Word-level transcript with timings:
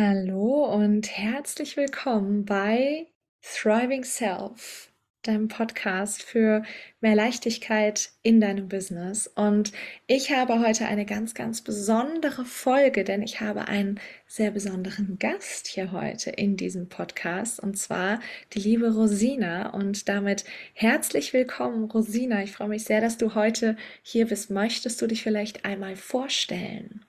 Hallo 0.00 0.64
und 0.72 1.10
herzlich 1.10 1.76
willkommen 1.76 2.44
bei 2.44 3.08
Thriving 3.42 4.04
Self, 4.04 4.92
deinem 5.22 5.48
Podcast 5.48 6.22
für 6.22 6.62
mehr 7.00 7.16
Leichtigkeit 7.16 8.12
in 8.22 8.40
deinem 8.40 8.68
Business. 8.68 9.26
Und 9.26 9.72
ich 10.06 10.30
habe 10.30 10.60
heute 10.60 10.86
eine 10.86 11.04
ganz, 11.04 11.34
ganz 11.34 11.62
besondere 11.62 12.44
Folge, 12.44 13.02
denn 13.02 13.22
ich 13.22 13.40
habe 13.40 13.66
einen 13.66 13.98
sehr 14.28 14.52
besonderen 14.52 15.18
Gast 15.18 15.66
hier 15.66 15.90
heute 15.90 16.30
in 16.30 16.56
diesem 16.56 16.88
Podcast 16.88 17.58
und 17.58 17.76
zwar 17.76 18.20
die 18.52 18.60
liebe 18.60 18.94
Rosina. 18.94 19.70
Und 19.70 20.08
damit 20.08 20.44
herzlich 20.74 21.32
willkommen, 21.32 21.90
Rosina. 21.90 22.44
Ich 22.44 22.52
freue 22.52 22.68
mich 22.68 22.84
sehr, 22.84 23.00
dass 23.00 23.18
du 23.18 23.34
heute 23.34 23.76
hier 24.02 24.28
bist. 24.28 24.48
Möchtest 24.48 25.02
du 25.02 25.08
dich 25.08 25.24
vielleicht 25.24 25.64
einmal 25.64 25.96
vorstellen? 25.96 27.04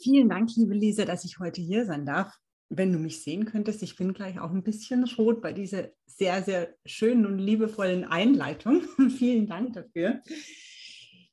Vielen 0.00 0.28
Dank, 0.28 0.54
liebe 0.54 0.74
Lisa, 0.74 1.04
dass 1.04 1.24
ich 1.24 1.40
heute 1.40 1.60
hier 1.60 1.84
sein 1.84 2.06
darf. 2.06 2.32
Wenn 2.68 2.92
du 2.92 3.00
mich 3.00 3.22
sehen 3.24 3.46
könntest, 3.46 3.82
ich 3.82 3.96
bin 3.96 4.12
gleich 4.12 4.38
auch 4.38 4.52
ein 4.52 4.62
bisschen 4.62 5.02
rot 5.04 5.42
bei 5.42 5.52
dieser 5.52 5.88
sehr, 6.06 6.44
sehr 6.44 6.74
schönen 6.86 7.26
und 7.26 7.38
liebevollen 7.38 8.04
Einleitung. 8.04 8.82
Vielen 9.18 9.48
Dank 9.48 9.72
dafür. 9.72 10.22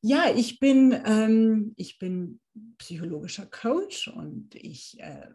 Ja, 0.01 0.33
ich 0.35 0.59
bin, 0.59 0.99
ähm, 1.05 1.73
ich 1.77 1.99
bin 1.99 2.39
psychologischer 2.79 3.45
Coach 3.45 4.07
und 4.07 4.55
ich, 4.55 4.99
äh, 4.99 5.27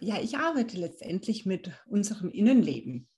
ja, 0.00 0.20
ich 0.20 0.36
arbeite 0.36 0.76
letztendlich 0.76 1.44
mit 1.44 1.72
unserem 1.86 2.30
Innenleben. 2.30 3.08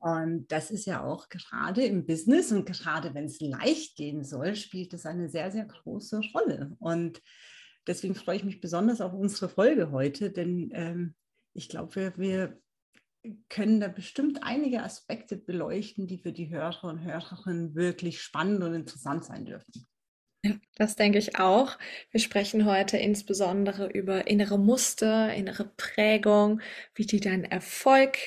Und 0.00 0.50
das 0.50 0.70
ist 0.70 0.86
ja 0.86 1.04
auch 1.04 1.28
gerade 1.28 1.84
im 1.84 2.06
Business 2.06 2.52
und 2.52 2.64
gerade 2.64 3.12
wenn 3.12 3.26
es 3.26 3.38
leicht 3.40 3.96
gehen 3.96 4.24
soll, 4.24 4.56
spielt 4.56 4.94
es 4.94 5.04
eine 5.04 5.28
sehr, 5.28 5.50
sehr 5.50 5.66
große 5.66 6.22
Rolle. 6.34 6.74
Und 6.78 7.20
Deswegen 7.86 8.14
freue 8.14 8.36
ich 8.36 8.44
mich 8.44 8.60
besonders 8.60 9.00
auf 9.00 9.12
unsere 9.12 9.48
Folge 9.48 9.90
heute, 9.90 10.30
denn 10.30 10.70
ähm, 10.72 11.14
ich 11.54 11.68
glaube, 11.68 11.94
wir, 11.94 12.18
wir 12.18 12.58
können 13.48 13.80
da 13.80 13.88
bestimmt 13.88 14.42
einige 14.42 14.82
Aspekte 14.82 15.36
beleuchten, 15.36 16.06
die 16.06 16.18
für 16.18 16.32
die 16.32 16.50
Hörer 16.50 16.84
und 16.84 17.04
Hörerinnen 17.04 17.74
wirklich 17.74 18.20
spannend 18.20 18.62
und 18.62 18.74
interessant 18.74 19.24
sein 19.24 19.44
dürften. 19.44 19.86
Ja, 20.44 20.54
das 20.76 20.96
denke 20.96 21.18
ich 21.18 21.38
auch. 21.38 21.78
Wir 22.10 22.18
sprechen 22.18 22.66
heute 22.66 22.96
insbesondere 22.96 23.88
über 23.88 24.26
innere 24.26 24.58
Muster, 24.58 25.32
innere 25.32 25.70
Prägung, 25.76 26.60
wie 26.94 27.06
die 27.06 27.20
deinen 27.20 27.44
Erfolg 27.44 28.18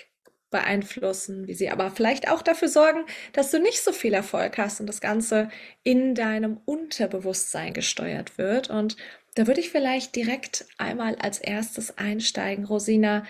beeinflussen, 0.49 1.47
wie 1.47 1.53
sie 1.53 1.69
aber 1.69 1.91
vielleicht 1.91 2.31
auch 2.31 2.41
dafür 2.41 2.69
sorgen, 2.69 3.03
dass 3.33 3.51
du 3.51 3.59
nicht 3.59 3.83
so 3.83 3.91
viel 3.91 4.13
Erfolg 4.13 4.57
hast 4.57 4.79
und 4.79 4.87
das 4.87 5.01
Ganze 5.01 5.49
in 5.83 6.15
deinem 6.15 6.61
Unterbewusstsein 6.63 7.73
gesteuert 7.73 8.37
wird. 8.37 8.69
Und 8.69 8.95
da 9.35 9.47
würde 9.47 9.61
ich 9.61 9.69
vielleicht 9.69 10.15
direkt 10.15 10.65
einmal 10.77 11.15
als 11.15 11.39
erstes 11.39 11.97
einsteigen, 11.97 12.65
Rosina. 12.65 13.25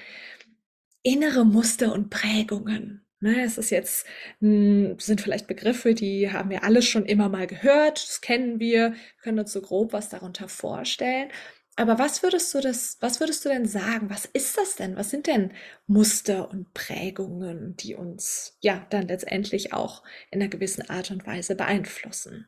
Innere 1.03 1.45
Muster 1.45 1.93
und 1.93 2.09
Prägungen. 2.09 3.05
Ne, 3.21 3.43
es 3.43 3.57
ist 3.57 3.69
jetzt, 3.69 4.05
sind 4.39 5.21
vielleicht 5.21 5.47
Begriffe, 5.47 5.93
die 5.93 6.31
haben 6.31 6.49
wir 6.49 6.63
alle 6.63 6.81
schon 6.81 7.05
immer 7.05 7.29
mal 7.29 7.47
gehört, 7.47 8.07
das 8.07 8.21
kennen 8.21 8.59
wir, 8.59 8.93
können 9.21 9.39
uns 9.39 9.53
so 9.53 9.61
grob 9.61 9.93
was 9.93 10.09
darunter 10.09 10.49
vorstellen. 10.49 11.29
Aber 11.77 11.97
was 11.99 12.23
würdest 12.23 12.53
du 12.53 12.61
das, 12.61 12.97
was 13.01 13.19
würdest 13.19 13.43
du 13.43 13.49
denn 13.49 13.65
sagen? 13.65 14.09
Was 14.09 14.25
ist 14.25 14.57
das 14.57 14.75
denn? 14.75 14.95
Was 14.95 15.09
sind 15.09 15.27
denn 15.27 15.53
Muster 15.87 16.49
und 16.49 16.73
Prägungen, 16.73 17.75
die 17.77 17.95
uns 17.95 18.57
ja 18.61 18.85
dann 18.89 19.07
letztendlich 19.07 19.73
auch 19.73 20.03
in 20.31 20.41
einer 20.41 20.49
gewissen 20.49 20.89
Art 20.89 21.11
und 21.11 21.25
Weise 21.25 21.55
beeinflussen? 21.55 22.47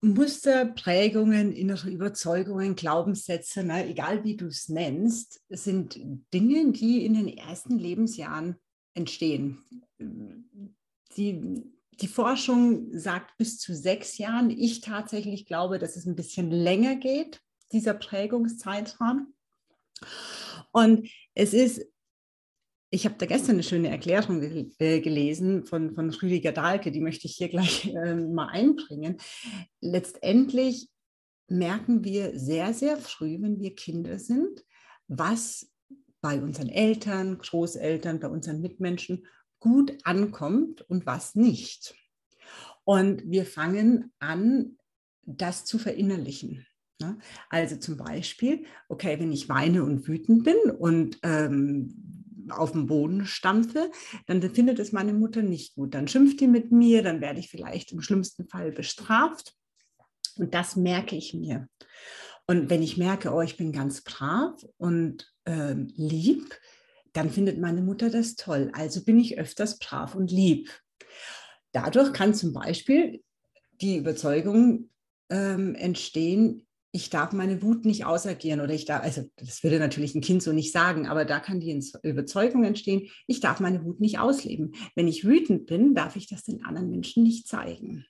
Muster, 0.00 0.66
Prägungen, 0.66 1.52
innere 1.52 1.90
Überzeugungen, 1.90 2.76
Glaubenssätze, 2.76 3.64
na, 3.64 3.84
egal 3.84 4.22
wie 4.22 4.36
du 4.36 4.46
es 4.46 4.68
nennst, 4.68 5.40
sind 5.48 5.98
Dinge, 6.32 6.70
die 6.72 7.04
in 7.04 7.14
den 7.14 7.28
ersten 7.28 7.78
Lebensjahren 7.78 8.56
entstehen. 8.94 9.58
Die, 11.16 11.64
die 12.00 12.06
Forschung 12.06 12.96
sagt 12.96 13.36
bis 13.38 13.58
zu 13.58 13.74
sechs 13.74 14.18
Jahren. 14.18 14.50
Ich 14.50 14.82
tatsächlich 14.82 15.46
glaube, 15.46 15.80
dass 15.80 15.96
es 15.96 16.06
ein 16.06 16.16
bisschen 16.16 16.52
länger 16.52 16.94
geht, 16.94 17.40
dieser 17.72 17.94
Prägungszeitraum. 17.94 19.34
Und 20.70 21.08
es 21.34 21.52
ist 21.54 21.84
ich 22.90 23.04
habe 23.04 23.16
da 23.18 23.26
gestern 23.26 23.56
eine 23.56 23.62
schöne 23.62 23.90
Erklärung 23.90 24.42
äh, 24.78 25.00
gelesen 25.00 25.64
von, 25.64 25.94
von 25.94 26.10
Rüdiger 26.10 26.52
Dahlke, 26.52 26.90
die 26.90 27.00
möchte 27.00 27.26
ich 27.26 27.36
hier 27.36 27.48
gleich 27.50 27.86
äh, 27.94 28.14
mal 28.14 28.48
einbringen. 28.48 29.18
Letztendlich 29.80 30.88
merken 31.48 32.04
wir 32.04 32.38
sehr, 32.38 32.74
sehr 32.74 32.96
früh, 32.96 33.40
wenn 33.40 33.60
wir 33.60 33.74
Kinder 33.74 34.18
sind, 34.18 34.64
was 35.06 35.70
bei 36.20 36.40
unseren 36.40 36.68
Eltern, 36.68 37.38
Großeltern, 37.38 38.20
bei 38.20 38.28
unseren 38.28 38.60
Mitmenschen 38.60 39.26
gut 39.60 39.96
ankommt 40.04 40.82
und 40.82 41.06
was 41.06 41.34
nicht. 41.34 41.94
Und 42.84 43.22
wir 43.30 43.44
fangen 43.44 44.12
an, 44.18 44.78
das 45.22 45.64
zu 45.64 45.78
verinnerlichen. 45.78 46.66
Ne? 47.00 47.18
Also 47.50 47.76
zum 47.76 47.96
Beispiel, 47.96 48.64
okay, 48.88 49.18
wenn 49.20 49.32
ich 49.32 49.48
weine 49.48 49.84
und 49.84 50.08
wütend 50.08 50.44
bin 50.44 50.56
und 50.78 51.18
ähm, 51.22 52.17
auf 52.50 52.72
dem 52.72 52.86
Boden 52.86 53.26
stampfe, 53.26 53.90
dann 54.26 54.42
findet 54.42 54.78
es 54.78 54.92
meine 54.92 55.12
Mutter 55.12 55.42
nicht 55.42 55.74
gut. 55.74 55.94
Dann 55.94 56.08
schimpft 56.08 56.40
die 56.40 56.48
mit 56.48 56.72
mir, 56.72 57.02
dann 57.02 57.20
werde 57.20 57.40
ich 57.40 57.48
vielleicht 57.48 57.92
im 57.92 58.00
schlimmsten 58.00 58.48
Fall 58.48 58.72
bestraft. 58.72 59.54
Und 60.36 60.54
das 60.54 60.76
merke 60.76 61.16
ich 61.16 61.34
mir. 61.34 61.68
Und 62.46 62.70
wenn 62.70 62.82
ich 62.82 62.96
merke, 62.96 63.32
oh, 63.32 63.42
ich 63.42 63.56
bin 63.56 63.72
ganz 63.72 64.02
brav 64.02 64.64
und 64.78 65.30
äh, 65.44 65.74
lieb, 65.74 66.58
dann 67.12 67.30
findet 67.30 67.58
meine 67.58 67.82
Mutter 67.82 68.10
das 68.10 68.36
toll. 68.36 68.70
Also 68.72 69.04
bin 69.04 69.18
ich 69.18 69.38
öfters 69.38 69.78
brav 69.78 70.14
und 70.14 70.30
lieb. 70.30 70.70
Dadurch 71.72 72.12
kann 72.12 72.34
zum 72.34 72.52
Beispiel 72.52 73.22
die 73.80 73.96
Überzeugung 73.96 74.90
ähm, 75.30 75.74
entstehen, 75.74 76.66
ich 76.90 77.10
darf 77.10 77.32
meine 77.32 77.62
Wut 77.62 77.84
nicht 77.84 78.06
ausagieren 78.06 78.60
oder 78.60 78.72
ich 78.72 78.86
darf, 78.86 79.02
also 79.02 79.24
das 79.36 79.62
würde 79.62 79.78
natürlich 79.78 80.14
ein 80.14 80.22
Kind 80.22 80.42
so 80.42 80.52
nicht 80.52 80.72
sagen, 80.72 81.06
aber 81.06 81.24
da 81.24 81.38
kann 81.38 81.60
die 81.60 81.78
Überzeugung 82.02 82.64
entstehen, 82.64 83.08
ich 83.26 83.40
darf 83.40 83.60
meine 83.60 83.84
Wut 83.84 84.00
nicht 84.00 84.18
ausleben. 84.18 84.72
Wenn 84.94 85.08
ich 85.08 85.24
wütend 85.24 85.66
bin, 85.66 85.94
darf 85.94 86.16
ich 86.16 86.28
das 86.28 86.44
den 86.44 86.64
anderen 86.64 86.90
Menschen 86.90 87.22
nicht 87.22 87.46
zeigen. 87.46 88.06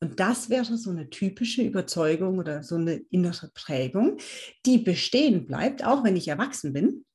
Und 0.00 0.20
das 0.20 0.50
wäre 0.50 0.76
so 0.76 0.90
eine 0.90 1.08
typische 1.08 1.62
Überzeugung 1.62 2.38
oder 2.38 2.62
so 2.62 2.74
eine 2.74 2.96
innere 3.10 3.50
Prägung, 3.54 4.18
die 4.66 4.76
bestehen 4.76 5.46
bleibt, 5.46 5.84
auch 5.84 6.04
wenn 6.04 6.16
ich 6.16 6.28
erwachsen 6.28 6.74
bin 6.74 7.06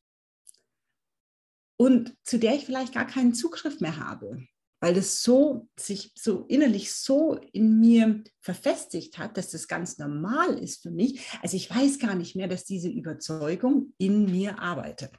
und 1.77 2.15
zu 2.23 2.39
der 2.39 2.55
ich 2.55 2.65
vielleicht 2.65 2.93
gar 2.93 3.05
keinen 3.05 3.35
Zugriff 3.35 3.81
mehr 3.81 3.97
habe 3.97 4.47
weil 4.81 4.95
das 4.95 5.21
so 5.21 5.69
sich 5.79 6.11
so 6.15 6.45
innerlich 6.49 6.91
so 6.91 7.39
in 7.53 7.79
mir 7.79 8.23
verfestigt 8.41 9.19
hat, 9.19 9.37
dass 9.37 9.51
das 9.51 9.67
ganz 9.67 9.99
normal 9.99 10.57
ist 10.57 10.81
für 10.81 10.91
mich. 10.91 11.21
Also 11.41 11.55
ich 11.55 11.69
weiß 11.69 11.99
gar 11.99 12.15
nicht 12.15 12.35
mehr, 12.35 12.47
dass 12.47 12.65
diese 12.65 12.89
Überzeugung 12.89 13.93
in 13.99 14.25
mir 14.25 14.59
arbeitet. 14.59 15.11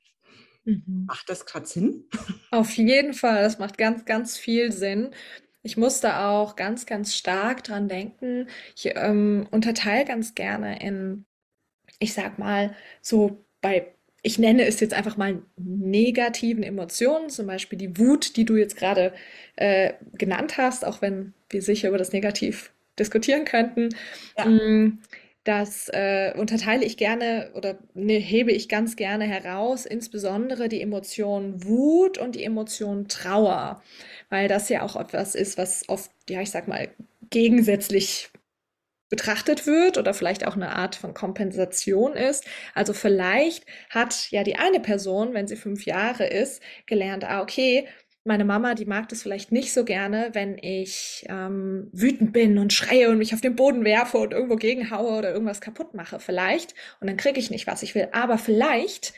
Mhm. 0.64 1.04
Macht 1.06 1.30
das 1.30 1.46
gerade 1.46 1.66
Sinn? 1.66 2.08
Auf 2.50 2.76
jeden 2.76 3.14
Fall, 3.14 3.42
das 3.42 3.58
macht 3.58 3.78
ganz, 3.78 4.04
ganz 4.04 4.36
viel 4.36 4.72
Sinn. 4.72 5.14
Ich 5.62 5.76
musste 5.76 6.18
auch 6.18 6.56
ganz, 6.56 6.84
ganz 6.84 7.14
stark 7.14 7.62
dran 7.62 7.88
denken. 7.88 8.48
Ich 8.76 8.90
ähm, 8.96 9.46
unterteile 9.52 10.04
ganz 10.04 10.34
gerne 10.34 10.82
in, 10.82 11.24
ich 12.00 12.14
sag 12.14 12.38
mal, 12.38 12.74
so 13.00 13.46
bei 13.60 13.94
ich 14.22 14.38
nenne 14.38 14.66
es 14.66 14.81
jetzt 14.81 14.94
einfach 14.94 15.16
mal 15.16 15.43
negativen 15.56 16.62
Emotionen, 16.62 17.28
zum 17.28 17.47
Beispiel 17.47 17.78
die 17.78 17.99
Wut, 17.99 18.37
die 18.37 18.44
du 18.44 18.56
jetzt 18.56 18.77
gerade 18.77 19.12
äh, 19.56 19.94
genannt 20.12 20.56
hast, 20.59 20.84
auch 20.84 21.03
wenn 21.03 21.34
wir 21.50 21.60
sicher 21.60 21.88
über 21.88 21.99
das 21.99 22.12
Negativ 22.12 22.72
diskutieren 22.99 23.44
könnten. 23.44 23.88
Ja. 24.38 24.47
Mm, 24.47 25.00
das 25.44 25.88
äh, 25.88 26.33
unterteile 26.37 26.84
ich 26.84 26.97
gerne 26.97 27.51
oder 27.54 27.77
ne, 27.95 28.19
hebe 28.19 28.53
ich 28.53 28.69
ganz 28.69 28.95
gerne 28.95 29.24
heraus, 29.24 29.86
insbesondere 29.86 30.68
die 30.68 30.80
Emotion 30.80 31.65
Wut 31.65 32.16
und 32.16 32.36
die 32.36 32.45
Emotion 32.45 33.09
Trauer, 33.09 33.83
weil 34.30 34.47
das 34.47 34.68
ja 34.68 34.83
auch 34.83 34.95
etwas 34.95 35.34
ist, 35.34 35.59
was 35.59 35.89
oft, 35.89 36.13
ja, 36.28 36.41
ich 36.41 36.51
sag 36.53 36.68
mal, 36.68 36.89
gegensätzlich 37.30 38.30
betrachtet 39.12 39.66
wird 39.66 39.98
oder 39.98 40.14
vielleicht 40.14 40.47
auch 40.47 40.56
eine 40.56 40.74
Art 40.74 40.94
von 40.94 41.12
Kompensation 41.12 42.14
ist. 42.14 42.47
Also 42.74 42.94
vielleicht 42.94 43.66
hat 43.91 44.30
ja 44.30 44.42
die 44.42 44.56
eine 44.56 44.80
Person, 44.80 45.34
wenn 45.34 45.47
sie 45.47 45.56
fünf 45.56 45.84
Jahre 45.84 46.26
ist, 46.26 46.62
gelernt, 46.86 47.22
ah, 47.24 47.42
okay, 47.42 47.86
meine 48.24 48.47
Mama, 48.47 48.72
die 48.74 48.86
mag 48.86 49.10
das 49.10 49.20
vielleicht 49.20 49.53
nicht 49.53 49.74
so 49.74 49.84
gerne, 49.84 50.30
wenn 50.32 50.56
ich 50.56 51.26
ähm, 51.28 51.91
wütend 51.92 52.32
bin 52.32 52.56
und 52.56 52.72
schreie 52.72 53.10
und 53.10 53.18
mich 53.18 53.34
auf 53.34 53.42
den 53.42 53.54
Boden 53.54 53.84
werfe 53.84 54.16
und 54.16 54.32
irgendwo 54.32 54.56
gegenhaue 54.56 55.18
oder 55.18 55.30
irgendwas 55.30 55.60
kaputt 55.60 55.92
mache. 55.92 56.18
Vielleicht. 56.18 56.74
Und 57.00 57.06
dann 57.06 57.18
kriege 57.18 57.38
ich 57.38 57.50
nicht, 57.50 57.66
was 57.66 57.82
ich 57.82 57.94
will. 57.94 58.08
Aber 58.12 58.38
vielleicht, 58.38 59.12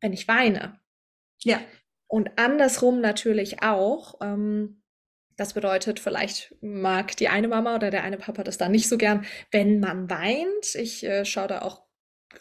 wenn 0.00 0.14
ich 0.14 0.28
weine. 0.28 0.80
Ja. 1.42 1.60
Und 2.08 2.30
andersrum 2.36 3.02
natürlich 3.02 3.62
auch. 3.62 4.14
Ähm, 4.22 4.80
das 5.36 5.54
bedeutet, 5.54 6.00
vielleicht 6.00 6.54
mag 6.60 7.16
die 7.16 7.28
eine 7.28 7.48
Mama 7.48 7.74
oder 7.74 7.90
der 7.90 8.04
eine 8.04 8.16
Papa 8.16 8.42
das 8.42 8.58
da 8.58 8.68
nicht 8.68 8.88
so 8.88 8.96
gern, 8.96 9.24
wenn 9.50 9.80
man 9.80 10.08
weint. 10.10 10.74
Ich 10.74 11.04
äh, 11.04 11.24
schaue 11.24 11.48
da 11.48 11.62
auch 11.62 11.82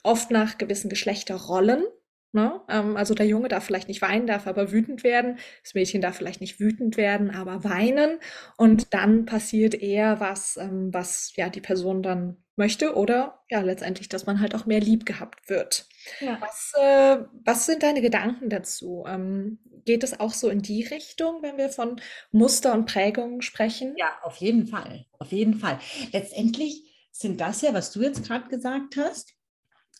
oft 0.03 0.31
nach 0.31 0.57
gewissen 0.57 0.89
Geschlechterrollen. 0.89 1.83
Ne? 2.31 2.59
Ähm, 2.69 2.97
also 2.97 3.13
der 3.13 3.27
Junge 3.27 3.47
darf 3.47 3.63
vielleicht 3.63 3.87
nicht 3.87 4.01
weinen, 4.01 4.27
darf 4.27 4.45
aber 4.45 4.71
wütend 4.71 5.05
werden. 5.05 5.39
Das 5.63 5.73
Mädchen 5.73 6.01
darf 6.01 6.17
vielleicht 6.17 6.41
nicht 6.41 6.59
wütend 6.59 6.97
werden, 6.97 7.31
aber 7.31 7.63
weinen. 7.63 8.19
Und 8.57 8.93
dann 8.93 9.25
passiert 9.25 9.73
eher 9.73 10.19
was, 10.19 10.57
ähm, 10.57 10.93
was 10.93 11.33
ja 11.35 11.49
die 11.49 11.61
Person 11.61 12.03
dann 12.03 12.43
möchte 12.57 12.95
oder 12.95 13.41
ja 13.49 13.61
letztendlich, 13.61 14.09
dass 14.09 14.25
man 14.25 14.39
halt 14.41 14.55
auch 14.55 14.65
mehr 14.65 14.79
lieb 14.79 15.05
gehabt 15.05 15.49
wird. 15.49 15.87
Ja. 16.19 16.37
Was, 16.41 16.73
äh, 16.77 17.23
was 17.45 17.65
sind 17.65 17.83
deine 17.83 18.01
Gedanken 18.01 18.49
dazu? 18.49 19.05
Ähm, 19.07 19.59
geht 19.85 20.03
es 20.03 20.19
auch 20.19 20.33
so 20.33 20.49
in 20.49 20.61
die 20.61 20.83
Richtung, 20.83 21.41
wenn 21.41 21.57
wir 21.57 21.69
von 21.69 22.01
Muster 22.31 22.73
und 22.73 22.85
Prägungen 22.87 23.41
sprechen? 23.41 23.95
Ja, 23.97 24.17
auf 24.23 24.37
jeden 24.37 24.67
Fall. 24.67 25.05
Auf 25.19 25.31
jeden 25.31 25.55
Fall. 25.55 25.79
Letztendlich 26.11 27.07
sind 27.11 27.39
das 27.39 27.61
ja, 27.61 27.73
was 27.73 27.91
du 27.91 28.01
jetzt 28.01 28.25
gerade 28.25 28.49
gesagt 28.49 28.97
hast, 28.97 29.33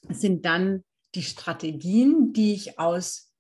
sind 0.10 0.46
dann 0.46 0.84
die 1.14 1.24
Strategien, 1.24 2.34
die 2.34 2.54
ich 2.54 2.78
aus 2.78 3.32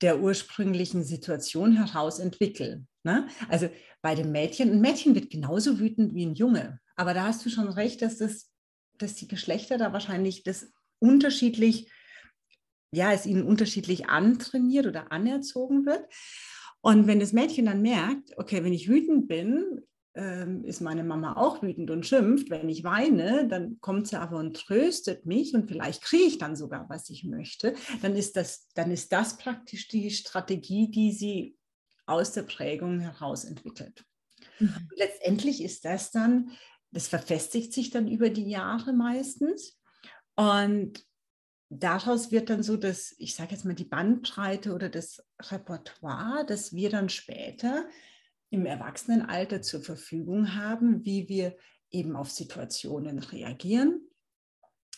der 0.00 0.20
ursprünglichen 0.20 1.04
Situation 1.04 1.76
heraus 1.76 2.18
entwickle. 2.18 2.84
Ne? 3.04 3.28
Also 3.48 3.68
bei 4.00 4.14
dem 4.14 4.32
Mädchen, 4.32 4.72
ein 4.72 4.80
Mädchen 4.80 5.14
wird 5.14 5.30
genauso 5.30 5.78
wütend 5.78 6.14
wie 6.14 6.26
ein 6.26 6.34
Junge. 6.34 6.80
Aber 6.96 7.14
da 7.14 7.24
hast 7.24 7.44
du 7.46 7.50
schon 7.50 7.68
recht, 7.68 8.02
dass, 8.02 8.18
das, 8.18 8.50
dass 8.98 9.14
die 9.14 9.28
Geschlechter 9.28 9.78
da 9.78 9.92
wahrscheinlich 9.92 10.42
das 10.42 10.72
unterschiedlich, 10.98 11.90
ja, 12.92 13.12
es 13.12 13.26
ihnen 13.26 13.44
unterschiedlich 13.44 14.08
antrainiert 14.08 14.86
oder 14.86 15.10
anerzogen 15.10 15.86
wird. 15.86 16.06
Und 16.80 17.06
wenn 17.06 17.20
das 17.20 17.32
Mädchen 17.32 17.66
dann 17.66 17.82
merkt, 17.82 18.36
okay, 18.36 18.62
wenn 18.64 18.72
ich 18.72 18.88
wütend 18.88 19.28
bin, 19.28 19.80
ähm, 20.14 20.64
ist 20.64 20.80
meine 20.80 21.04
Mama 21.04 21.36
auch 21.36 21.62
wütend 21.62 21.90
und 21.90 22.04
schimpft. 22.04 22.50
Wenn 22.50 22.68
ich 22.68 22.84
weine, 22.84 23.48
dann 23.48 23.78
kommt 23.80 24.08
sie 24.08 24.20
aber 24.20 24.36
und 24.36 24.56
tröstet 24.56 25.24
mich 25.24 25.54
und 25.54 25.68
vielleicht 25.68 26.02
kriege 26.02 26.24
ich 26.24 26.38
dann 26.38 26.54
sogar, 26.54 26.88
was 26.90 27.08
ich 27.08 27.24
möchte. 27.24 27.74
Dann 28.02 28.14
ist 28.14 28.36
das, 28.36 28.68
dann 28.74 28.90
ist 28.90 29.12
das 29.12 29.38
praktisch 29.38 29.88
die 29.88 30.10
Strategie, 30.10 30.90
die 30.90 31.12
sie 31.12 31.56
aus 32.04 32.32
der 32.32 32.42
Prägung 32.42 33.00
heraus 33.00 33.44
entwickelt. 33.44 34.04
Mhm. 34.58 34.88
Letztendlich 34.96 35.62
ist 35.62 35.84
das 35.86 36.10
dann, 36.10 36.50
das 36.90 37.08
verfestigt 37.08 37.72
sich 37.72 37.88
dann 37.88 38.06
über 38.06 38.28
die 38.28 38.50
Jahre 38.50 38.92
meistens 38.92 39.80
und 40.36 41.06
daraus 41.80 42.30
wird 42.30 42.50
dann 42.50 42.62
so 42.62 42.76
das, 42.76 43.14
ich 43.18 43.34
sage 43.34 43.52
jetzt 43.52 43.64
mal 43.64 43.74
die 43.74 43.84
Bandbreite 43.84 44.74
oder 44.74 44.88
das 44.88 45.24
Repertoire, 45.40 46.44
das 46.46 46.74
wir 46.74 46.90
dann 46.90 47.08
später 47.08 47.86
im 48.50 48.66
Erwachsenenalter 48.66 49.62
zur 49.62 49.82
Verfügung 49.82 50.54
haben, 50.54 51.04
wie 51.04 51.28
wir 51.28 51.56
eben 51.90 52.16
auf 52.16 52.30
Situationen 52.30 53.18
reagieren, 53.18 54.00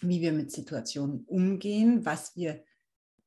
wie 0.01 0.21
wir 0.21 0.33
mit 0.33 0.51
Situationen 0.51 1.25
umgehen, 1.25 2.05
was 2.05 2.35
wir 2.37 2.65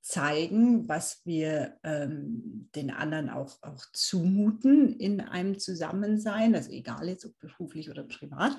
zeigen, 0.02 0.88
was 0.88 1.26
wir 1.26 1.78
ähm, 1.84 2.70
den 2.76 2.92
anderen 2.92 3.30
auch, 3.30 3.62
auch 3.62 3.86
zumuten 3.92 4.94
in 4.94 5.20
einem 5.20 5.60
Zusammensein, 5.60 6.56
also 6.56 6.72
egal 6.72 7.10
jetzt 7.10 7.26
ob 7.26 7.38
beruflich 7.40 7.90
oder 7.90 8.04
privat, 8.04 8.58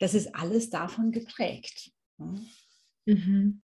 das 0.00 0.14
ist 0.14 0.34
alles 0.34 0.68
davon 0.70 1.12
geprägt. 1.12 1.92
Mhm. 2.18 3.62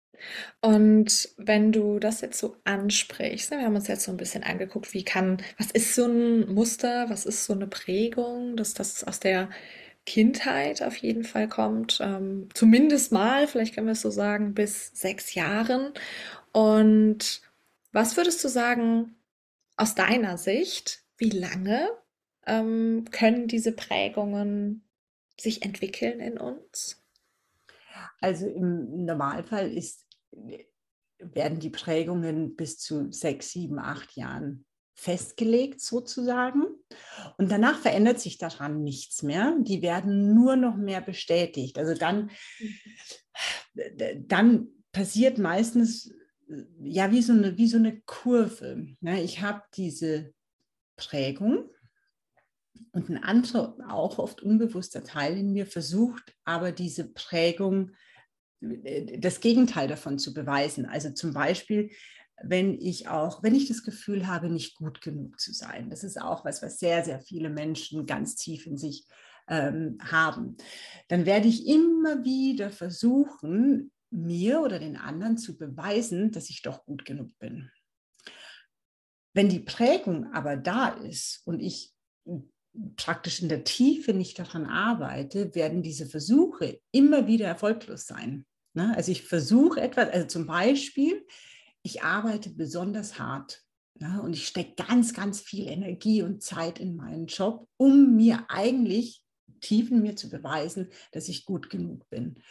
Und 0.62 1.30
wenn 1.38 1.72
du 1.72 2.00
das 2.00 2.22
jetzt 2.22 2.40
so 2.40 2.56
ansprichst, 2.64 3.52
ne, 3.52 3.58
wir 3.58 3.66
haben 3.66 3.76
uns 3.76 3.88
jetzt 3.88 4.04
so 4.04 4.12
ein 4.12 4.18
bisschen 4.18 4.44
angeguckt, 4.44 4.94
wie 4.94 5.04
kann, 5.04 5.38
was 5.58 5.72
ist 5.72 5.96
so 5.96 6.06
ein 6.06 6.54
Muster, 6.54 7.10
was 7.10 7.26
ist 7.26 7.46
so 7.46 7.54
eine 7.54 7.68
Prägung, 7.68 8.56
dass 8.58 8.74
das 8.74 9.04
aus 9.04 9.20
der 9.20 9.50
Kindheit 10.06 10.82
auf 10.82 10.96
jeden 10.98 11.24
Fall 11.24 11.48
kommt, 11.48 12.00
ähm, 12.02 12.50
zumindest 12.54 13.12
mal, 13.12 13.48
vielleicht 13.48 13.76
können 13.76 13.88
wir 13.88 13.94
es 13.94 14.02
so 14.02 14.10
sagen, 14.10 14.54
bis 14.54 14.92
sechs 14.94 15.36
Jahren. 15.36 15.94
Und 16.52 17.42
was 17.92 18.18
würdest 18.18 18.44
du 18.44 18.48
sagen, 18.48 19.16
aus 19.78 19.96
deiner 19.96 20.38
Sicht, 20.38 21.04
wie 21.18 21.30
lange 21.30 21.90
ähm, 22.48 23.06
können 23.12 23.48
diese 23.48 23.72
Prägungen 23.72 24.84
sich 25.40 25.64
entwickeln 25.64 26.20
in 26.20 26.38
uns? 26.38 27.04
Also 28.20 28.48
im 28.48 29.06
Normalfall 29.06 29.72
ist, 29.72 30.06
werden 30.32 31.60
die 31.60 31.70
Prägungen 31.70 32.56
bis 32.56 32.80
zu 32.80 33.12
sechs, 33.12 33.52
sieben, 33.52 33.80
acht 33.80 34.16
Jahren 34.16 34.66
festgelegt 34.94 35.82
sozusagen. 35.82 36.64
Und 37.38 37.52
danach 37.52 37.80
verändert 37.80 38.20
sich 38.20 38.38
daran 38.38 38.84
nichts 38.84 39.24
mehr. 39.24 39.56
Die 39.60 39.82
werden 39.82 40.34
nur 40.34 40.56
noch 40.56 40.76
mehr 40.76 41.02
bestätigt. 41.02 41.78
Also 41.78 41.96
dann, 41.96 42.30
dann 44.28 44.68
passiert 44.92 45.38
meistens 45.38 46.14
ja 46.82 47.12
wie 47.12 47.22
so 47.22 47.34
eine, 47.34 47.58
wie 47.58 47.68
so 47.68 47.78
eine 47.78 48.02
Kurve. 48.02 48.88
Ich 49.02 49.42
habe 49.42 49.64
diese 49.76 50.34
Prägung 50.98 51.70
und 52.92 53.10
ein 53.10 53.24
anderer, 53.24 53.78
auch 53.88 54.20
oft 54.20 54.42
unbewusster 54.42 55.04
Teil 55.04 55.38
in 55.38 55.54
mir 55.54 55.66
versucht 55.66 56.36
aber 56.44 56.72
diese 56.72 57.12
Prägung 57.12 57.92
das 58.62 59.40
Gegenteil 59.40 59.88
davon 59.88 60.20
zu 60.20 60.34
beweisen. 60.34 60.86
Also 60.86 61.12
zum 61.12 61.34
Beispiel, 61.34 61.90
wenn 62.44 62.80
ich 62.80 63.08
auch, 63.08 63.44
wenn 63.44 63.56
ich 63.56 63.68
das 63.68 63.84
Gefühl 63.84 64.28
habe, 64.28 64.50
nicht 64.50 64.76
gut 64.76 65.02
genug 65.02 65.40
zu 65.40 65.54
sein. 65.54 65.90
Das 65.90 66.04
ist 66.04 66.20
auch 66.20 66.46
was, 66.46 66.62
was 66.62 66.80
sehr, 66.80 67.04
sehr 67.04 67.20
viele 67.20 67.50
Menschen 67.50 68.06
ganz 68.06 68.36
tief 68.36 68.66
in 68.66 68.78
sich 68.78 69.06
ähm, 69.48 69.98
haben. 70.02 70.58
Dann 71.08 71.26
werde 71.26 71.48
ich 71.48 71.68
immer 71.68 72.24
wieder 72.24 72.70
versuchen, 72.70 73.92
mir 74.12 74.62
oder 74.62 74.80
den 74.80 74.98
anderen 74.98 75.38
zu 75.38 75.58
beweisen, 75.58 76.32
dass 76.32 76.50
ich 76.50 76.62
doch 76.62 76.86
gut 76.86 77.06
genug 77.06 77.38
bin. 77.40 77.72
Wenn 79.34 79.50
die 79.50 79.62
Prägung 79.62 80.32
aber 80.34 80.58
da 80.58 80.90
ist 80.90 81.42
und 81.46 81.62
ich 81.62 81.94
praktisch 82.96 83.42
in 83.42 83.50
der 83.50 83.64
Tiefe 83.64 84.14
nicht 84.14 84.40
daran 84.40 84.66
arbeite, 84.66 85.56
werden 85.56 85.84
diese 85.84 86.06
Versuche 86.06 86.80
immer 86.92 87.28
wieder 87.28 87.48
erfolglos 87.48 88.06
sein. 88.06 88.46
Ne? 88.74 88.94
Also 88.96 89.12
ich 89.12 89.24
versuche 89.24 89.82
etwas, 89.82 90.10
also 90.10 90.28
zum 90.28 90.48
Beispiel, 90.48 91.26
ich 91.84 92.04
arbeite 92.04 92.52
besonders 92.52 93.20
hart 93.20 93.64
ne? 93.96 94.22
und 94.22 94.34
ich 94.34 94.48
stecke 94.48 94.84
ganz, 94.88 95.14
ganz 95.14 95.42
viel 95.42 95.68
Energie 95.68 96.22
und 96.22 96.42
Zeit 96.44 96.80
in 96.80 96.96
meinen 96.96 97.28
Job, 97.28 97.68
um 97.78 98.16
mir 98.16 98.46
eigentlich 98.50 99.24
tief 99.60 99.92
in 99.92 100.02
mir 100.02 100.16
zu 100.16 100.30
beweisen, 100.30 100.90
dass 101.12 101.30
ich 101.30 101.46
gut 101.46 101.70
genug 101.70 102.10
bin. 102.10 102.42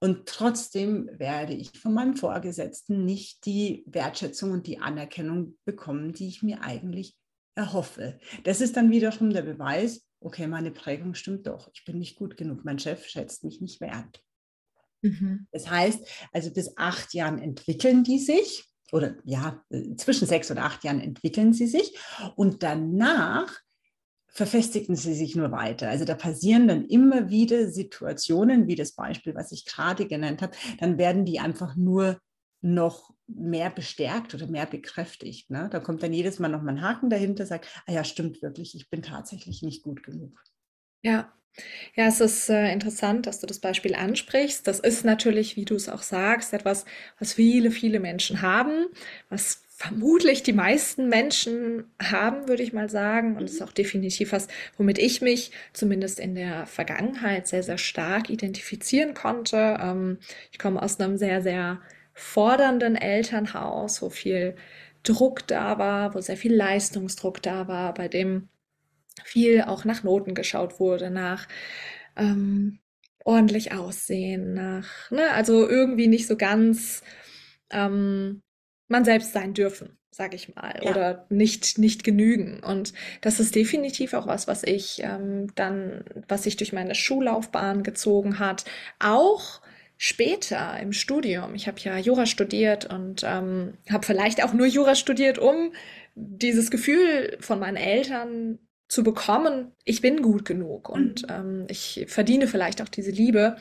Und 0.00 0.26
trotzdem 0.26 1.10
werde 1.12 1.54
ich 1.54 1.76
von 1.78 1.92
meinem 1.92 2.16
Vorgesetzten 2.16 3.04
nicht 3.04 3.44
die 3.46 3.84
Wertschätzung 3.86 4.52
und 4.52 4.66
die 4.66 4.78
Anerkennung 4.78 5.58
bekommen, 5.64 6.12
die 6.12 6.28
ich 6.28 6.42
mir 6.42 6.62
eigentlich 6.62 7.16
erhoffe. 7.56 8.18
Das 8.44 8.60
ist 8.60 8.76
dann 8.76 8.92
wiederum 8.92 9.30
der 9.30 9.42
Beweis, 9.42 10.06
okay, 10.20 10.46
meine 10.46 10.70
Prägung 10.70 11.14
stimmt 11.14 11.48
doch. 11.48 11.68
Ich 11.74 11.84
bin 11.84 11.98
nicht 11.98 12.16
gut 12.16 12.36
genug. 12.36 12.64
Mein 12.64 12.78
Chef 12.78 13.06
schätzt 13.06 13.42
mich 13.42 13.60
nicht 13.60 13.80
wert. 13.80 14.22
Mhm. 15.02 15.46
Das 15.52 15.70
heißt, 15.70 16.06
also 16.32 16.52
bis 16.52 16.76
acht 16.76 17.14
Jahren 17.14 17.38
entwickeln 17.38 18.04
die 18.04 18.18
sich 18.18 18.64
oder 18.92 19.16
ja, 19.24 19.62
zwischen 19.96 20.26
sechs 20.26 20.50
und 20.50 20.58
acht 20.58 20.84
Jahren 20.84 21.00
entwickeln 21.00 21.52
sie 21.52 21.66
sich 21.66 21.96
und 22.36 22.62
danach 22.62 23.54
verfestigen 24.28 24.94
sie 24.94 25.14
sich 25.14 25.34
nur 25.34 25.50
weiter. 25.50 25.88
Also 25.88 26.04
da 26.04 26.14
passieren 26.14 26.68
dann 26.68 26.84
immer 26.86 27.28
wieder 27.28 27.70
Situationen, 27.70 28.66
wie 28.66 28.76
das 28.76 28.92
Beispiel, 28.92 29.34
was 29.34 29.52
ich 29.52 29.64
gerade 29.64 30.06
genannt 30.06 30.42
habe, 30.42 30.56
dann 30.78 30.98
werden 30.98 31.24
die 31.24 31.40
einfach 31.40 31.76
nur 31.76 32.20
noch 32.60 33.14
mehr 33.26 33.70
bestärkt 33.70 34.34
oder 34.34 34.46
mehr 34.46 34.66
bekräftigt. 34.66 35.50
Ne? 35.50 35.68
Da 35.70 35.80
kommt 35.80 36.02
dann 36.02 36.12
jedes 36.12 36.38
Mal 36.38 36.48
noch 36.48 36.62
mal 36.62 36.72
ein 36.72 36.82
Haken 36.82 37.10
dahinter, 37.10 37.46
sagt, 37.46 37.68
ah 37.86 37.92
ja, 37.92 38.04
stimmt 38.04 38.42
wirklich, 38.42 38.74
ich 38.74 38.90
bin 38.90 39.02
tatsächlich 39.02 39.62
nicht 39.62 39.82
gut 39.82 40.02
genug. 40.02 40.42
Ja, 41.02 41.32
ja, 41.94 42.06
es 42.06 42.20
ist 42.20 42.48
äh, 42.48 42.72
interessant, 42.72 43.26
dass 43.26 43.40
du 43.40 43.46
das 43.46 43.58
Beispiel 43.58 43.94
ansprichst. 43.94 44.66
Das 44.66 44.80
ist 44.80 45.04
natürlich, 45.04 45.56
wie 45.56 45.64
du 45.64 45.74
es 45.74 45.88
auch 45.88 46.02
sagst, 46.02 46.52
etwas, 46.52 46.84
was 47.18 47.34
viele, 47.34 47.70
viele 47.70 48.00
Menschen 48.00 48.42
haben, 48.42 48.86
was 49.28 49.62
vermutlich 49.78 50.42
die 50.42 50.52
meisten 50.52 51.08
Menschen 51.08 51.84
haben, 52.02 52.48
würde 52.48 52.62
ich 52.62 52.72
mal 52.72 52.90
sagen. 52.90 53.36
Und 53.36 53.44
es 53.44 53.54
ist 53.54 53.62
auch 53.62 53.72
definitiv 53.72 54.32
was, 54.32 54.48
womit 54.76 54.98
ich 54.98 55.20
mich 55.20 55.52
zumindest 55.72 56.18
in 56.18 56.34
der 56.34 56.66
Vergangenheit 56.66 57.46
sehr, 57.46 57.62
sehr 57.62 57.78
stark 57.78 58.30
identifizieren 58.30 59.14
konnte. 59.14 59.78
Ähm, 59.80 60.18
ich 60.50 60.58
komme 60.58 60.82
aus 60.82 60.98
einem 60.98 61.16
sehr, 61.16 61.42
sehr 61.42 61.80
fordernden 62.12 62.96
Elternhaus, 62.96 64.02
wo 64.02 64.10
viel 64.10 64.56
Druck 65.04 65.46
da 65.46 65.78
war, 65.78 66.14
wo 66.14 66.20
sehr 66.20 66.36
viel 66.36 66.54
Leistungsdruck 66.54 67.40
da 67.42 67.68
war, 67.68 67.94
bei 67.94 68.08
dem 68.08 68.48
viel 69.24 69.62
auch 69.62 69.84
nach 69.84 70.02
Noten 70.02 70.34
geschaut 70.34 70.80
wurde, 70.80 71.10
nach 71.10 71.48
ähm, 72.16 72.78
ordentlich 73.24 73.72
aussehen, 73.72 74.54
nach, 74.54 75.10
ne, 75.10 75.30
also 75.32 75.68
irgendwie 75.68 76.08
nicht 76.08 76.26
so 76.26 76.36
ganz 76.36 77.02
ähm, 77.70 78.42
man 78.88 79.04
selbst 79.04 79.32
sein 79.32 79.54
dürfen, 79.54 79.98
sage 80.10 80.34
ich 80.34 80.54
mal, 80.54 80.80
ja. 80.82 80.90
oder 80.90 81.26
nicht, 81.28 81.78
nicht 81.78 82.04
genügen. 82.04 82.60
Und 82.60 82.94
das 83.20 83.38
ist 83.38 83.54
definitiv 83.54 84.14
auch 84.14 84.26
was, 84.26 84.48
was 84.48 84.64
ich 84.64 85.02
ähm, 85.02 85.54
dann, 85.54 86.04
was 86.26 86.44
sich 86.44 86.56
durch 86.56 86.72
meine 86.72 86.94
Schullaufbahn 86.94 87.82
gezogen 87.82 88.38
hat, 88.38 88.64
auch 88.98 89.60
später 89.98 90.78
im 90.80 90.92
Studium, 90.92 91.54
ich 91.54 91.66
habe 91.66 91.80
ja 91.80 91.98
Jura 91.98 92.24
studiert 92.24 92.92
und 92.92 93.24
ähm, 93.26 93.74
habe 93.90 94.06
vielleicht 94.06 94.42
auch 94.42 94.52
nur 94.54 94.66
Jura 94.66 94.94
studiert, 94.94 95.38
um 95.38 95.72
dieses 96.14 96.70
Gefühl 96.70 97.36
von 97.40 97.58
meinen 97.58 97.76
Eltern 97.76 98.58
zu 98.88 99.02
bekommen, 99.04 99.72
ich 99.84 100.00
bin 100.00 100.22
gut 100.22 100.44
genug 100.44 100.88
und 100.88 101.22
Mhm. 101.22 101.28
ähm, 101.30 101.66
ich 101.68 102.06
verdiene 102.08 102.46
vielleicht 102.48 102.82
auch 102.82 102.88
diese 102.88 103.10
Liebe. 103.10 103.56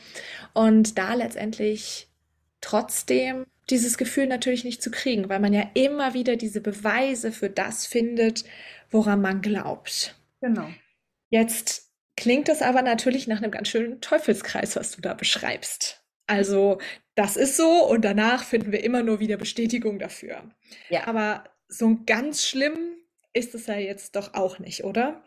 Und 0.53 0.97
da 0.97 1.13
letztendlich 1.13 2.07
trotzdem 2.61 3.45
dieses 3.69 3.97
Gefühl 3.97 4.27
natürlich 4.27 4.63
nicht 4.63 4.81
zu 4.81 4.91
kriegen, 4.91 5.29
weil 5.29 5.39
man 5.39 5.53
ja 5.53 5.69
immer 5.73 6.13
wieder 6.13 6.37
diese 6.37 6.61
Beweise 6.61 7.31
für 7.31 7.49
das 7.49 7.85
findet, 7.85 8.45
woran 8.89 9.21
man 9.21 9.41
glaubt. 9.41 10.15
Genau. 10.41 10.69
Jetzt 11.29 11.91
klingt 12.15 12.47
das 12.47 12.61
aber 12.61 12.81
natürlich 12.81 13.27
nach 13.27 13.37
einem 13.41 13.51
ganz 13.51 13.67
schönen 13.69 14.01
Teufelskreis, 14.01 14.75
was 14.75 14.91
du 14.91 15.01
da 15.01 15.13
beschreibst. 15.13 16.01
Also, 16.27 16.79
das 17.15 17.37
ist 17.37 17.57
so 17.57 17.85
und 17.87 18.03
danach 18.03 18.43
finden 18.43 18.71
wir 18.71 18.83
immer 18.83 19.03
nur 19.03 19.19
wieder 19.19 19.37
Bestätigung 19.37 19.99
dafür. 19.99 20.43
Ja. 20.89 21.07
Aber 21.07 21.43
so 21.69 21.97
ganz 22.05 22.45
schlimm 22.45 22.77
ist 23.37 23.55
es 23.55 23.67
ja 23.67 23.77
jetzt 23.77 24.15
doch 24.15 24.33
auch 24.33 24.59
nicht, 24.59 24.83
oder? 24.83 25.23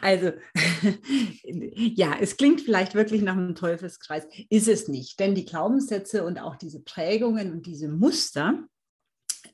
Also, 0.00 0.32
ja, 1.44 2.16
es 2.20 2.36
klingt 2.36 2.60
vielleicht 2.60 2.94
wirklich 2.94 3.22
nach 3.22 3.36
einem 3.36 3.54
Teufelskreis, 3.54 4.26
ist 4.50 4.68
es 4.68 4.88
nicht, 4.88 5.18
denn 5.18 5.34
die 5.34 5.44
Glaubenssätze 5.44 6.24
und 6.24 6.38
auch 6.38 6.56
diese 6.56 6.80
Prägungen 6.80 7.52
und 7.52 7.66
diese 7.66 7.88
Muster, 7.88 8.66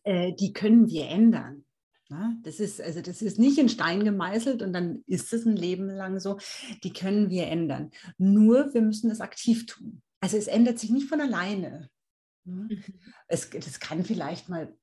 äh, 0.04 0.32
die 0.34 0.52
können 0.52 0.88
wir 0.88 1.08
ändern. 1.08 1.64
Ja, 2.10 2.32
das 2.42 2.58
ist 2.58 2.80
also 2.80 3.02
das 3.02 3.20
ist 3.20 3.38
nicht 3.38 3.58
in 3.58 3.68
Stein 3.68 4.02
gemeißelt 4.02 4.62
und 4.62 4.72
dann 4.72 5.02
ist 5.06 5.30
es 5.34 5.44
ein 5.44 5.56
Leben 5.56 5.90
lang 5.90 6.18
so. 6.20 6.38
Die 6.82 6.92
können 6.92 7.28
wir 7.28 7.48
ändern. 7.48 7.90
Nur 8.16 8.72
wir 8.72 8.80
müssen 8.80 9.10
es 9.10 9.20
aktiv 9.20 9.66
tun. 9.66 10.00
Also 10.20 10.38
es 10.38 10.46
ändert 10.46 10.78
sich 10.78 10.88
nicht 10.88 11.06
von 11.06 11.20
alleine. 11.20 11.90
Mhm. 12.44 12.82
Es, 13.26 13.50
das 13.50 13.78
kann 13.78 14.04
vielleicht 14.04 14.48
mal 14.48 14.74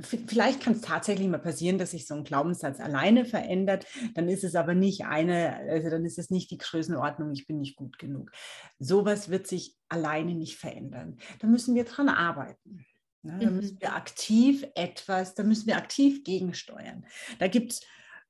Vielleicht 0.00 0.62
kann 0.62 0.72
es 0.72 0.80
tatsächlich 0.80 1.28
mal 1.28 1.38
passieren, 1.38 1.78
dass 1.78 1.90
sich 1.90 2.06
so 2.06 2.14
ein 2.14 2.24
Glaubenssatz 2.24 2.80
alleine 2.80 3.24
verändert. 3.24 3.86
Dann 4.14 4.28
ist 4.28 4.42
es 4.42 4.54
aber 4.54 4.74
nicht 4.74 5.04
eine, 5.04 5.56
also 5.68 5.90
dann 5.90 6.04
ist 6.04 6.18
es 6.18 6.30
nicht 6.30 6.50
die 6.50 6.58
Größenordnung, 6.58 7.32
ich 7.32 7.46
bin 7.46 7.58
nicht 7.58 7.76
gut 7.76 7.98
genug. 7.98 8.32
Sowas 8.78 9.28
wird 9.28 9.46
sich 9.46 9.76
alleine 9.88 10.34
nicht 10.34 10.56
verändern. 10.56 11.18
Da 11.40 11.46
müssen 11.46 11.74
wir 11.74 11.84
dran 11.84 12.08
arbeiten. 12.08 12.86
Ne? 13.22 13.38
Da 13.40 13.50
müssen 13.50 13.74
Mhm. 13.74 13.80
wir 13.80 13.94
aktiv 13.94 14.66
etwas, 14.74 15.34
da 15.34 15.42
müssen 15.42 15.66
wir 15.66 15.76
aktiv 15.76 16.24
gegensteuern. 16.24 17.04
Da 17.38 17.48
gibt 17.48 17.72
es 17.72 17.80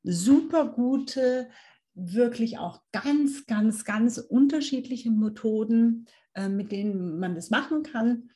super 0.02 0.66
gute, 0.66 1.48
wirklich 1.94 2.58
auch 2.58 2.82
ganz, 2.92 3.46
ganz, 3.46 3.84
ganz 3.84 4.18
unterschiedliche 4.18 5.10
Methoden, 5.10 6.06
äh, 6.34 6.48
mit 6.48 6.72
denen 6.72 7.18
man 7.18 7.34
das 7.34 7.50
machen 7.50 7.82
kann. 7.82 8.30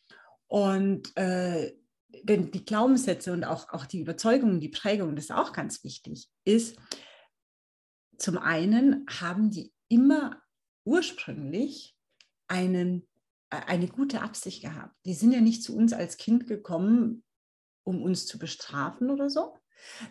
Und 0.46 1.16
äh, 1.16 1.72
denn 2.24 2.50
die 2.50 2.64
Glaubenssätze 2.64 3.32
und 3.32 3.44
auch, 3.44 3.68
auch 3.70 3.86
die 3.86 4.00
Überzeugungen, 4.00 4.60
die 4.60 4.68
Prägungen, 4.68 5.16
das 5.16 5.26
ist 5.26 5.32
auch 5.32 5.52
ganz 5.52 5.84
wichtig, 5.84 6.28
ist, 6.44 6.76
zum 8.18 8.38
einen 8.38 9.06
haben 9.08 9.50
die 9.50 9.72
immer 9.88 10.40
ursprünglich 10.84 11.96
einen, 12.48 13.06
äh, 13.50 13.56
eine 13.66 13.88
gute 13.88 14.22
Absicht 14.22 14.62
gehabt. 14.62 14.94
Die 15.04 15.14
sind 15.14 15.32
ja 15.32 15.40
nicht 15.40 15.62
zu 15.62 15.76
uns 15.76 15.92
als 15.92 16.16
Kind 16.16 16.46
gekommen, 16.46 17.24
um 17.84 18.02
uns 18.02 18.26
zu 18.26 18.38
bestrafen 18.38 19.10
oder 19.10 19.30
so, 19.30 19.56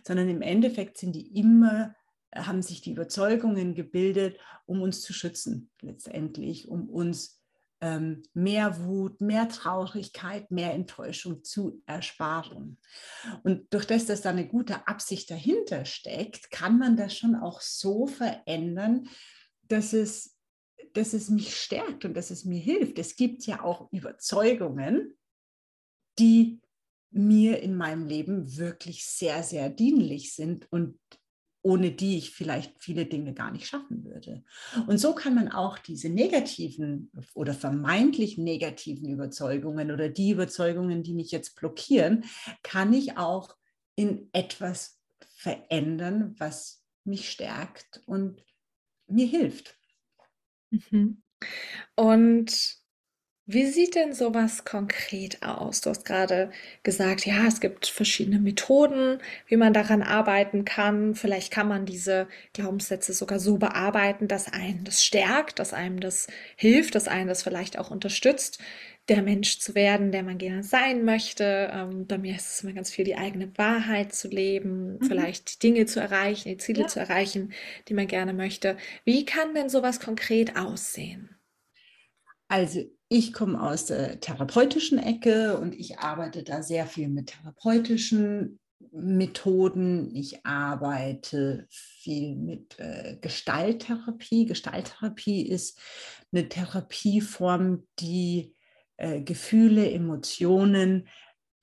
sondern 0.06 0.30
im 0.30 0.42
Endeffekt 0.42 0.98
sind 0.98 1.14
die 1.14 1.38
immer, 1.38 1.96
haben 2.34 2.62
sich 2.62 2.82
die 2.82 2.92
Überzeugungen 2.92 3.76
gebildet, 3.76 4.40
um 4.66 4.82
uns 4.82 5.02
zu 5.02 5.14
schützen, 5.14 5.70
letztendlich, 5.82 6.68
um 6.68 6.90
uns 6.90 7.42
ähm, 7.86 8.24
mehr 8.34 8.84
Wut, 8.84 9.22
mehr 9.22 9.48
Traurigkeit, 9.48 10.50
mehr 10.50 10.74
Enttäuschung 10.74 11.44
zu 11.44 11.84
ersparen. 11.86 12.80
Und 13.44 13.72
durch 13.72 13.86
das, 13.86 14.08
dass 14.08 14.22
da 14.22 14.32
eine 14.32 14.48
gute 14.48 14.88
Absicht 14.88 15.30
dahinter 15.30 15.86
steckt, 15.86 16.50
kann 16.50 16.80
man 16.80 16.98
das 16.98 17.16
schon 17.16 17.36
auch 17.36 17.62
so 17.62 18.08
verändern, 18.08 19.08
dass 19.68 19.94
es, 19.94 20.36
dass 20.94 21.14
es 21.14 21.30
mich 21.30 21.56
stärkt 21.56 22.06
und 22.06 22.16
dass 22.16 22.32
es 22.32 22.44
mir 22.44 22.60
hilft. 22.60 22.98
Es 22.98 23.16
gibt 23.16 23.46
ja 23.46 23.62
auch 23.64 23.92
Überzeugungen, 23.92 25.16
die 26.18 26.60
mir 27.12 27.62
in 27.62 27.76
meinem 27.76 28.08
Leben 28.08 28.58
wirklich 28.58 29.06
sehr, 29.06 29.44
sehr 29.44 29.70
dienlich 29.70 30.34
sind 30.34 30.72
und 30.72 30.98
ohne 31.66 31.90
die 31.90 32.20
ich 32.20 32.30
vielleicht 32.30 32.76
viele 32.78 33.08
Dinge 33.08 33.34
gar 33.34 33.50
nicht 33.50 33.66
schaffen 33.66 34.06
würde. 34.06 34.44
Und 34.86 35.00
so 35.00 35.16
kann 35.16 35.34
man 35.34 35.52
auch 35.52 35.80
diese 35.80 36.10
negativen 36.10 37.12
oder 37.34 37.56
vermeintlich 37.56 38.38
negativen 38.38 39.10
Überzeugungen 39.10 39.90
oder 39.90 40.08
die 40.08 40.30
Überzeugungen, 40.30 41.02
die 41.02 41.16
mich 41.16 41.32
jetzt 41.32 41.56
blockieren, 41.56 42.26
kann 42.62 42.94
ich 42.94 43.18
auch 43.18 43.56
in 43.96 44.30
etwas 44.32 45.02
verändern, 45.38 46.36
was 46.38 46.84
mich 47.04 47.32
stärkt 47.32 48.00
und 48.06 48.46
mir 49.08 49.26
hilft. 49.26 49.76
Mhm. 50.70 51.24
Und 51.96 52.78
wie 53.48 53.68
sieht 53.68 53.94
denn 53.96 54.14
sowas 54.14 54.66
konkret 54.66 55.44
aus? 55.44 55.82
Du 55.82 55.92
hast 55.92 56.06
gerade 56.06 56.52
gesagt, 56.84 57.26
ja, 57.28 57.46
es 57.48 57.60
gibt 57.60 57.86
verschiedene 57.86 58.40
Methoden, 58.40 59.20
wie 59.48 59.56
man 59.58 59.72
daran 59.74 60.02
arbeiten 60.02 60.66
kann. 60.66 61.14
Vielleicht 61.16 61.52
kann 61.52 61.68
man 61.68 61.86
diese 61.86 62.28
Glaubenssätze 62.54 63.14
sogar 63.14 63.40
so 63.40 63.58
bearbeiten, 63.58 64.28
dass 64.28 64.52
einen 64.52 64.84
das 64.84 65.04
stärkt, 65.06 65.60
dass 65.60 65.74
einem 65.74 66.00
das 66.00 66.26
hilft, 66.56 66.96
dass 66.96 67.08
einen 67.08 67.28
das 67.28 67.44
vielleicht 67.44 67.78
auch 67.78 67.92
unterstützt, 67.92 68.60
der 69.10 69.22
Mensch 69.22 69.60
zu 69.60 69.76
werden, 69.76 70.12
der 70.12 70.24
man 70.24 70.40
gerne 70.40 70.64
sein 70.64 71.06
möchte. 71.06 71.70
Ähm, 71.72 72.08
bei 72.08 72.18
mir 72.18 72.36
ist 72.36 72.48
es 72.52 72.64
immer 72.64 72.74
ganz 72.74 72.90
viel, 72.90 73.06
die 73.06 73.16
eigene 73.16 73.56
Wahrheit 73.58 74.14
zu 74.14 74.28
leben, 74.28 75.00
Mhm. 75.00 75.00
vielleicht 75.04 75.56
die 75.56 75.60
Dinge 75.68 75.86
zu 75.86 76.00
erreichen, 76.00 76.50
die 76.50 76.58
Ziele 76.58 76.86
Ja. 76.86 76.88
zu 76.88 77.00
erreichen, 77.00 77.54
die 77.88 77.94
man 77.94 78.08
gerne 78.08 78.34
möchte. 78.34 78.78
Wie 79.04 79.24
kann 79.26 79.54
denn 79.54 79.70
sowas 79.70 80.00
konkret 80.00 80.56
aussehen? 80.58 81.30
Also 82.48 82.82
ich 83.18 83.32
komme 83.32 83.62
aus 83.62 83.86
der 83.86 84.20
therapeutischen 84.20 85.00
Ecke 85.00 85.58
und 85.58 85.74
ich 85.74 86.00
arbeite 86.00 86.44
da 86.44 86.62
sehr 86.62 86.86
viel 86.86 87.08
mit 87.08 87.28
therapeutischen 87.28 88.60
Methoden. 88.92 90.14
Ich 90.14 90.46
arbeite 90.46 91.66
viel 91.70 92.36
mit 92.36 92.78
äh, 92.78 93.16
Gestalttherapie. 93.22 94.46
Gestalttherapie 94.46 95.48
ist 95.48 95.80
eine 96.34 96.50
Therapieform, 96.50 97.88
die 98.00 98.54
äh, 98.98 99.22
Gefühle, 99.22 99.90
Emotionen 99.90 101.08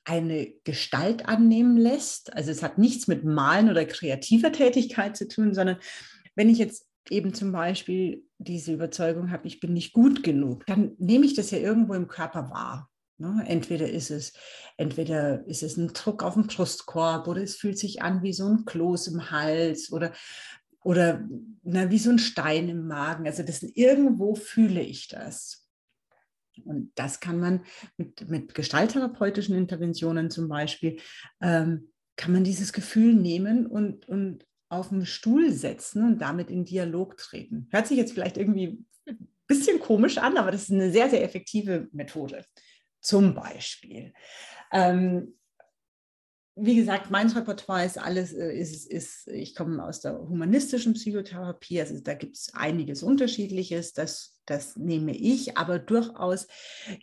eine 0.05 0.55
Gestalt 0.65 1.29
annehmen 1.29 1.77
lässt. 1.77 2.33
Also 2.33 2.51
es 2.51 2.63
hat 2.63 2.79
nichts 2.79 3.09
mit 3.09 3.25
Malen 3.25 3.69
oder 3.69 3.85
kreativer 3.85 4.53
Tätigkeit 4.53 5.19
zu 5.19 5.29
tun, 5.29 5.53
sondern 5.53 5.77
wenn 6.35 6.49
ich 6.49 6.57
jetzt 6.57 6.87
eben 7.11 7.35
zum 7.35 7.53
Beispiel 7.53 8.25
diese 8.45 8.73
Überzeugung 8.73 9.31
habe, 9.31 9.47
ich 9.47 9.61
bin 9.61 9.73
nicht 9.73 9.93
gut 9.93 10.23
genug, 10.23 10.67
dann 10.67 10.93
nehme 10.99 11.27
ich 11.27 11.35
das 11.35 11.51
ja 11.51 11.59
irgendwo 11.59 11.95
im 11.95 12.09
Körper 12.09 12.51
wahr. 12.51 12.91
Ne? 13.19 13.45
Entweder 13.47 13.89
ist 13.89 14.11
es, 14.11 14.33
entweder 14.77 15.47
ist 15.47 15.63
es 15.63 15.77
ein 15.77 15.89
Druck 15.89 16.23
auf 16.23 16.35
dem 16.35 16.47
Brustkorb 16.47 17.29
oder 17.29 17.43
es 17.43 17.57
fühlt 17.57 17.79
sich 17.79 18.03
an 18.03 18.23
wie 18.23 18.33
so 18.33 18.47
ein 18.49 18.65
Kloß 18.65 19.09
im 19.09 19.31
Hals 19.31 19.93
oder, 19.93 20.13
oder 20.83 21.27
na, 21.63 21.91
wie 21.91 21.99
so 21.99 22.11
ein 22.11 22.19
Stein 22.19 22.69
im 22.69 22.87
Magen. 22.87 23.27
Also 23.27 23.43
das 23.43 23.63
irgendwo 23.63 24.35
fühle 24.35 24.83
ich 24.83 25.09
das. 25.09 25.69
Und 26.65 26.93
das 26.97 27.21
kann 27.21 27.39
man 27.39 27.65
mit, 27.97 28.29
mit 28.29 28.55
gestalttherapeutischen 28.55 29.57
Interventionen 29.57 30.31
zum 30.31 30.49
Beispiel, 30.49 30.99
ähm, 31.41 31.93
kann 32.17 32.33
man 32.33 32.45
dieses 32.45 32.73
Gefühl 32.73 33.15
nehmen 33.15 33.67
und, 33.67 34.07
und 34.07 34.47
auf 34.73 34.88
den 34.88 35.05
Stuhl 35.05 35.52
setzen 35.52 36.05
und 36.05 36.19
damit 36.19 36.50
in 36.50 36.64
Dialog 36.64 37.17
treten. 37.19 37.69
Hört 37.71 37.87
sich 37.87 37.99
jetzt 37.99 38.12
vielleicht 38.12 38.38
irgendwie 38.38 38.85
ein 39.07 39.29
bisschen 39.47 39.79
komisch 39.81 40.19
an, 40.19 40.38
aber 40.38 40.50
das 40.50 40.62
ist 40.62 40.73
eine 40.73 40.91
sehr, 40.91 41.11
sehr 41.11 41.23
effektive 41.23 41.88
Methode. 41.93 42.45
Zum 43.02 43.35
Beispiel. 43.35 44.14
Ähm, 44.73 45.35
wie 46.55 46.76
gesagt, 46.76 47.11
mein 47.11 47.29
Repertoire 47.29 47.85
ist 47.85 47.99
alles, 47.99 48.33
äh, 48.33 48.52
ist, 48.52 48.91
ist, 48.91 49.29
ich 49.29 49.55
komme 49.55 49.85
aus 49.85 50.00
der 50.00 50.19
humanistischen 50.19 50.95
Psychotherapie, 50.95 51.81
also 51.81 51.99
da 52.00 52.14
gibt 52.14 52.37
es 52.37 52.55
einiges 52.55 53.02
Unterschiedliches, 53.02 53.93
das, 53.93 54.32
das 54.47 54.77
nehme 54.77 55.17
ich, 55.17 55.57
aber 55.57 55.79
durchaus 55.79 56.47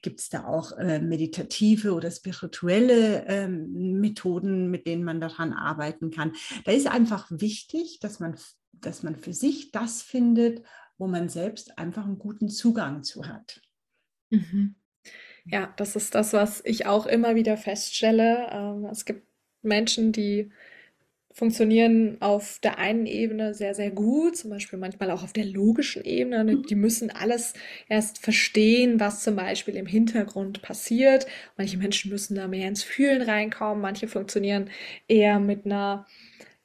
gibt 0.02 0.20
es 0.20 0.30
da 0.30 0.46
auch 0.46 0.74
äh, 0.74 1.00
meditative 1.00 1.94
oder 1.94 2.12
spirituelle 2.12 3.26
ähm, 3.28 4.00
Methoden, 4.00 4.70
mit 4.70 4.88
denen 4.88 5.04
man 5.04 5.22
daran 5.22 5.54
arbeiten 5.54 6.12
kann. 6.12 6.34
Da 6.66 6.72
ist 6.72 6.88
einfach 6.88 7.28
wichtig, 7.30 8.00
dass 8.02 8.20
man, 8.20 8.36
dass 8.74 9.04
man 9.04 9.16
für 9.16 9.34
sich 9.34 9.72
das 9.72 10.02
findet, 10.02 10.64
wo 10.98 11.08
man 11.08 11.30
selbst 11.30 11.78
einfach 11.78 12.06
einen 12.06 12.20
guten 12.20 12.50
Zugang 12.50 13.04
zu 13.04 13.28
hat. 13.28 13.62
Mhm. 14.30 14.76
Ja, 15.46 15.74
das 15.78 15.96
ist 15.96 16.14
das, 16.16 16.34
was 16.34 16.62
ich 16.66 16.86
auch 16.86 17.06
immer 17.06 17.36
wieder 17.36 17.58
feststelle. 17.58 18.50
Ähm, 18.52 18.86
es 18.86 19.06
gibt 19.06 19.26
Menschen, 19.62 20.12
die 20.12 20.52
funktionieren 21.32 22.18
auf 22.22 22.60
der 22.64 22.80
einen 22.80 23.06
Ebene 23.06 23.54
sehr, 23.54 23.74
sehr 23.76 23.92
gut, 23.92 24.36
zum 24.38 24.50
Beispiel 24.50 24.80
manchmal 24.80 25.12
auch 25.12 25.24
auf 25.24 25.32
der 25.34 25.46
logischen 25.46 26.04
Ebene. 26.04 26.44
Ne? 26.44 26.58
Die 26.58 26.76
müssen 26.76 27.12
alles 27.12 27.54
erst 27.88 28.18
verstehen, 28.20 29.00
was 29.00 29.24
zum 29.24 29.36
Beispiel 29.36 29.76
im 29.76 29.86
Hintergrund 29.86 30.62
passiert. 30.62 31.28
Manche 31.58 31.78
Menschen 31.78 32.12
müssen 32.12 32.36
da 32.36 32.48
mehr 32.48 32.68
ins 32.68 32.84
Fühlen 32.84 33.22
reinkommen, 33.22 33.82
manche 33.82 34.08
funktionieren 34.08 34.70
eher 35.08 35.40
mit 35.40 35.66
einer 35.66 36.08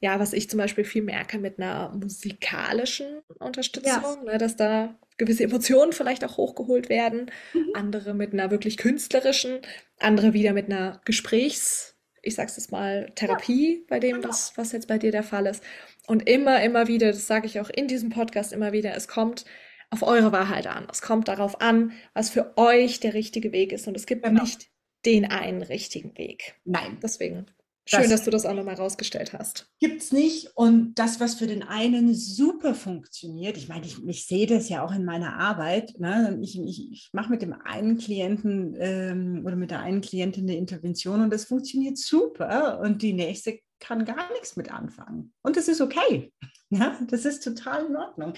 ja, 0.01 0.19
was 0.19 0.33
ich 0.33 0.49
zum 0.49 0.57
Beispiel 0.59 0.83
viel 0.83 1.01
merke 1.03 1.39
mit 1.39 1.57
einer 1.59 1.91
musikalischen 1.95 3.21
Unterstützung, 3.39 4.25
ne, 4.25 4.37
dass 4.37 4.55
da 4.55 4.99
gewisse 5.17 5.43
Emotionen 5.43 5.93
vielleicht 5.93 6.23
auch 6.25 6.37
hochgeholt 6.37 6.89
werden, 6.89 7.31
Mhm. 7.53 7.69
andere 7.73 8.13
mit 8.13 8.33
einer 8.33 8.51
wirklich 8.51 8.77
künstlerischen, 8.77 9.59
andere 9.99 10.33
wieder 10.33 10.53
mit 10.53 10.65
einer 10.65 11.01
Gesprächs, 11.05 11.94
ich 12.25 12.35
sag's 12.35 12.57
jetzt 12.57 12.71
mal, 12.71 13.11
Therapie, 13.15 13.85
bei 13.87 13.99
dem 13.99 14.15
genau. 14.17 14.27
das, 14.27 14.53
was 14.55 14.71
jetzt 14.71 14.87
bei 14.87 14.97
dir 14.97 15.11
der 15.11 15.23
Fall 15.23 15.45
ist. 15.45 15.63
Und 16.07 16.27
immer, 16.27 16.61
immer 16.63 16.87
wieder, 16.87 17.07
das 17.07 17.27
sage 17.27 17.45
ich 17.47 17.59
auch 17.59 17.69
in 17.69 17.87
diesem 17.87 18.09
Podcast 18.09 18.51
immer 18.51 18.71
wieder, 18.71 18.95
es 18.95 19.07
kommt 19.07 19.45
auf 19.91 20.03
eure 20.03 20.31
Wahrheit 20.31 20.67
an. 20.67 20.87
Es 20.91 21.01
kommt 21.01 21.27
darauf 21.27 21.61
an, 21.61 21.93
was 22.13 22.29
für 22.29 22.57
euch 22.57 22.99
der 22.99 23.13
richtige 23.13 23.51
Weg 23.51 23.71
ist. 23.71 23.87
Und 23.87 23.95
es 23.95 24.05
gibt 24.05 24.23
Genau. 24.23 24.41
nicht 24.41 24.67
den 25.05 25.25
einen 25.25 25.61
richtigen 25.61 26.17
Weg. 26.17 26.55
Nein, 26.65 26.97
Deswegen 27.01 27.45
schön, 27.85 28.01
das 28.01 28.09
dass 28.09 28.23
du 28.23 28.31
das 28.31 28.45
auch 28.45 28.53
nochmal 28.53 28.75
rausgestellt 28.75 29.33
hast. 29.33 29.67
gibt 29.79 30.01
es 30.01 30.11
nicht. 30.11 30.51
Und 30.55 30.95
das, 30.95 31.19
was 31.19 31.35
für 31.35 31.47
den 31.47 31.63
einen 31.63 32.13
super 32.13 32.75
funktioniert, 32.75 33.57
ich 33.57 33.67
meine, 33.67 33.85
ich, 33.85 34.03
ich 34.05 34.25
sehe 34.25 34.47
das 34.47 34.69
ja 34.69 34.83
auch 34.83 34.93
in 34.93 35.05
meiner 35.05 35.37
Arbeit. 35.37 35.99
Ne? 35.99 36.39
Ich, 36.41 36.59
ich, 36.59 36.91
ich 36.91 37.09
mache 37.13 37.29
mit 37.29 37.41
dem 37.41 37.53
einen 37.53 37.97
Klienten 37.97 38.75
ähm, 38.79 39.43
oder 39.45 39.55
mit 39.55 39.71
der 39.71 39.81
einen 39.81 40.01
Klientin 40.01 40.49
eine 40.49 40.57
Intervention 40.57 41.21
und 41.21 41.31
das 41.31 41.45
funktioniert 41.45 41.97
super. 41.97 42.79
Und 42.79 43.01
die 43.01 43.13
nächste 43.13 43.59
kann 43.79 44.05
gar 44.05 44.31
nichts 44.31 44.55
mit 44.55 44.71
anfangen. 44.71 45.33
Und 45.41 45.57
das 45.57 45.67
ist 45.67 45.81
okay. 45.81 46.31
Ja, 46.69 46.99
das 47.09 47.25
ist 47.25 47.43
total 47.43 47.85
in 47.85 47.95
Ordnung. 47.95 48.33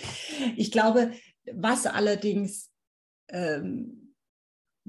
Ich 0.55 0.71
glaube, 0.71 1.11
was 1.53 1.85
allerdings 1.85 2.69
ähm, 3.29 4.06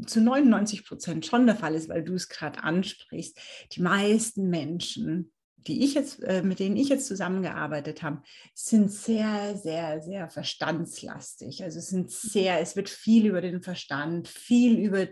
zu 0.06 0.20
99 0.20 0.84
Prozent 0.86 1.26
schon 1.26 1.46
der 1.46 1.56
Fall 1.56 1.74
ist, 1.74 1.88
weil 1.88 2.04
du 2.04 2.14
es 2.14 2.28
gerade 2.28 2.62
ansprichst, 2.62 3.38
die 3.72 3.82
meisten 3.82 4.48
Menschen, 4.48 5.32
die 5.56 5.84
ich 5.84 5.94
jetzt, 5.94 6.22
äh, 6.22 6.42
mit 6.42 6.60
denen 6.60 6.76
ich 6.76 6.88
jetzt 6.88 7.06
zusammengearbeitet 7.06 8.02
habe, 8.02 8.22
sind 8.54 8.90
sehr, 8.90 9.56
sehr, 9.56 10.00
sehr 10.00 10.28
verstandslastig. 10.30 11.62
Also 11.62 11.78
es 11.78 11.88
sind 11.88 12.10
sehr, 12.10 12.60
es 12.60 12.76
wird 12.76 12.88
viel 12.88 13.26
über 13.26 13.40
den 13.40 13.62
Verstand, 13.62 14.28
viel 14.28 14.78
über 14.78 15.08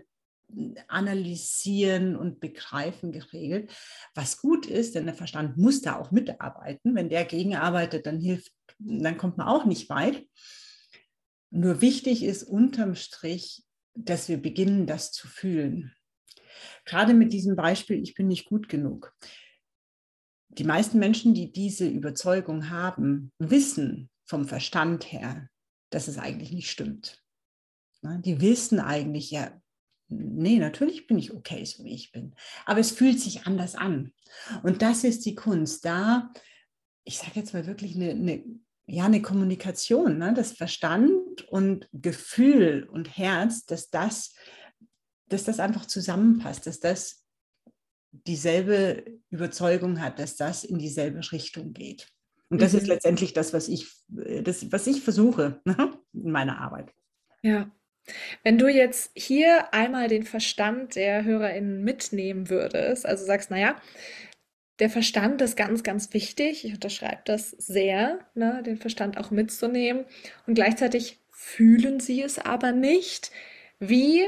Analysieren 0.87 2.15
und 2.15 2.39
Begreifen 2.39 3.11
geregelt, 3.11 3.69
was 4.15 4.37
gut 4.37 4.65
ist, 4.65 4.95
denn 4.95 5.05
der 5.05 5.13
Verstand 5.13 5.57
muss 5.57 5.81
da 5.81 5.99
auch 5.99 6.11
mitarbeiten. 6.11 6.95
Wenn 6.95 7.09
der 7.09 7.25
gegenarbeitet, 7.25 8.05
dann 8.05 8.21
hilft, 8.21 8.53
dann 8.79 9.17
kommt 9.17 9.37
man 9.37 9.47
auch 9.47 9.65
nicht 9.65 9.89
weit. 9.89 10.25
Nur 11.49 11.81
wichtig 11.81 12.23
ist 12.23 12.43
unterm 12.43 12.95
Strich, 12.95 13.66
dass 14.05 14.29
wir 14.29 14.41
beginnen, 14.41 14.85
das 14.85 15.11
zu 15.11 15.27
fühlen. 15.27 15.93
Gerade 16.85 17.13
mit 17.13 17.33
diesem 17.33 17.55
Beispiel, 17.55 18.01
ich 18.01 18.13
bin 18.15 18.27
nicht 18.27 18.45
gut 18.45 18.69
genug. 18.69 19.15
Die 20.49 20.63
meisten 20.63 20.99
Menschen, 20.99 21.33
die 21.33 21.51
diese 21.51 21.87
Überzeugung 21.87 22.69
haben, 22.69 23.31
wissen 23.37 24.09
vom 24.25 24.47
Verstand 24.47 25.11
her, 25.11 25.49
dass 25.89 26.07
es 26.07 26.17
eigentlich 26.17 26.51
nicht 26.51 26.69
stimmt. 26.69 27.23
Die 28.01 28.41
wissen 28.41 28.79
eigentlich, 28.79 29.31
ja, 29.31 29.51
nee, 30.07 30.59
natürlich 30.59 31.07
bin 31.07 31.17
ich 31.17 31.33
okay, 31.33 31.65
so 31.65 31.83
wie 31.83 31.93
ich 31.93 32.11
bin. 32.11 32.35
Aber 32.65 32.79
es 32.79 32.91
fühlt 32.91 33.19
sich 33.19 33.45
anders 33.45 33.75
an. 33.75 34.13
Und 34.63 34.81
das 34.81 35.03
ist 35.03 35.25
die 35.25 35.35
Kunst. 35.35 35.85
Da, 35.85 36.31
ich 37.03 37.17
sage 37.17 37.33
jetzt 37.35 37.53
mal 37.53 37.67
wirklich 37.67 37.95
eine, 37.95 38.11
eine, 38.11 38.43
ja, 38.87 39.05
eine 39.05 39.21
Kommunikation, 39.21 40.17
ne? 40.17 40.33
das 40.33 40.53
Verstand 40.53 41.41
und 41.49 41.89
Gefühl 41.91 42.87
und 42.89 43.17
Herz, 43.17 43.65
dass 43.65 43.89
das, 43.89 44.33
dass 45.27 45.43
das 45.43 45.59
einfach 45.59 45.85
zusammenpasst, 45.85 46.65
dass 46.65 46.79
das 46.79 47.25
dieselbe 48.11 49.03
Überzeugung 49.29 50.01
hat, 50.01 50.19
dass 50.19 50.37
das 50.37 50.63
in 50.63 50.79
dieselbe 50.79 51.19
Richtung 51.31 51.73
geht. 51.73 52.07
Und 52.49 52.61
das 52.61 52.71
mhm. 52.71 52.79
ist 52.79 52.87
letztendlich 52.87 53.33
das, 53.33 53.53
was 53.53 53.67
ich, 53.67 53.91
das, 54.07 54.71
was 54.71 54.87
ich 54.87 55.01
versuche 55.01 55.59
ne? 55.65 55.99
in 56.13 56.31
meiner 56.31 56.59
Arbeit. 56.59 56.93
Ja. 57.41 57.69
Wenn 58.43 58.57
du 58.57 58.69
jetzt 58.69 59.11
hier 59.15 59.73
einmal 59.73 60.07
den 60.07 60.23
Verstand 60.23 60.95
der 60.95 61.25
HörerInnen 61.25 61.83
mitnehmen 61.83 62.49
würdest, 62.49 63.05
also 63.05 63.25
sagst, 63.25 63.51
naja, 63.51 63.81
der 64.79 64.89
Verstand 64.89 65.41
ist 65.41 65.57
ganz, 65.57 65.83
ganz 65.83 66.13
wichtig. 66.13 66.63
Ich 66.63 66.73
unterschreibe 66.73 67.21
das 67.25 67.51
sehr, 67.51 68.19
ne, 68.35 68.61
den 68.63 68.77
Verstand 68.77 69.17
auch 69.17 69.31
mitzunehmen. 69.31 70.05
Und 70.45 70.53
gleichzeitig 70.53 71.19
fühlen 71.31 71.99
sie 71.99 72.21
es 72.21 72.39
aber 72.39 72.71
nicht. 72.71 73.31
Wie 73.79 74.23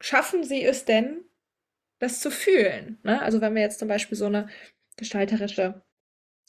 schaffen 0.00 0.44
sie 0.44 0.64
es 0.64 0.84
denn, 0.84 1.18
das 1.98 2.20
zu 2.20 2.30
fühlen? 2.30 2.98
Ne? 3.02 3.20
Also 3.20 3.40
wenn 3.40 3.54
wir 3.54 3.62
jetzt 3.62 3.78
zum 3.78 3.88
Beispiel 3.88 4.16
so 4.16 4.26
eine 4.26 4.48
gestalterische 4.96 5.82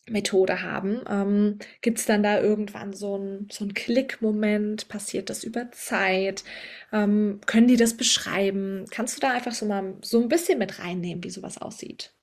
Methode 0.08 0.62
haben, 0.62 1.02
ähm, 1.10 1.60
gibt 1.82 2.00
es 2.00 2.06
dann 2.06 2.22
da 2.22 2.40
irgendwann 2.40 2.94
so 2.94 3.18
ein, 3.18 3.48
so 3.52 3.66
ein 3.66 3.74
Klickmoment? 3.74 4.88
Passiert 4.88 5.30
das 5.30 5.44
über 5.44 5.72
Zeit? 5.72 6.44
Ähm, 6.92 7.42
können 7.46 7.68
die 7.68 7.78
das 7.78 7.96
beschreiben? 7.98 8.86
Kannst 8.92 9.18
du 9.18 9.22
da 9.22 9.32
einfach 9.32 9.54
so 9.54 9.66
mal 9.66 9.96
so 10.04 10.22
ein 10.22 10.30
bisschen 10.30 10.60
mit 10.60 10.80
reinnehmen, 10.80 11.24
wie 11.24 11.30
sowas 11.32 11.58
aussieht? 11.58 12.14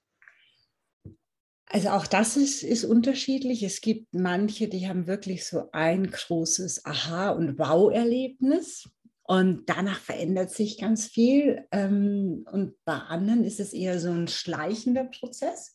Also 1.67 1.89
auch 1.89 2.07
das 2.07 2.37
ist, 2.37 2.63
ist 2.63 2.85
unterschiedlich. 2.85 3.63
Es 3.63 3.81
gibt 3.81 4.15
manche, 4.15 4.69
die 4.69 4.87
haben 4.89 5.07
wirklich 5.07 5.47
so 5.47 5.71
ein 5.73 6.11
großes 6.11 6.85
Aha- 6.85 7.31
und 7.31 7.59
Wow-Erlebnis. 7.59 8.91
Und 9.25 9.65
danach 9.67 9.99
verändert 9.99 10.51
sich 10.51 10.79
ganz 10.79 11.07
viel. 11.07 11.65
Ähm, 11.73 12.47
und 12.53 12.75
bei 12.85 12.95
anderen 12.95 13.45
ist 13.45 13.59
es 13.59 13.73
eher 13.73 13.99
so 13.99 14.11
ein 14.11 14.29
schleichender 14.29 15.05
Prozess. 15.05 15.75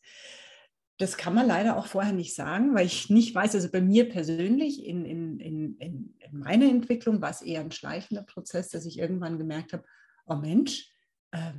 Das 0.99 1.17
kann 1.17 1.35
man 1.35 1.47
leider 1.47 1.77
auch 1.77 1.85
vorher 1.85 2.13
nicht 2.13 2.33
sagen, 2.33 2.73
weil 2.73 2.85
ich 2.85 3.09
nicht 3.09 3.33
weiß, 3.35 3.53
also 3.53 3.69
bei 3.69 3.81
mir 3.81 4.09
persönlich 4.09 4.83
in, 4.83 5.05
in, 5.05 5.39
in, 5.39 5.77
in 5.79 6.15
meiner 6.31 6.65
Entwicklung 6.65 7.21
war 7.21 7.29
es 7.29 7.41
eher 7.41 7.61
ein 7.61 7.71
schleichender 7.71 8.23
Prozess, 8.23 8.69
dass 8.69 8.85
ich 8.85 8.97
irgendwann 8.97 9.37
gemerkt 9.37 9.73
habe, 9.73 9.83
oh 10.25 10.35
Mensch, 10.35 10.91
äh, 11.31 11.53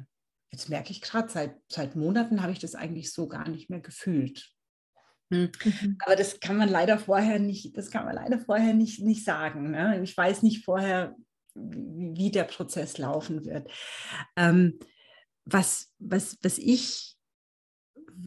jetzt 0.51 0.69
merke 0.69 0.91
ich 0.91 1.01
gerade, 1.01 1.29
seit, 1.31 1.57
seit 1.69 1.95
Monaten 1.95 2.43
habe 2.43 2.53
ich 2.53 2.59
das 2.59 2.75
eigentlich 2.75 3.13
so 3.13 3.29
gar 3.29 3.49
nicht 3.49 3.71
mehr 3.71 3.81
gefühlt. 3.81 4.51
Hm. 5.31 5.51
Mhm. 5.63 5.99
Aber 6.05 6.17
das 6.17 6.41
kann 6.41 6.57
man 6.57 6.69
leider 6.69 6.99
vorher 6.99 7.39
nicht, 7.39 7.77
das 7.77 7.91
kann 7.91 8.07
man 8.07 8.15
leider 8.15 8.39
vorher 8.39 8.75
nicht, 8.75 9.01
nicht 9.01 9.25
sagen. 9.25 9.71
Ne? 9.71 10.01
Ich 10.03 10.17
weiß 10.17 10.43
nicht 10.43 10.65
vorher, 10.65 11.15
wie, 11.55 12.13
wie 12.17 12.31
der 12.31 12.45
Prozess 12.45 12.99
laufen 12.99 13.45
wird. 13.45 13.71
Ähm, 14.37 14.79
was, 15.45 15.93
was, 15.99 16.39
was 16.43 16.59
ich 16.59 17.18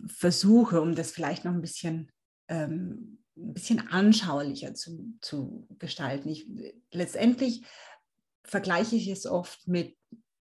versuche, 0.08 0.82
um 0.82 0.96
das 0.96 1.12
vielleicht 1.12 1.46
noch 1.46 1.54
ein 1.54 1.62
bisschen, 1.62 2.12
ähm, 2.48 3.20
ein 3.38 3.54
bisschen 3.54 3.80
anschaulicher 3.88 4.74
zu, 4.74 5.18
zu 5.22 5.68
gestalten. 5.80 6.30
Ich, 6.30 6.48
letztendlich 6.92 7.64
vergleiche 8.44 8.96
ich 8.96 9.08
es 9.08 9.26
oft 9.26 9.68
mit, 9.68 9.98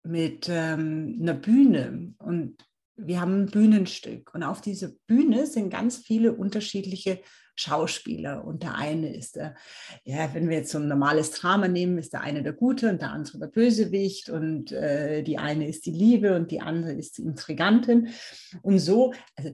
mit 0.03 0.47
ähm, 0.49 1.17
einer 1.21 1.33
Bühne 1.33 2.13
und 2.19 2.57
wir 2.97 3.19
haben 3.21 3.43
ein 3.43 3.45
Bühnenstück 3.47 4.33
und 4.33 4.43
auf 4.43 4.61
dieser 4.61 4.89
Bühne 5.07 5.45
sind 5.45 5.69
ganz 5.69 5.97
viele 5.97 6.33
unterschiedliche 6.33 7.21
Schauspieler. 7.55 8.45
Und 8.45 8.63
der 8.63 8.75
eine 8.75 9.15
ist 9.15 9.37
der, 9.37 9.55
ja, 10.03 10.33
wenn 10.33 10.49
wir 10.49 10.57
jetzt 10.57 10.71
so 10.71 10.77
ein 10.77 10.87
normales 10.87 11.31
Drama 11.31 11.67
nehmen, 11.67 11.97
ist 11.97 12.13
der 12.13 12.21
eine 12.21 12.43
der 12.43 12.53
Gute 12.53 12.89
und 12.89 13.01
der 13.01 13.11
andere 13.11 13.39
der 13.39 13.47
Bösewicht. 13.47 14.29
Und 14.29 14.71
äh, 14.71 15.23
die 15.23 15.37
eine 15.37 15.67
ist 15.67 15.85
die 15.85 15.91
Liebe 15.91 16.35
und 16.35 16.51
die 16.51 16.61
andere 16.61 16.93
ist 16.93 17.17
die 17.17 17.23
Intrigantin. 17.23 18.09
Und 18.61 18.79
so, 18.79 19.13
also 19.35 19.51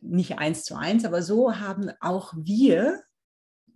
nicht 0.00 0.38
eins 0.38 0.64
zu 0.64 0.74
eins, 0.74 1.04
aber 1.04 1.22
so 1.22 1.56
haben 1.56 1.90
auch 2.00 2.32
wir 2.36 3.02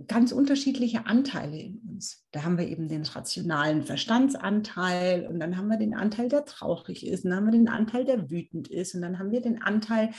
ganz 0.06 0.32
unterschiedliche 0.32 1.06
Anteile 1.06 1.58
in 1.58 1.78
uns. 1.88 2.24
Da 2.32 2.42
haben 2.42 2.58
wir 2.58 2.68
eben 2.68 2.88
den 2.88 3.04
rationalen 3.04 3.82
Verstandsanteil 3.82 5.26
und 5.26 5.40
dann 5.40 5.56
haben 5.56 5.68
wir 5.68 5.78
den 5.78 5.94
Anteil, 5.94 6.28
der 6.28 6.44
traurig 6.44 7.06
ist, 7.06 7.24
und 7.24 7.30
dann 7.30 7.38
haben 7.38 7.46
wir 7.46 7.58
den 7.58 7.68
Anteil, 7.68 8.04
der 8.04 8.30
wütend 8.30 8.68
ist 8.68 8.94
und 8.94 9.02
dann 9.02 9.18
haben 9.18 9.30
wir 9.30 9.40
den 9.40 9.62
Anteil, 9.62 10.10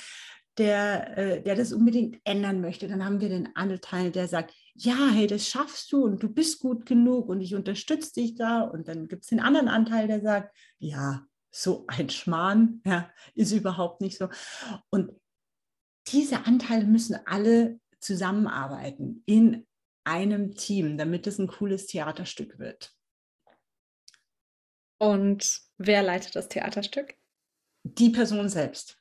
der, 0.57 1.17
äh, 1.17 1.43
der 1.43 1.55
das 1.55 1.71
unbedingt 1.71 2.19
ändern 2.23 2.61
möchte. 2.61 2.87
Dann 2.87 3.05
haben 3.05 3.21
wir 3.21 3.29
den 3.29 3.55
Anteil, 3.55 4.11
der 4.11 4.27
sagt, 4.27 4.53
ja, 4.73 5.09
hey, 5.11 5.27
das 5.27 5.47
schaffst 5.47 5.91
du 5.91 6.03
und 6.03 6.21
du 6.21 6.29
bist 6.29 6.59
gut 6.59 6.85
genug 6.85 7.29
und 7.29 7.41
ich 7.41 7.55
unterstütze 7.55 8.13
dich 8.13 8.35
da. 8.35 8.61
Und 8.61 8.87
dann 8.87 9.07
gibt 9.07 9.23
es 9.23 9.29
den 9.29 9.39
anderen 9.39 9.67
Anteil, 9.67 10.07
der 10.07 10.21
sagt, 10.21 10.55
ja, 10.79 11.25
so 11.51 11.85
ein 11.87 12.09
Schmarrn, 12.09 12.81
ja, 12.85 13.09
ist 13.35 13.51
überhaupt 13.51 14.01
nicht 14.01 14.17
so. 14.17 14.29
Und 14.89 15.11
diese 16.07 16.45
Anteile 16.45 16.85
müssen 16.85 17.17
alle 17.25 17.79
zusammenarbeiten 17.99 19.23
in 19.25 19.65
einem 20.03 20.55
Team, 20.55 20.97
damit 20.97 21.27
es 21.27 21.37
ein 21.37 21.47
cooles 21.47 21.85
Theaterstück 21.87 22.59
wird. 22.59 22.93
Und 24.99 25.61
wer 25.77 26.01
leitet 26.01 26.35
das 26.35 26.47
Theaterstück? 26.47 27.15
Die 27.83 28.09
Person 28.09 28.49
selbst. 28.49 28.97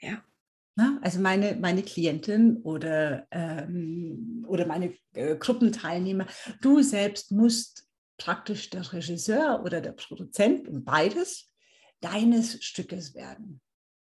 Ja. 0.00 0.22
Na, 0.76 0.98
also 1.02 1.20
meine, 1.20 1.54
meine 1.56 1.82
Klientin 1.82 2.56
oder, 2.62 3.28
ähm, 3.30 4.44
oder 4.48 4.66
meine 4.66 4.94
äh, 5.12 5.36
Gruppenteilnehmer, 5.36 6.26
du 6.62 6.82
selbst 6.82 7.30
musst 7.30 7.86
praktisch 8.16 8.70
der 8.70 8.92
Regisseur 8.92 9.62
oder 9.64 9.80
der 9.80 9.92
Produzent 9.92 10.68
und 10.68 10.84
beides 10.84 11.52
deines 12.00 12.62
Stückes 12.64 13.14
werden. 13.14 13.60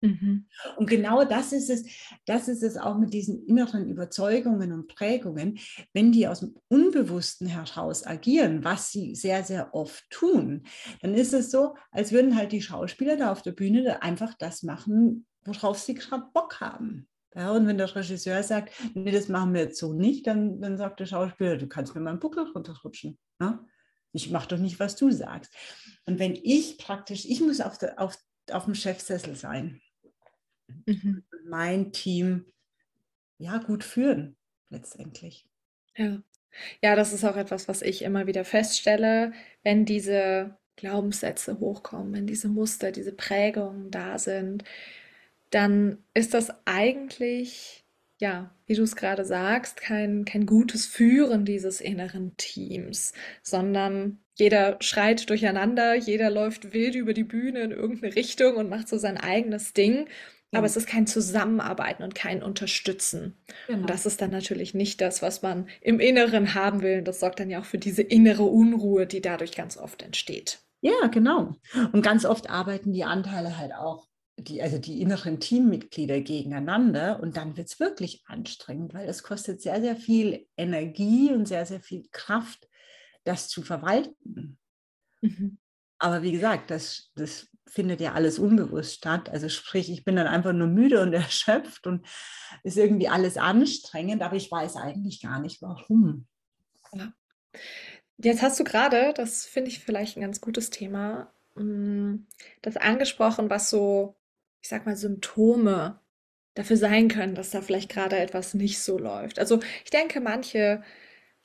Mhm. 0.03 0.47
Und 0.75 0.89
genau 0.89 1.23
das 1.23 1.53
ist 1.53 1.69
es, 1.69 1.85
das 2.25 2.49
ist 2.49 2.61
es 2.61 2.75
auch 2.75 2.97
mit 2.97 3.13
diesen 3.13 3.45
inneren 3.45 3.89
Überzeugungen 3.89 4.73
und 4.73 4.89
Prägungen, 4.89 5.59
wenn 5.93 6.11
die 6.11 6.27
aus 6.27 6.41
dem 6.41 6.55
Unbewussten 6.67 7.47
heraus 7.47 8.05
agieren, 8.05 8.65
was 8.65 8.91
sie 8.91 9.15
sehr, 9.15 9.45
sehr 9.45 9.73
oft 9.73 10.03
tun, 10.09 10.63
dann 11.01 11.13
ist 11.13 11.33
es 11.33 11.51
so, 11.51 11.75
als 11.89 12.11
würden 12.11 12.35
halt 12.35 12.51
die 12.51 12.61
Schauspieler 12.61 13.15
da 13.15 13.31
auf 13.31 13.43
der 13.43 13.53
Bühne 13.53 14.03
einfach 14.03 14.33
das 14.33 14.61
machen, 14.61 15.25
worauf 15.45 15.79
sie 15.79 15.93
gerade 15.93 16.25
Bock 16.33 16.59
haben. 16.59 17.07
Ja, 17.33 17.53
und 17.53 17.65
wenn 17.65 17.77
der 17.77 17.95
Regisseur 17.95 18.43
sagt, 18.43 18.73
nee, 18.93 19.09
das 19.09 19.29
machen 19.29 19.53
wir 19.53 19.61
jetzt 19.61 19.79
so 19.79 19.93
nicht, 19.93 20.27
dann, 20.27 20.59
dann 20.59 20.77
sagt 20.77 20.99
der 20.99 21.05
Schauspieler, 21.05 21.57
du 21.57 21.67
kannst 21.67 21.95
mir 21.95 22.01
meinen 22.01 22.19
Buckel 22.19 22.45
runterrutschen. 22.53 23.17
Ja? 23.39 23.65
Ich 24.11 24.29
mache 24.31 24.49
doch 24.49 24.59
nicht, 24.59 24.81
was 24.81 24.97
du 24.97 25.11
sagst. 25.11 25.55
Und 26.05 26.19
wenn 26.19 26.35
ich 26.35 26.77
praktisch, 26.77 27.23
ich 27.25 27.39
muss 27.39 27.61
auf, 27.61 27.77
der, 27.77 27.99
auf, 27.99 28.17
auf 28.51 28.65
dem 28.65 28.75
Chefsessel 28.75 29.35
sein 29.35 29.81
mhm. 30.85 31.23
mein 31.45 31.91
Team 31.91 32.45
ja 33.37 33.57
gut 33.57 33.83
führen 33.83 34.35
letztendlich. 34.69 35.47
Ja. 35.95 36.21
Ja, 36.83 36.95
das 36.95 37.13
ist 37.13 37.23
auch 37.25 37.35
etwas, 37.35 37.67
was 37.67 37.81
ich 37.81 38.03
immer 38.03 38.27
wieder 38.27 38.45
feststelle, 38.45 39.33
wenn 39.63 39.85
diese 39.85 40.55
Glaubenssätze 40.75 41.59
hochkommen, 41.59 42.13
wenn 42.13 42.27
diese 42.27 42.47
Muster, 42.47 42.91
diese 42.91 43.11
Prägungen 43.13 43.91
da 43.91 44.17
sind, 44.19 44.63
dann 45.49 46.03
ist 46.13 46.33
das 46.33 46.51
eigentlich, 46.65 47.85
ja, 48.19 48.55
wie 48.65 48.75
du 48.75 48.83
es 48.83 48.95
gerade 48.95 49.25
sagst, 49.25 49.77
kein, 49.77 50.25
kein 50.25 50.45
gutes 50.45 50.85
Führen 50.85 51.45
dieses 51.45 51.81
inneren 51.81 52.35
Teams, 52.37 53.13
sondern 53.43 54.19
jeder 54.35 54.77
schreit 54.81 55.29
durcheinander, 55.29 55.95
jeder 55.95 56.31
läuft 56.31 56.73
wild 56.73 56.95
über 56.95 57.13
die 57.13 57.23
Bühne 57.23 57.61
in 57.61 57.71
irgendeine 57.71 58.15
Richtung 58.15 58.55
und 58.55 58.69
macht 58.69 58.87
so 58.87 58.97
sein 58.97 59.17
eigenes 59.17 59.73
Ding. 59.73 60.07
Aber 60.53 60.65
es 60.65 60.77
ist 60.77 60.87
kein 60.87 61.07
Zusammenarbeiten 61.07 62.03
und 62.03 62.15
kein 62.15 62.43
Unterstützen. 62.43 63.37
Genau. 63.67 63.81
Und 63.81 63.89
das 63.89 64.05
ist 64.05 64.21
dann 64.21 64.31
natürlich 64.31 64.73
nicht 64.73 65.01
das, 65.01 65.21
was 65.21 65.41
man 65.41 65.67
im 65.81 65.99
Inneren 65.99 66.53
haben 66.53 66.81
will. 66.81 66.99
Und 66.99 67.07
das 67.07 67.19
sorgt 67.19 67.39
dann 67.39 67.49
ja 67.49 67.59
auch 67.59 67.65
für 67.65 67.77
diese 67.77 68.01
innere 68.01 68.43
Unruhe, 68.43 69.07
die 69.07 69.21
dadurch 69.21 69.53
ganz 69.55 69.77
oft 69.77 70.01
entsteht. 70.01 70.59
Ja, 70.81 71.07
genau. 71.11 71.55
Und 71.91 72.01
ganz 72.01 72.25
oft 72.25 72.49
arbeiten 72.49 72.91
die 72.91 73.05
Anteile 73.05 73.57
halt 73.57 73.73
auch, 73.73 74.07
die, 74.37 74.61
also 74.61 74.77
die 74.77 75.01
inneren 75.01 75.39
Teammitglieder 75.39 76.19
gegeneinander. 76.21 77.19
Und 77.21 77.37
dann 77.37 77.55
wird 77.55 77.69
es 77.69 77.79
wirklich 77.79 78.23
anstrengend, 78.25 78.93
weil 78.93 79.07
es 79.07 79.23
kostet 79.23 79.61
sehr, 79.61 79.81
sehr 79.81 79.95
viel 79.95 80.47
Energie 80.57 81.31
und 81.31 81.47
sehr, 81.47 81.65
sehr 81.65 81.79
viel 81.79 82.07
Kraft, 82.11 82.67
das 83.23 83.47
zu 83.47 83.61
verwalten. 83.61 84.57
Mhm. 85.21 85.57
Aber 85.99 86.21
wie 86.21 86.33
gesagt, 86.33 86.69
das, 86.69 87.11
das 87.15 87.47
findet 87.73 88.01
ja 88.01 88.13
alles 88.13 88.37
unbewusst 88.37 88.93
statt. 88.93 89.29
Also 89.29 89.49
sprich, 89.49 89.91
ich 89.91 90.05
bin 90.05 90.15
dann 90.15 90.27
einfach 90.27 90.53
nur 90.53 90.67
müde 90.67 91.01
und 91.01 91.13
erschöpft 91.13 91.87
und 91.87 92.05
ist 92.63 92.77
irgendwie 92.77 93.07
alles 93.07 93.37
anstrengend, 93.37 94.21
aber 94.21 94.35
ich 94.35 94.51
weiß 94.51 94.75
eigentlich 94.75 95.21
gar 95.21 95.39
nicht 95.39 95.61
warum. 95.61 96.27
Ja. 96.93 97.13
Jetzt 98.17 98.43
hast 98.43 98.59
du 98.59 98.63
gerade, 98.63 99.13
das 99.15 99.45
finde 99.45 99.71
ich 99.71 99.79
vielleicht 99.79 100.17
ein 100.17 100.21
ganz 100.21 100.39
gutes 100.39 100.69
Thema, 100.69 101.33
mm, 101.55 102.27
das 102.61 102.77
angesprochen, 102.77 103.49
was 103.49 103.71
so, 103.71 104.15
ich 104.61 104.69
sag 104.69 104.85
mal, 104.85 104.95
Symptome 104.95 105.99
dafür 106.53 106.77
sein 106.77 107.07
können, 107.07 107.33
dass 107.33 107.49
da 107.49 107.61
vielleicht 107.61 107.89
gerade 107.89 108.19
etwas 108.19 108.53
nicht 108.53 108.79
so 108.79 108.99
läuft. 108.99 109.39
Also 109.39 109.59
ich 109.83 109.89
denke, 109.89 110.21
manche 110.21 110.83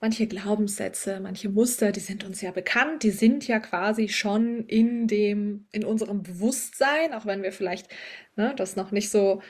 manche 0.01 0.27
Glaubenssätze, 0.27 1.21
manche 1.21 1.49
Muster, 1.49 1.93
die 1.93 2.01
sind 2.01 2.25
uns 2.25 2.41
ja 2.41 2.53
bekannt, 2.53 3.03
die 3.03 3.11
sind 3.11 3.47
ja 3.49 3.59
quasi 3.59 4.09
schon 4.09 4.65
in 4.67 5.09
dem, 5.09 5.67
in 5.73 5.85
unserem 5.85 6.23
Bewusstsein, 6.23 7.13
auch 7.15 7.27
wenn 7.27 7.43
wir 7.43 7.53
vielleicht 7.53 7.89
ne, 8.37 8.55
das 8.57 8.77
noch 8.77 8.93
nicht 8.93 9.11
so 9.11 9.43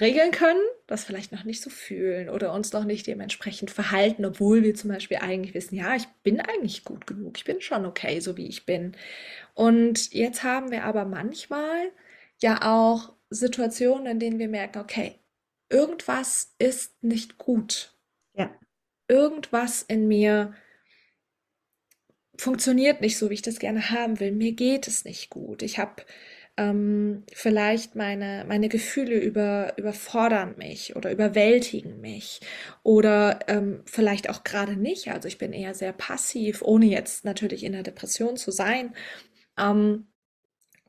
regeln 0.00 0.30
können, 0.30 0.60
das 0.86 1.04
vielleicht 1.04 1.32
noch 1.32 1.44
nicht 1.44 1.62
so 1.62 1.70
fühlen 1.70 2.28
oder 2.28 2.52
uns 2.52 2.72
noch 2.72 2.84
nicht 2.84 3.06
dementsprechend 3.06 3.70
verhalten, 3.70 4.24
obwohl 4.24 4.62
wir 4.62 4.74
zum 4.74 4.90
Beispiel 4.90 5.18
eigentlich 5.18 5.54
wissen, 5.54 5.76
ja, 5.76 5.94
ich 5.94 6.06
bin 6.22 6.40
eigentlich 6.40 6.84
gut 6.84 7.06
genug, 7.06 7.36
ich 7.36 7.44
bin 7.44 7.60
schon 7.60 7.86
okay, 7.86 8.20
so 8.20 8.36
wie 8.36 8.46
ich 8.46 8.66
bin. 8.66 8.96
Und 9.54 10.12
jetzt 10.12 10.42
haben 10.42 10.70
wir 10.70 10.84
aber 10.84 11.04
manchmal 11.04 11.90
ja 12.40 12.60
auch 12.62 13.14
Situationen, 13.30 14.06
in 14.06 14.18
denen 14.18 14.38
wir 14.38 14.48
merken, 14.48 14.78
okay, 14.78 15.18
irgendwas 15.68 16.54
ist 16.58 17.02
nicht 17.02 17.38
gut. 17.38 17.94
Irgendwas 19.08 19.82
in 19.82 20.08
mir 20.08 20.54
funktioniert 22.36 23.00
nicht 23.00 23.18
so, 23.18 23.30
wie 23.30 23.34
ich 23.34 23.42
das 23.42 23.58
gerne 23.58 23.90
haben 23.90 24.20
will. 24.20 24.32
Mir 24.32 24.52
geht 24.52 24.88
es 24.88 25.04
nicht 25.04 25.30
gut. 25.30 25.62
Ich 25.62 25.78
habe 25.78 26.02
ähm, 26.56 27.24
vielleicht 27.32 27.94
meine, 27.96 28.44
meine 28.46 28.68
Gefühle 28.68 29.18
über, 29.18 29.74
überfordern 29.78 30.54
mich 30.58 30.96
oder 30.96 31.10
überwältigen 31.10 32.00
mich 32.00 32.40
oder 32.82 33.40
ähm, 33.48 33.82
vielleicht 33.86 34.28
auch 34.28 34.44
gerade 34.44 34.76
nicht. 34.76 35.08
Also 35.08 35.28
ich 35.28 35.38
bin 35.38 35.52
eher 35.52 35.74
sehr 35.74 35.92
passiv, 35.92 36.62
ohne 36.62 36.86
jetzt 36.86 37.24
natürlich 37.24 37.64
in 37.64 37.72
der 37.72 37.82
Depression 37.82 38.36
zu 38.36 38.50
sein. 38.50 38.94
Ähm, 39.58 40.08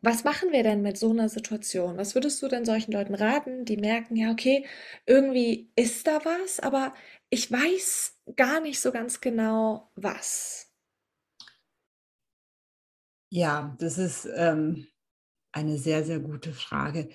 was 0.02 0.26
machen 0.26 0.52
wir 0.52 0.63
denn 0.63 0.82
mit 0.82 0.97
so 0.97 1.12
einer 1.12 1.30
Situation? 1.30 1.97
Was 1.97 2.13
würdest 2.13 2.41
du 2.43 2.49
denn 2.49 2.65
solchen 2.65 2.91
Leuten 2.91 3.15
raten, 3.15 3.63
die 3.63 3.78
merken, 3.78 4.17
ja, 4.17 4.32
okay, 4.32 4.65
irgendwie 5.06 5.69
ist 5.78 6.08
da 6.08 6.19
was, 6.26 6.60
aber 6.60 6.93
ich 7.34 7.52
weiß 7.52 8.15
gar 8.36 8.62
nicht 8.62 8.80
so 8.80 8.91
ganz 8.91 9.19
genau, 9.19 9.89
was. 9.96 10.72
Ja, 13.32 13.76
das 13.80 13.98
ist 13.98 14.30
ähm, 14.36 14.86
eine 15.52 15.80
sehr, 15.80 16.04
sehr 16.04 16.19
gute 16.19 16.54
Frage. 16.54 17.10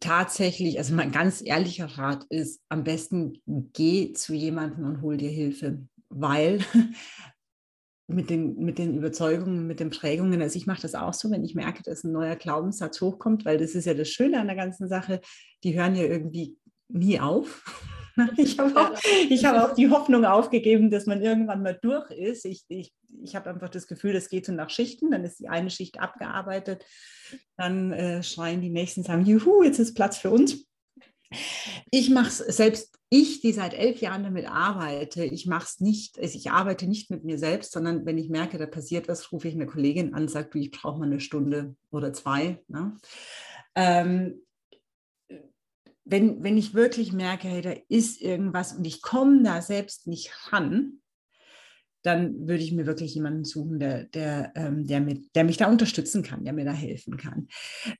Tatsächlich, 0.00 0.78
also 0.78 0.94
mein 0.94 1.12
ganz 1.12 1.42
ehrlicher 1.44 1.84
Rat 1.98 2.24
ist, 2.30 2.62
am 2.70 2.82
besten 2.82 3.42
geh 3.74 4.14
zu 4.14 4.32
jemandem 4.32 4.86
und 4.86 5.02
hol 5.02 5.18
dir 5.18 5.28
Hilfe, 5.28 5.86
weil 6.08 6.64
mit 8.06 8.30
den, 8.30 8.56
mit 8.56 8.78
den 8.78 8.96
Überzeugungen, 8.96 9.66
mit 9.66 9.80
den 9.80 9.90
Prägungen, 9.90 10.40
also 10.40 10.56
ich 10.56 10.66
mache 10.66 10.80
das 10.80 10.94
auch 10.94 11.12
so, 11.12 11.30
wenn 11.30 11.44
ich 11.44 11.54
merke, 11.54 11.82
dass 11.82 12.04
ein 12.04 12.12
neuer 12.12 12.36
Glaubenssatz 12.36 13.02
hochkommt, 13.02 13.44
weil 13.44 13.58
das 13.58 13.74
ist 13.74 13.84
ja 13.84 13.92
das 13.92 14.08
Schöne 14.08 14.40
an 14.40 14.46
der 14.46 14.56
ganzen 14.56 14.88
Sache, 14.88 15.20
die 15.62 15.78
hören 15.78 15.94
ja 15.94 16.04
irgendwie 16.04 16.56
nie 16.88 17.20
auf. 17.20 17.62
Ich 18.36 18.58
habe 18.58 18.74
auch, 18.76 18.94
hab 18.94 19.70
auch 19.70 19.74
die 19.74 19.90
Hoffnung 19.90 20.24
aufgegeben, 20.24 20.90
dass 20.90 21.06
man 21.06 21.22
irgendwann 21.22 21.62
mal 21.62 21.78
durch 21.80 22.10
ist. 22.10 22.44
Ich, 22.44 22.64
ich, 22.68 22.92
ich 23.22 23.36
habe 23.36 23.50
einfach 23.50 23.68
das 23.68 23.86
Gefühl, 23.86 24.14
es 24.16 24.28
geht 24.28 24.46
so 24.46 24.52
nach 24.52 24.70
Schichten. 24.70 25.10
Dann 25.10 25.24
ist 25.24 25.40
die 25.40 25.48
eine 25.48 25.70
Schicht 25.70 26.00
abgearbeitet. 26.00 26.84
Dann 27.56 27.92
äh, 27.92 28.22
schreien 28.22 28.60
die 28.60 28.70
nächsten, 28.70 29.02
sagen, 29.02 29.24
juhu, 29.24 29.62
jetzt 29.62 29.78
ist 29.78 29.94
Platz 29.94 30.18
für 30.18 30.30
uns. 30.30 30.64
Ich 31.90 32.10
mache 32.10 32.28
es 32.28 32.38
selbst, 32.38 32.98
ich, 33.10 33.40
die 33.40 33.52
seit 33.52 33.74
elf 33.74 34.00
Jahren 34.00 34.22
damit 34.22 34.50
arbeite, 34.50 35.24
ich 35.24 35.46
mache 35.46 35.64
es 35.64 35.80
nicht, 35.80 36.18
also 36.18 36.36
ich 36.36 36.50
arbeite 36.50 36.86
nicht 36.86 37.10
mit 37.10 37.24
mir 37.24 37.38
selbst, 37.38 37.72
sondern 37.72 38.06
wenn 38.06 38.16
ich 38.16 38.30
merke, 38.30 38.56
da 38.56 38.66
passiert 38.66 39.08
was, 39.08 39.30
rufe 39.30 39.48
ich 39.48 39.54
eine 39.54 39.66
Kollegin 39.66 40.14
an, 40.14 40.28
sage, 40.28 40.58
ich 40.58 40.70
brauche 40.70 40.98
mal 40.98 41.06
eine 41.06 41.20
Stunde 41.20 41.76
oder 41.90 42.12
zwei. 42.14 42.62
Ne? 42.68 42.96
Ähm, 43.74 44.40
wenn, 46.10 46.42
wenn 46.42 46.56
ich 46.56 46.74
wirklich 46.74 47.12
merke, 47.12 47.48
hey, 47.48 47.62
da 47.62 47.74
ist 47.88 48.20
irgendwas 48.20 48.72
und 48.72 48.86
ich 48.86 49.02
komme 49.02 49.42
da 49.42 49.60
selbst 49.60 50.06
nicht 50.06 50.32
ran, 50.50 51.00
dann 52.02 52.48
würde 52.48 52.62
ich 52.62 52.72
mir 52.72 52.86
wirklich 52.86 53.14
jemanden 53.14 53.44
suchen, 53.44 53.78
der, 53.78 54.04
der, 54.04 54.52
ähm, 54.54 54.86
der, 54.86 55.00
mit, 55.00 55.34
der 55.34 55.44
mich 55.44 55.56
da 55.56 55.68
unterstützen 55.68 56.22
kann, 56.22 56.44
der 56.44 56.52
mir 56.52 56.64
da 56.64 56.72
helfen 56.72 57.16
kann. 57.16 57.48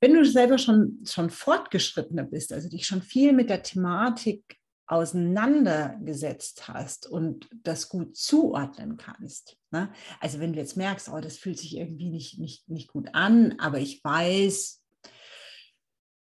Wenn 0.01 0.15
du 0.15 0.25
selber 0.25 0.57
schon, 0.57 1.01
schon 1.05 1.31
fortgeschrittener 1.31 2.25
bist, 2.25 2.53
also 2.53 2.69
dich 2.69 2.87
schon 2.87 3.03
viel 3.03 3.33
mit 3.33 3.51
der 3.51 3.63
Thematik 3.63 4.57
auseinandergesetzt 4.87 6.69
hast 6.69 7.07
und 7.07 7.49
das 7.63 7.91
gut 7.91 8.17
zuordnen 8.17 8.97
kannst. 8.97 9.59
Ne? 9.71 9.93
Also 10.21 10.41
wenn 10.41 10.55
du 10.55 10.59
jetzt 10.59 10.79
merkst, 10.79 11.11
oh, 11.11 11.21
das 11.21 11.37
fühlt 11.37 11.59
sich 11.59 11.77
irgendwie 11.77 12.09
nicht, 12.09 12.39
nicht, 12.39 12.69
nicht 12.71 12.89
gut 12.89 13.11
an, 13.13 13.57
aber 13.59 13.79
ich 13.79 14.03
weiß, 14.03 14.78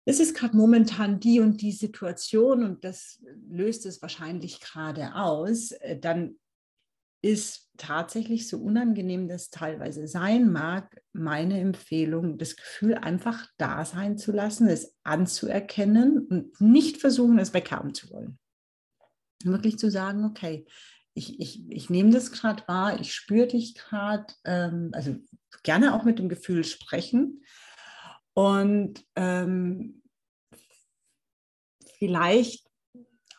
es 0.08 0.20
ist 0.20 0.34
gerade 0.34 0.56
momentan 0.56 1.20
die 1.20 1.38
und 1.38 1.60
die 1.60 1.72
Situation 1.72 2.64
und 2.64 2.82
das 2.82 3.22
löst 3.50 3.84
es 3.84 4.00
wahrscheinlich 4.00 4.58
gerade 4.58 5.14
aus, 5.14 5.72
äh, 5.72 5.98
dann 5.98 6.38
ist 7.20 7.68
tatsächlich 7.76 8.48
so 8.48 8.56
unangenehm 8.56 9.28
das 9.28 9.50
teilweise 9.50 10.08
sein 10.08 10.50
mag, 10.50 11.02
meine 11.12 11.60
Empfehlung, 11.60 12.38
das 12.38 12.56
Gefühl 12.56 12.94
einfach 12.94 13.48
da 13.58 13.84
sein 13.84 14.16
zu 14.16 14.32
lassen, 14.32 14.66
es 14.66 14.96
anzuerkennen 15.02 16.26
und 16.26 16.58
nicht 16.58 16.96
versuchen, 16.96 17.38
es 17.38 17.52
weghaben 17.52 17.92
zu 17.92 18.08
wollen. 18.10 18.38
Wirklich 19.44 19.78
zu 19.78 19.90
sagen, 19.90 20.24
okay, 20.24 20.64
ich, 21.12 21.38
ich, 21.38 21.70
ich 21.70 21.90
nehme 21.90 22.12
das 22.12 22.32
gerade 22.32 22.62
wahr, 22.66 22.98
ich 22.98 23.12
spüre 23.12 23.48
dich 23.48 23.74
gerade, 23.74 24.32
ähm, 24.44 24.88
also 24.94 25.16
gerne 25.64 25.94
auch 25.94 26.04
mit 26.04 26.18
dem 26.18 26.30
Gefühl 26.30 26.64
sprechen 26.64 27.42
und 28.38 29.04
ähm, 29.16 29.97
vielleicht 31.98 32.66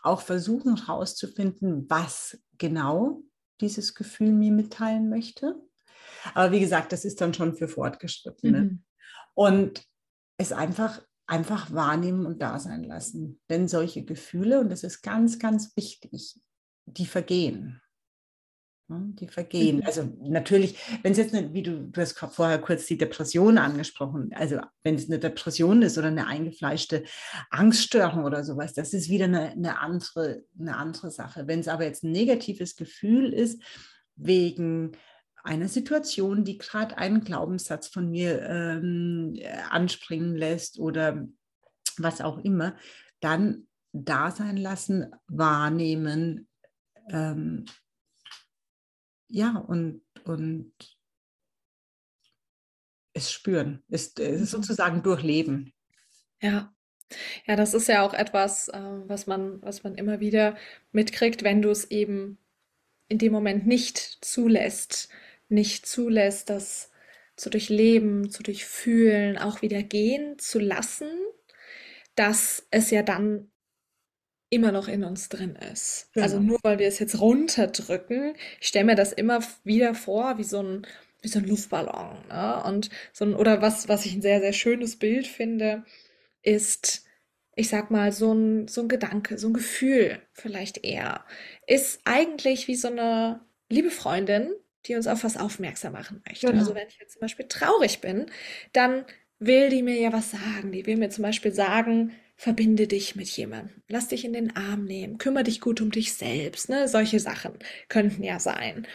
auch 0.03 0.21
versuchen 0.21 0.77
herauszufinden, 0.77 1.89
was 1.89 2.39
genau 2.57 3.23
dieses 3.61 3.95
Gefühl 3.95 4.31
mir 4.31 4.51
mitteilen 4.51 5.09
möchte. 5.09 5.55
Aber 6.33 6.51
wie 6.51 6.59
gesagt, 6.59 6.91
das 6.91 7.05
ist 7.05 7.21
dann 7.21 7.33
schon 7.33 7.55
für 7.55 7.67
Fortgeschrittene. 7.67 8.61
Mhm. 8.61 8.83
Und 9.33 9.83
es 10.37 10.51
einfach, 10.51 11.01
einfach 11.27 11.71
wahrnehmen 11.73 12.25
und 12.25 12.41
da 12.41 12.59
sein 12.59 12.83
lassen. 12.83 13.41
Denn 13.49 13.67
solche 13.67 14.03
Gefühle, 14.03 14.59
und 14.59 14.69
das 14.69 14.83
ist 14.83 15.01
ganz, 15.01 15.39
ganz 15.39 15.75
wichtig, 15.75 16.39
die 16.85 17.05
vergehen. 17.05 17.81
Die 18.91 19.27
vergehen. 19.27 19.77
Mhm. 19.77 19.83
Also 19.85 20.03
natürlich, 20.23 20.75
wenn 21.03 21.11
es 21.11 21.19
jetzt, 21.19 21.35
eine, 21.35 21.53
wie 21.53 21.61
du, 21.61 21.87
du 21.89 22.01
hast 22.01 22.17
vorher 22.17 22.59
kurz 22.59 22.87
die 22.87 22.97
Depression 22.97 23.59
angesprochen, 23.59 24.31
also 24.33 24.59
wenn 24.81 24.95
es 24.95 25.07
eine 25.07 25.19
Depression 25.19 25.83
ist 25.83 25.99
oder 25.99 26.07
eine 26.07 26.25
eingefleischte 26.25 27.03
Angststörung 27.51 28.23
oder 28.23 28.43
sowas, 28.43 28.73
das 28.73 28.93
ist 28.93 29.09
wieder 29.09 29.25
eine, 29.25 29.51
eine, 29.51 29.79
andere, 29.79 30.43
eine 30.59 30.75
andere 30.75 31.11
Sache. 31.11 31.45
Wenn 31.45 31.59
es 31.59 31.67
aber 31.67 31.83
jetzt 31.83 32.03
ein 32.03 32.11
negatives 32.11 32.75
Gefühl 32.75 33.31
ist, 33.31 33.61
wegen 34.15 34.93
einer 35.43 35.67
Situation, 35.67 36.43
die 36.43 36.57
gerade 36.57 36.97
einen 36.97 37.23
Glaubenssatz 37.23 37.87
von 37.87 38.09
mir 38.09 38.41
ähm, 38.41 39.39
anspringen 39.69 40.35
lässt 40.35 40.79
oder 40.79 41.27
was 41.97 42.21
auch 42.21 42.39
immer, 42.39 42.75
dann 43.19 43.67
da 43.91 44.31
sein 44.31 44.57
lassen, 44.57 45.11
wahrnehmen, 45.27 46.47
ähm, 47.09 47.65
ja, 49.29 49.57
und, 49.57 50.01
und 50.25 50.73
es 53.13 53.31
spüren, 53.31 53.83
es, 53.89 54.13
es 54.17 54.39
mhm. 54.39 54.45
sozusagen 54.45 55.03
durchleben. 55.03 55.73
Ja. 56.41 56.73
Ja, 57.47 57.55
das 57.55 57.73
ist 57.73 57.87
ja 57.87 58.03
auch 58.03 58.13
etwas, 58.13 58.67
äh, 58.67 58.79
was 58.79 59.25
man, 59.25 59.63
was 59.63 59.83
man 59.83 59.95
immer 59.95 60.19
wieder 60.19 60.55
mitkriegt, 60.91 61.43
wenn 61.43 61.63
du 61.63 61.71
es 61.71 61.89
eben 61.89 62.37
in 63.07 63.17
dem 63.17 63.31
Moment 63.31 63.65
nicht 63.65 63.97
zulässt, 64.21 65.09
nicht 65.47 65.87
zulässt, 65.87 66.51
das 66.51 66.91
zu 67.35 67.49
durchleben, 67.49 68.29
zu 68.29 68.43
durchfühlen, 68.43 69.39
auch 69.39 69.63
wieder 69.63 69.81
gehen 69.81 70.37
zu 70.37 70.59
lassen, 70.59 71.09
dass 72.15 72.67
es 72.69 72.91
ja 72.91 73.01
dann 73.01 73.48
immer 74.49 74.71
noch 74.71 74.87
in 74.87 75.03
uns 75.03 75.29
drin 75.29 75.55
ist. 75.71 76.09
Also 76.15 76.37
genau. 76.37 76.51
nur 76.51 76.59
weil 76.63 76.79
wir 76.79 76.87
es 76.87 76.99
jetzt 76.99 77.19
runterdrücken, 77.19 78.35
ich 78.59 78.67
stelle 78.67 78.85
mir 78.85 78.95
das 78.95 79.13
immer 79.13 79.41
wieder 79.63 79.93
vor, 79.93 80.37
wie 80.37 80.43
so 80.43 80.61
ein, 80.61 80.87
wie 81.21 81.27
so 81.27 81.39
ein 81.39 81.45
Luftballon. 81.45 82.17
Ne? 82.27 82.63
Und 82.65 82.89
so 83.13 83.25
ein, 83.25 83.35
oder 83.35 83.61
was, 83.61 83.87
was 83.87 84.05
ich 84.05 84.13
ein 84.15 84.21
sehr, 84.21 84.39
sehr 84.39 84.53
schönes 84.53 84.97
Bild 84.97 85.27
finde, 85.27 85.83
ist, 86.41 87.05
ich 87.55 87.69
sag 87.69 87.91
mal, 87.91 88.11
so 88.11 88.33
ein, 88.33 88.67
so 88.67 88.81
ein 88.81 88.87
Gedanke, 88.87 89.37
so 89.37 89.47
ein 89.47 89.53
Gefühl 89.53 90.19
vielleicht 90.33 90.83
eher, 90.83 91.25
ist 91.67 92.01
eigentlich 92.05 92.67
wie 92.67 92.75
so 92.75 92.87
eine 92.87 93.41
liebe 93.69 93.91
Freundin, 93.91 94.51
die 94.85 94.95
uns 94.95 95.07
auf 95.07 95.23
was 95.23 95.37
aufmerksam 95.37 95.93
machen 95.93 96.23
möchte. 96.27 96.47
Genau. 96.47 96.59
Also 96.59 96.73
wenn 96.73 96.87
ich 96.87 96.97
jetzt 96.99 97.13
zum 97.13 97.19
Beispiel 97.19 97.47
traurig 97.47 98.01
bin, 98.01 98.27
dann 98.73 99.05
will 99.37 99.69
die 99.69 99.83
mir 99.83 99.99
ja 99.99 100.11
was 100.11 100.31
sagen. 100.31 100.71
Die 100.71 100.85
will 100.85 100.97
mir 100.97 101.09
zum 101.09 101.23
Beispiel 101.23 101.51
sagen, 101.53 102.13
verbinde 102.39 102.87
dich 102.87 103.17
mit 103.17 103.27
jemandem, 103.27 103.83
lass 103.89 104.07
dich 104.07 104.23
in 104.23 104.31
den 104.31 104.55
Arm 104.55 104.85
nehmen, 104.85 105.17
kümmere 105.17 105.43
dich 105.43 105.59
gut 105.59 105.81
um 105.81 105.91
dich 105.91 106.13
selbst. 106.13 106.69
Ne? 106.69 106.87
Solche 106.87 107.19
Sachen 107.19 107.59
könnten 107.89 108.23
ja 108.23 108.39
sein. 108.39 108.87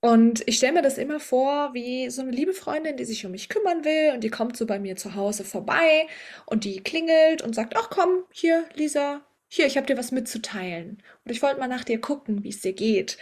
Und 0.00 0.42
ich 0.46 0.56
stelle 0.56 0.72
mir 0.72 0.82
das 0.82 0.96
immer 0.96 1.20
vor, 1.20 1.74
wie 1.74 2.08
so 2.08 2.22
eine 2.22 2.30
liebe 2.30 2.54
Freundin, 2.54 2.96
die 2.96 3.04
sich 3.04 3.26
um 3.26 3.32
mich 3.32 3.50
kümmern 3.50 3.84
will 3.84 4.12
und 4.14 4.24
die 4.24 4.30
kommt 4.30 4.56
so 4.56 4.64
bei 4.64 4.78
mir 4.78 4.96
zu 4.96 5.14
Hause 5.14 5.44
vorbei 5.44 6.06
und 6.46 6.64
die 6.64 6.82
klingelt 6.82 7.42
und 7.42 7.54
sagt, 7.54 7.76
ach 7.76 7.90
komm, 7.90 8.24
hier, 8.32 8.64
Lisa, 8.74 9.20
hier, 9.48 9.66
ich 9.66 9.76
habe 9.76 9.86
dir 9.86 9.98
was 9.98 10.10
mitzuteilen. 10.10 11.02
Und 11.26 11.30
ich 11.30 11.42
wollte 11.42 11.60
mal 11.60 11.68
nach 11.68 11.84
dir 11.84 12.00
gucken, 12.00 12.42
wie 12.42 12.48
es 12.48 12.62
dir 12.62 12.72
geht. 12.72 13.18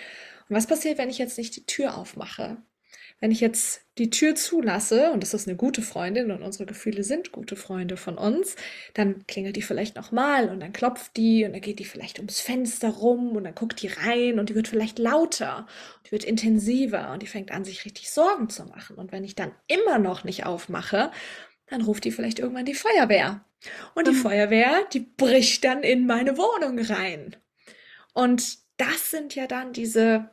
Und 0.49 0.55
was 0.55 0.69
passiert, 0.69 0.97
wenn 0.99 1.11
ich 1.11 1.19
jetzt 1.19 1.39
nicht 1.39 1.57
die 1.57 1.67
Tür 1.67 1.97
aufmache? 1.97 2.59
Wenn 3.19 3.31
ich 3.31 3.41
jetzt 3.41 3.81
die 3.97 4.11
Tür 4.11 4.35
zulasse, 4.35 5.11
und 5.11 5.23
das 5.23 5.33
ist 5.33 5.49
eine 5.49 5.57
gute 5.57 5.81
Freundin 5.81 6.31
und 6.31 6.43
unsere 6.43 6.67
Gefühle 6.67 7.03
sind 7.03 7.33
gute 7.33 7.57
Freunde 7.57 7.97
von 7.97 8.19
uns, 8.19 8.57
dann 8.93 9.27
klingelt 9.27 9.57
die 9.57 9.63
vielleicht 9.63 9.97
nochmal 9.97 10.51
und 10.51 10.61
dann 10.61 10.75
klopft 10.75 11.17
die 11.17 11.45
und 11.45 11.53
dann 11.53 11.63
geht 11.63 11.79
die 11.79 11.87
vielleicht 11.87 12.19
ums 12.19 12.41
Fenster 12.41 12.91
rum 12.91 13.35
und 13.35 13.45
dann 13.45 13.55
guckt 13.55 13.81
die 13.81 13.89
rein 13.89 14.39
und 14.39 14.51
die 14.51 14.55
wird 14.55 14.69
vielleicht 14.69 14.99
lauter, 14.99 15.67
die 16.07 16.13
wird 16.13 16.25
intensiver 16.25 17.11
und 17.13 17.23
die 17.23 17.27
fängt 17.27 17.53
an, 17.53 17.65
sich 17.65 17.87
richtig 17.87 18.11
Sorgen 18.11 18.51
zu 18.51 18.65
machen. 18.67 18.97
Und 18.97 19.13
wenn 19.13 19.25
ich 19.25 19.35
dann 19.35 19.53
immer 19.67 19.99
noch 19.99 20.25
nicht 20.25 20.45
aufmache, 20.45 21.11
dann 21.69 21.81
ruft 21.81 22.05
die 22.05 22.13
vielleicht 22.13 22.39
irgendwann 22.39 22.67
die 22.67 22.75
Feuerwehr. 22.75 23.45
Und 23.95 24.07
die 24.07 24.13
mhm. 24.13 24.17
Feuerwehr, 24.17 24.85
die 24.93 25.01
bricht 25.01 25.65
dann 25.65 25.83
in 25.83 26.07
meine 26.07 26.37
Wohnung 26.37 26.79
rein. 26.79 27.35
Und 28.13 28.59
das 28.77 29.11
sind 29.11 29.35
ja 29.35 29.47
dann 29.47 29.73
diese 29.73 30.31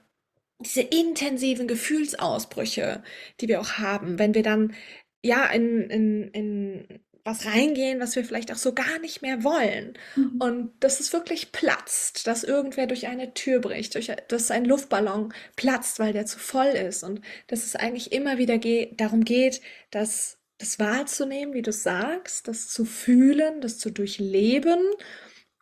diese 0.60 0.82
intensiven 0.82 1.68
Gefühlsausbrüche, 1.68 3.04
die 3.42 3.48
wir 3.48 3.62
auch 3.62 3.74
haben, 3.74 4.20
wenn 4.20 4.34
wir 4.34 4.44
dann 4.44 4.74
ja 5.22 5.46
in, 5.48 5.89
in, 5.89 6.28
in 6.30 7.00
was 7.26 7.46
reingehen, 7.46 8.02
was 8.02 8.16
wir 8.16 8.26
vielleicht 8.26 8.52
auch 8.52 8.58
so 8.58 8.74
gar 8.74 9.00
nicht 9.00 9.22
mehr 9.22 9.44
wollen. 9.44 9.94
Mhm. 10.16 10.42
Und 10.42 10.72
dass 10.82 11.00
es 11.00 11.13
wirklich 11.13 11.52
platzt, 11.54 12.28
dass 12.28 12.44
irgendwer 12.44 12.86
durch 12.86 13.08
eine 13.08 13.34
Tür 13.34 13.60
bricht, 13.60 13.96
durch, 13.96 14.12
dass 14.28 14.52
ein 14.52 14.66
Luftballon 14.66 15.34
platzt, 15.56 16.00
weil 16.00 16.12
der 16.12 16.26
zu 16.26 16.38
voll 16.39 16.68
ist. 16.68 17.04
Und 17.04 17.22
dass 17.48 17.66
es 17.66 17.76
eigentlich 17.76 18.12
immer 18.12 18.38
wieder 18.38 18.58
ge 18.58 18.94
darum 18.96 19.24
geht, 19.24 19.62
dass 19.89 20.38
das 20.58 20.80
wahrzunehmen, 20.80 21.54
wie 21.54 21.62
du 21.62 21.72
sagst, 21.72 22.48
das 22.48 22.68
zu 22.68 22.86
fühlen, 22.86 23.62
das 23.62 23.80
zu 23.80 23.89
durchleben 23.89 24.80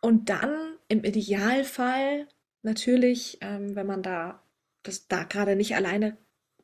und 0.00 0.28
dann 0.28 0.76
im 0.88 1.04
Idealfall 1.04 2.28
natürlich, 2.62 3.38
ähm, 3.40 3.74
wenn 3.74 3.86
man 3.86 4.02
da 4.02 4.41
das 4.82 5.08
da 5.08 5.24
gerade 5.24 5.56
nicht 5.56 5.74
alleine 5.76 6.16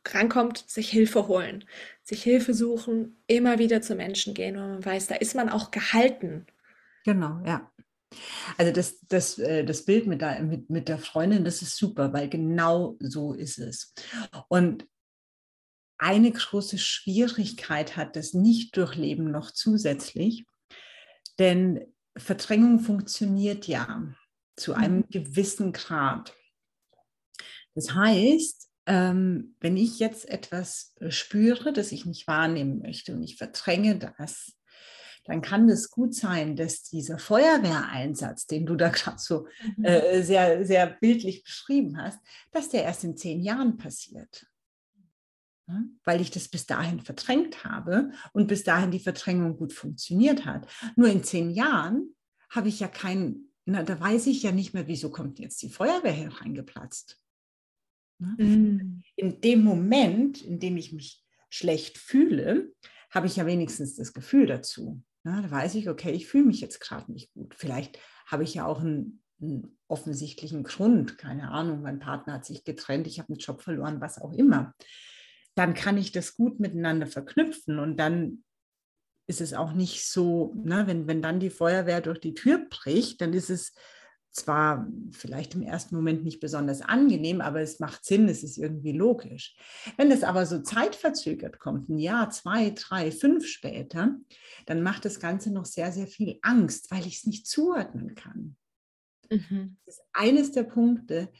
rankommt, 0.06 0.64
sich 0.68 0.90
Hilfe 0.90 1.28
holen, 1.28 1.64
sich 2.02 2.22
Hilfe 2.22 2.54
suchen, 2.54 3.22
immer 3.26 3.58
wieder 3.58 3.82
zu 3.82 3.94
Menschen 3.94 4.34
gehen, 4.34 4.56
weil 4.56 4.68
man 4.68 4.84
weiß, 4.84 5.08
da 5.08 5.16
ist 5.16 5.34
man 5.34 5.48
auch 5.48 5.70
gehalten. 5.70 6.46
Genau, 7.04 7.40
ja. 7.44 7.70
Also 8.56 8.72
das, 8.72 9.00
das, 9.08 9.38
äh, 9.38 9.64
das 9.64 9.84
Bild 9.84 10.06
mit 10.06 10.22
der, 10.22 10.42
mit, 10.42 10.70
mit 10.70 10.88
der 10.88 10.98
Freundin, 10.98 11.44
das 11.44 11.60
ist 11.60 11.76
super, 11.76 12.12
weil 12.12 12.28
genau 12.28 12.96
so 13.00 13.34
ist 13.34 13.58
es. 13.58 13.92
Und 14.48 14.86
eine 15.98 16.30
große 16.30 16.78
Schwierigkeit 16.78 17.96
hat 17.96 18.16
das 18.16 18.32
Nicht-Durchleben 18.32 19.30
noch 19.30 19.50
zusätzlich, 19.50 20.46
denn 21.38 21.84
Verdrängung 22.16 22.80
funktioniert 22.80 23.66
ja 23.66 24.02
zu 24.56 24.74
einem 24.74 24.98
mhm. 24.98 25.08
gewissen 25.10 25.72
Grad. 25.72 26.34
Das 27.78 27.94
heißt, 27.94 28.70
ähm, 28.86 29.54
wenn 29.60 29.76
ich 29.76 30.00
jetzt 30.00 30.28
etwas 30.28 30.96
äh, 30.98 31.12
spüre, 31.12 31.72
das 31.72 31.92
ich 31.92 32.06
nicht 32.06 32.26
wahrnehmen 32.26 32.80
möchte 32.80 33.14
und 33.14 33.22
ich 33.22 33.36
verdränge 33.36 34.00
das, 34.00 34.52
dann 35.26 35.42
kann 35.42 35.68
es 35.68 35.88
gut 35.88 36.12
sein, 36.12 36.56
dass 36.56 36.82
dieser 36.82 37.20
Feuerwehreinsatz, 37.20 38.48
den 38.48 38.66
du 38.66 38.74
da 38.74 38.88
gerade 38.88 39.20
so 39.20 39.46
mhm. 39.76 39.84
äh, 39.84 40.22
sehr, 40.24 40.66
sehr 40.66 40.88
bildlich 40.88 41.44
beschrieben 41.44 42.02
hast, 42.02 42.18
dass 42.50 42.68
der 42.68 42.82
erst 42.82 43.04
in 43.04 43.16
zehn 43.16 43.42
Jahren 43.42 43.76
passiert. 43.76 44.48
Ja, 45.68 45.80
weil 46.02 46.20
ich 46.20 46.32
das 46.32 46.48
bis 46.48 46.66
dahin 46.66 46.98
verdrängt 46.98 47.62
habe 47.62 48.10
und 48.32 48.48
bis 48.48 48.64
dahin 48.64 48.90
die 48.90 48.98
Verdrängung 48.98 49.56
gut 49.56 49.72
funktioniert 49.72 50.46
hat. 50.46 50.66
Nur 50.96 51.10
in 51.10 51.22
zehn 51.22 51.50
Jahren 51.50 52.16
habe 52.50 52.70
ich 52.70 52.80
ja 52.80 52.88
keinen, 52.88 53.52
na, 53.66 53.84
da 53.84 54.00
weiß 54.00 54.26
ich 54.26 54.42
ja 54.42 54.50
nicht 54.50 54.74
mehr, 54.74 54.88
wieso 54.88 55.10
kommt 55.10 55.38
jetzt 55.38 55.62
die 55.62 55.70
Feuerwehr 55.70 56.10
hier 56.10 56.32
reingeplatzt. 56.32 57.22
Mhm. 58.18 59.02
In 59.16 59.40
dem 59.40 59.62
Moment, 59.62 60.42
in 60.42 60.58
dem 60.60 60.76
ich 60.76 60.92
mich 60.92 61.24
schlecht 61.50 61.98
fühle, 61.98 62.72
habe 63.10 63.26
ich 63.26 63.36
ja 63.36 63.46
wenigstens 63.46 63.96
das 63.96 64.12
Gefühl 64.12 64.46
dazu. 64.46 65.02
Ne? 65.24 65.42
Da 65.42 65.50
weiß 65.50 65.74
ich, 65.76 65.88
okay, 65.88 66.12
ich 66.12 66.26
fühle 66.26 66.44
mich 66.44 66.60
jetzt 66.60 66.80
gerade 66.80 67.10
nicht 67.12 67.32
gut. 67.32 67.54
Vielleicht 67.54 67.98
habe 68.26 68.44
ich 68.44 68.54
ja 68.54 68.66
auch 68.66 68.80
einen, 68.80 69.22
einen, 69.40 69.74
offensichtlichen 69.90 70.64
Grund, 70.64 71.16
keine 71.16 71.50
Ahnung, 71.50 71.80
mein 71.80 71.98
Partner 71.98 72.34
hat 72.34 72.44
sich 72.44 72.62
getrennt, 72.62 73.06
ich 73.06 73.18
habe 73.18 73.30
einen 73.30 73.38
Job 73.38 73.62
verloren, 73.62 74.02
was 74.02 74.20
auch 74.20 74.34
immer. 74.34 74.74
Dann 75.54 75.72
kann 75.72 75.96
ich 75.96 76.12
das 76.12 76.34
gut 76.34 76.60
miteinander 76.60 77.06
verknüpfen 77.06 77.78
und 77.78 77.96
dann 77.96 78.44
ist 79.26 79.40
es 79.40 79.54
auch 79.54 79.72
nicht 79.72 80.06
so, 80.06 80.52
ne, 80.62 80.86
wenn, 80.86 81.06
wenn 81.06 81.22
dann 81.22 81.40
die 81.40 81.48
Feuerwehr 81.48 82.02
durch 82.02 82.20
die 82.20 82.34
Tür 82.34 82.66
bricht, 82.68 83.22
dann 83.22 83.32
ist 83.32 83.48
es 83.48 83.72
zwar 84.30 84.86
vielleicht 85.12 85.54
im 85.54 85.62
ersten 85.62 85.96
Moment 85.96 86.24
nicht 86.24 86.40
besonders 86.40 86.82
angenehm, 86.82 87.40
aber 87.40 87.60
es 87.60 87.80
macht 87.80 88.04
Sinn, 88.04 88.28
es 88.28 88.42
ist 88.42 88.58
irgendwie 88.58 88.92
logisch. 88.92 89.56
Wenn 89.96 90.10
es 90.10 90.22
aber 90.22 90.46
so 90.46 90.60
zeitverzögert 90.60 91.58
kommt, 91.58 91.88
ein 91.88 91.98
Jahr, 91.98 92.30
zwei, 92.30 92.70
drei, 92.70 93.10
fünf 93.10 93.46
später, 93.46 94.16
dann 94.66 94.82
macht 94.82 95.04
das 95.04 95.20
Ganze 95.20 95.52
noch 95.52 95.64
sehr, 95.64 95.92
sehr 95.92 96.06
viel 96.06 96.38
Angst, 96.42 96.90
weil 96.90 97.06
ich 97.06 97.18
es 97.18 97.26
nicht 97.26 97.46
zuordnen 97.46 98.14
kann. 98.14 98.56
Mhm. 99.30 99.76
Das 99.86 99.96
ist 99.96 100.04
eines 100.12 100.52
der 100.52 100.64
Punkte, 100.64 101.30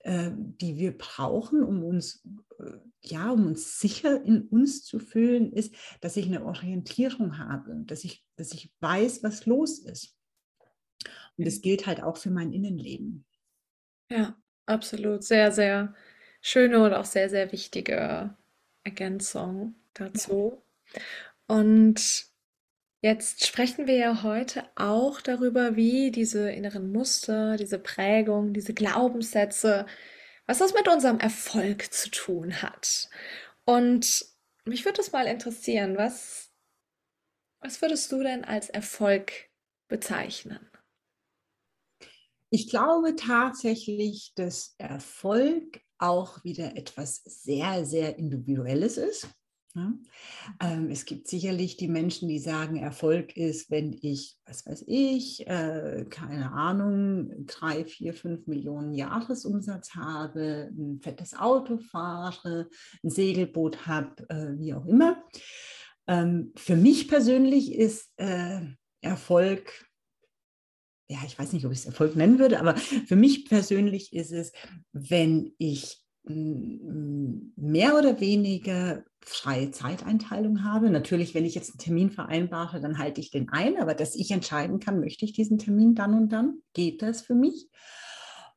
äh, 0.00 0.30
die 0.34 0.76
wir 0.76 0.96
brauchen, 0.96 1.62
um 1.62 1.82
uns, 1.82 2.24
äh, 2.58 2.78
ja, 3.02 3.30
um 3.30 3.46
uns 3.46 3.80
sicher 3.80 4.22
in 4.22 4.42
uns 4.42 4.84
zu 4.84 4.98
fühlen, 4.98 5.52
ist, 5.52 5.74
dass 6.00 6.16
ich 6.16 6.26
eine 6.26 6.44
Orientierung 6.44 7.38
habe, 7.38 7.82
dass 7.86 8.04
ich, 8.04 8.24
dass 8.36 8.52
ich 8.52 8.72
weiß, 8.80 9.22
was 9.22 9.46
los 9.46 9.80
ist. 9.80 10.16
Und 11.38 11.46
das 11.46 11.60
gilt 11.60 11.86
halt 11.86 12.02
auch 12.02 12.16
für 12.16 12.30
mein 12.30 12.52
Innenleben. 12.52 13.24
Ja, 14.10 14.36
absolut. 14.66 15.24
Sehr, 15.24 15.52
sehr 15.52 15.94
schöne 16.40 16.82
und 16.82 16.92
auch 16.92 17.04
sehr, 17.04 17.28
sehr 17.28 17.52
wichtige 17.52 18.34
Ergänzung 18.84 19.74
dazu. 19.94 20.62
Und 21.46 22.26
jetzt 23.02 23.46
sprechen 23.46 23.86
wir 23.86 23.96
ja 23.96 24.22
heute 24.22 24.64
auch 24.76 25.20
darüber, 25.20 25.76
wie 25.76 26.10
diese 26.10 26.50
inneren 26.50 26.92
Muster, 26.92 27.56
diese 27.56 27.78
Prägung, 27.78 28.52
diese 28.52 28.74
Glaubenssätze, 28.74 29.86
was 30.46 30.58
das 30.58 30.74
mit 30.74 30.88
unserem 30.88 31.18
Erfolg 31.18 31.92
zu 31.92 32.10
tun 32.10 32.62
hat. 32.62 33.08
Und 33.64 34.24
mich 34.64 34.84
würde 34.84 35.00
es 35.00 35.12
mal 35.12 35.26
interessieren, 35.26 35.96
was, 35.96 36.50
was 37.60 37.82
würdest 37.82 38.10
du 38.12 38.22
denn 38.22 38.44
als 38.44 38.70
Erfolg 38.70 39.32
bezeichnen? 39.88 40.60
Ich 42.50 42.68
glaube 42.68 43.16
tatsächlich, 43.16 44.32
dass 44.34 44.74
Erfolg 44.78 45.80
auch 45.98 46.44
wieder 46.44 46.76
etwas 46.76 47.22
sehr, 47.24 47.84
sehr 47.84 48.18
Individuelles 48.18 48.96
ist. 48.96 49.28
Ähm, 50.62 50.88
es 50.90 51.04
gibt 51.04 51.28
sicherlich 51.28 51.76
die 51.76 51.88
Menschen, 51.88 52.28
die 52.28 52.38
sagen, 52.38 52.76
Erfolg 52.76 53.36
ist, 53.36 53.70
wenn 53.70 53.92
ich, 54.00 54.38
was 54.46 54.64
weiß 54.64 54.84
ich, 54.86 55.46
äh, 55.46 56.06
keine 56.08 56.52
Ahnung, 56.52 57.46
drei, 57.46 57.84
vier, 57.84 58.14
fünf 58.14 58.46
Millionen 58.46 58.94
Jahresumsatz 58.94 59.94
habe, 59.94 60.70
ein 60.72 61.00
fettes 61.02 61.34
Auto 61.34 61.78
fahre, 61.78 62.68
ein 63.02 63.10
Segelboot 63.10 63.86
habe, 63.86 64.28
äh, 64.30 64.58
wie 64.58 64.72
auch 64.72 64.86
immer. 64.86 65.22
Ähm, 66.06 66.52
für 66.56 66.76
mich 66.76 67.08
persönlich 67.08 67.74
ist 67.74 68.12
äh, 68.16 68.60
Erfolg, 69.02 69.85
ja, 71.08 71.18
ich 71.26 71.38
weiß 71.38 71.52
nicht, 71.52 71.64
ob 71.64 71.72
ich 71.72 71.78
es 71.78 71.86
Erfolg 71.86 72.16
nennen 72.16 72.38
würde, 72.38 72.58
aber 72.58 72.76
für 72.76 73.16
mich 73.16 73.48
persönlich 73.48 74.12
ist 74.12 74.32
es, 74.32 74.52
wenn 74.92 75.52
ich 75.58 76.02
mehr 76.28 77.96
oder 77.96 78.20
weniger 78.20 79.04
freie 79.20 79.70
Zeiteinteilung 79.70 80.64
habe. 80.64 80.90
Natürlich, 80.90 81.34
wenn 81.34 81.44
ich 81.44 81.54
jetzt 81.54 81.70
einen 81.70 81.78
Termin 81.78 82.10
vereinbare, 82.10 82.80
dann 82.80 82.98
halte 82.98 83.20
ich 83.20 83.30
den 83.30 83.48
ein, 83.50 83.76
aber 83.76 83.94
dass 83.94 84.16
ich 84.16 84.32
entscheiden 84.32 84.80
kann, 84.80 84.98
möchte 84.98 85.24
ich 85.24 85.32
diesen 85.32 85.58
Termin 85.58 85.94
dann 85.94 86.14
und 86.14 86.30
dann, 86.30 86.62
geht 86.72 87.02
das 87.02 87.22
für 87.22 87.34
mich. 87.34 87.68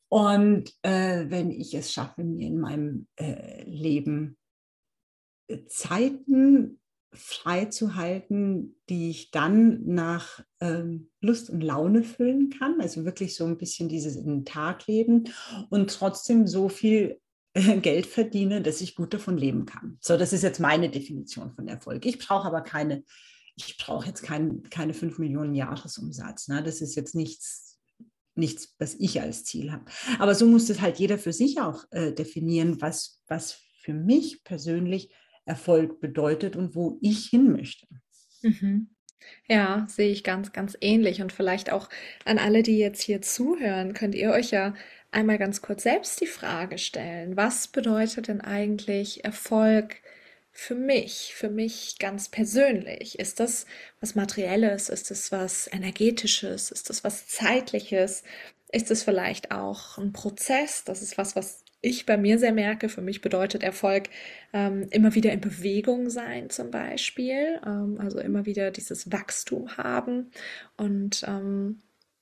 Und 0.08 0.74
äh, 0.82 1.26
wenn 1.30 1.52
ich 1.52 1.76
es 1.76 1.94
schaffe, 1.94 2.24
mir 2.24 2.48
in 2.48 2.60
meinem 2.60 3.08
äh, 3.18 3.64
Leben 3.70 4.38
äh, 5.48 5.66
Zeiten 5.68 6.80
frei 7.12 7.66
zu 7.66 7.96
halten, 7.96 8.76
die 8.90 9.10
ich 9.10 9.32
dann 9.32 9.86
nach 9.86 10.44
ähm, 10.60 11.10
Lust 11.22 11.50
und 11.50 11.62
Laune 11.62 12.04
füllen 12.04 12.50
kann, 12.50 12.80
also 12.82 13.06
wirklich 13.06 13.36
so 13.36 13.46
ein 13.46 13.58
bisschen 13.58 13.90
dieses 13.90 14.16
in 14.16 14.28
den 14.28 14.46
Tag 14.46 14.86
leben 14.88 15.26
und 15.70 15.90
trotzdem 15.90 16.46
so 16.46 16.70
viel 16.70 17.20
Geld 17.54 18.06
verdiene, 18.06 18.62
dass 18.62 18.82
ich 18.82 18.96
gut 18.96 19.14
davon 19.14 19.38
leben 19.38 19.66
kann. 19.66 19.98
So, 20.02 20.18
das 20.18 20.34
ist 20.34 20.44
jetzt 20.44 20.60
meine 20.60 20.90
Definition 20.90 21.52
von 21.52 21.68
Erfolg. 21.68 22.06
Ich 22.06 22.20
brauche 22.20 22.48
aber 22.48 22.62
keine, 22.62 23.04
ich 23.56 23.78
brauche 23.78 24.08
jetzt 24.08 24.22
kein, 24.22 24.64
keine 24.70 24.94
5 24.94 25.18
Millionen 25.18 25.56
Jahresumsatz. 25.56 26.48
Ne? 26.48 26.62
Das 26.62 26.82
ist 26.82 26.96
jetzt 26.96 27.16
nichts, 27.16 27.80
nichts, 28.36 28.76
was 28.78 28.94
ich 28.96 29.20
als 29.20 29.46
Ziel 29.46 29.72
habe. 29.72 29.86
Aber 30.20 30.36
so 30.36 30.46
muss 30.46 30.68
das 30.68 30.80
halt 30.80 31.00
jeder 31.00 31.18
für 31.18 31.34
sich 31.34 31.60
auch 31.60 31.86
äh, 31.90 32.14
definieren, 32.14 32.82
was, 32.82 33.24
was 33.28 33.60
für 33.82 33.94
mich 33.94 34.44
persönlich 34.44 35.12
Erfolg 35.46 36.00
bedeutet 36.00 36.56
und 36.56 36.76
wo 36.76 36.98
ich 37.02 37.28
hin 37.28 37.52
möchte. 37.52 37.88
Mhm. 38.42 38.90
Ja, 39.48 39.86
sehe 39.90 40.12
ich 40.12 40.24
ganz, 40.24 40.54
ganz 40.54 40.78
ähnlich. 40.82 41.22
Und 41.22 41.34
vielleicht 41.34 41.72
auch 41.72 41.90
an 42.26 42.40
alle, 42.40 42.64
die 42.64 42.78
jetzt 42.78 43.02
hier 43.02 43.22
zuhören, 43.22 43.94
könnt 43.94 44.16
ihr 44.16 44.32
euch 44.32 44.52
ja 44.52 44.74
einmal 45.12 45.38
ganz 45.38 45.62
kurz 45.62 45.84
selbst 45.84 46.22
die 46.22 46.28
Frage 46.28 46.78
stellen, 46.78 47.36
was 47.36 47.68
bedeutet 47.68 48.28
denn 48.28 48.42
eigentlich 48.42 49.26
Erfolg 49.26 49.96
für 50.52 50.76
mich, 50.76 51.34
für 51.36 51.50
mich 51.50 51.98
ganz 52.00 52.30
persönlich? 52.30 53.18
Ist 53.20 53.40
das 53.40 53.66
was 54.02 54.16
Materielles? 54.16 54.90
Ist 54.90 55.12
das 55.12 55.32
was 55.32 55.68
Energetisches? 55.72 56.72
Ist 56.72 56.90
das 56.90 57.04
was 57.04 57.28
Zeitliches? 57.28 58.24
Ist 58.72 58.92
es 58.92 59.04
vielleicht 59.04 59.52
auch 59.52 59.98
ein 59.98 60.14
Prozess? 60.14 60.84
Das 60.84 61.02
ist 61.02 61.18
was, 61.18 61.36
was 61.36 61.64
ich 61.82 62.06
bei 62.06 62.18
mir 62.18 62.40
sehr 62.40 62.54
merke. 62.54 62.90
Für 62.90 63.02
mich 63.02 63.22
bedeutet 63.22 63.64
Erfolg 63.64 64.10
ähm, 64.54 64.88
immer 64.92 65.16
wieder 65.16 65.32
in 65.32 65.42
Bewegung 65.42 66.10
sein 66.10 66.50
zum 66.50 66.72
Beispiel. 66.72 67.60
Ähm, 67.66 67.98
also 68.00 68.20
immer 68.20 68.46
wieder 68.46 68.72
dieses 68.72 69.12
Wachstum 69.12 69.78
haben 69.78 70.32
und 70.78 71.24
ähm, 71.28 71.82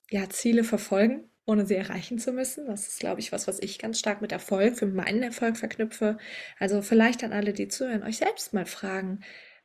ja, 0.10 0.30
Ziele 0.30 0.64
verfolgen 0.64 1.30
ohne 1.48 1.66
sie 1.66 1.76
erreichen 1.76 2.20
zu 2.20 2.34
müssen. 2.34 2.68
Das 2.68 2.88
ist, 2.88 3.00
glaube 3.00 3.22
ich, 3.22 3.32
was, 3.32 3.48
was 3.48 3.60
ich 3.60 3.80
ganz 3.80 4.00
stark 4.00 4.22
mit 4.22 4.34
Erfolg, 4.34 4.78
für 4.78 4.86
meinen 4.86 5.24
Erfolg 5.24 5.56
verknüpfe. 5.56 6.18
Also 6.60 6.82
vielleicht 6.82 7.24
an 7.24 7.32
alle, 7.32 7.54
die 7.54 7.70
zuhören, 7.70 8.04
euch 8.04 8.18
selbst 8.18 8.54
mal 8.54 8.66
fragen, 8.66 9.22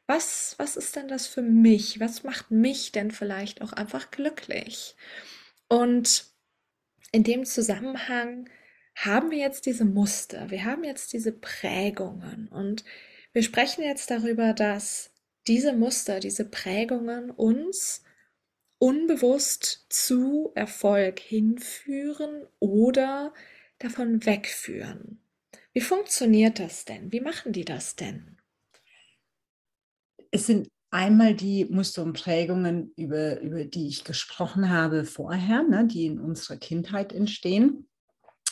was, 0.06 0.54
was 0.58 0.76
ist 0.76 0.94
denn 0.94 1.08
das 1.08 1.26
für 1.26 1.42
mich? 1.42 1.98
Was 1.98 2.22
macht 2.22 2.52
mich 2.52 2.92
denn 2.92 3.10
vielleicht 3.10 3.62
auch 3.62 3.72
einfach 3.72 4.12
glücklich? 4.12 4.94
Und 5.68 6.26
in 7.10 7.24
dem 7.24 7.44
Zusammenhang 7.44 8.48
haben 8.94 9.30
wir 9.30 9.38
jetzt 9.38 9.66
diese 9.66 9.84
Muster, 9.84 10.50
wir 10.50 10.64
haben 10.64 10.84
jetzt 10.84 11.12
diese 11.12 11.32
Prägungen 11.32 12.48
und 12.48 12.84
wir 13.32 13.42
sprechen 13.42 13.82
jetzt 13.82 14.10
darüber, 14.10 14.52
dass 14.52 15.10
diese 15.46 15.72
Muster, 15.72 16.20
diese 16.20 16.44
Prägungen 16.44 17.30
uns 17.30 18.04
unbewusst 18.78 19.86
zu 19.88 20.52
Erfolg 20.54 21.20
hinführen 21.20 22.46
oder 22.58 23.32
davon 23.78 24.24
wegführen. 24.26 25.20
Wie 25.72 25.80
funktioniert 25.80 26.58
das 26.58 26.84
denn? 26.84 27.12
Wie 27.12 27.20
machen 27.20 27.52
die 27.52 27.64
das 27.64 27.96
denn? 27.96 28.36
Es 30.30 30.46
sind 30.46 30.68
einmal 30.90 31.34
die 31.34 31.64
Muster 31.64 32.02
und 32.02 32.12
Prägungen, 32.12 32.92
über, 32.96 33.40
über 33.40 33.64
die 33.64 33.88
ich 33.88 34.04
gesprochen 34.04 34.68
habe 34.68 35.04
vorher, 35.04 35.62
ne, 35.62 35.86
die 35.86 36.06
in 36.06 36.20
unserer 36.20 36.56
Kindheit 36.58 37.12
entstehen. 37.12 37.88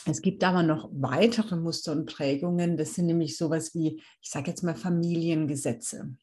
Es 0.05 0.21
gibt 0.21 0.43
aber 0.43 0.63
noch 0.63 0.89
weitere 0.93 1.55
Muster 1.55 1.91
und 1.91 2.05
Prägungen. 2.05 2.77
Das 2.77 2.95
sind 2.95 3.05
nämlich 3.05 3.37
sowas 3.37 3.75
wie, 3.75 4.01
ich 4.21 4.29
sage 4.29 4.49
jetzt 4.49 4.63
mal, 4.63 4.75
Familiengesetze. 4.75 6.15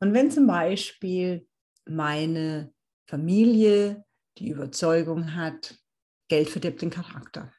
Und 0.00 0.14
wenn 0.14 0.30
zum 0.30 0.46
Beispiel 0.46 1.46
meine 1.86 2.72
Familie 3.06 4.04
die 4.38 4.48
Überzeugung 4.48 5.34
hat, 5.34 5.76
Geld 6.28 6.48
verdirbt 6.48 6.80
den 6.80 6.90
Charakter. 6.90 7.52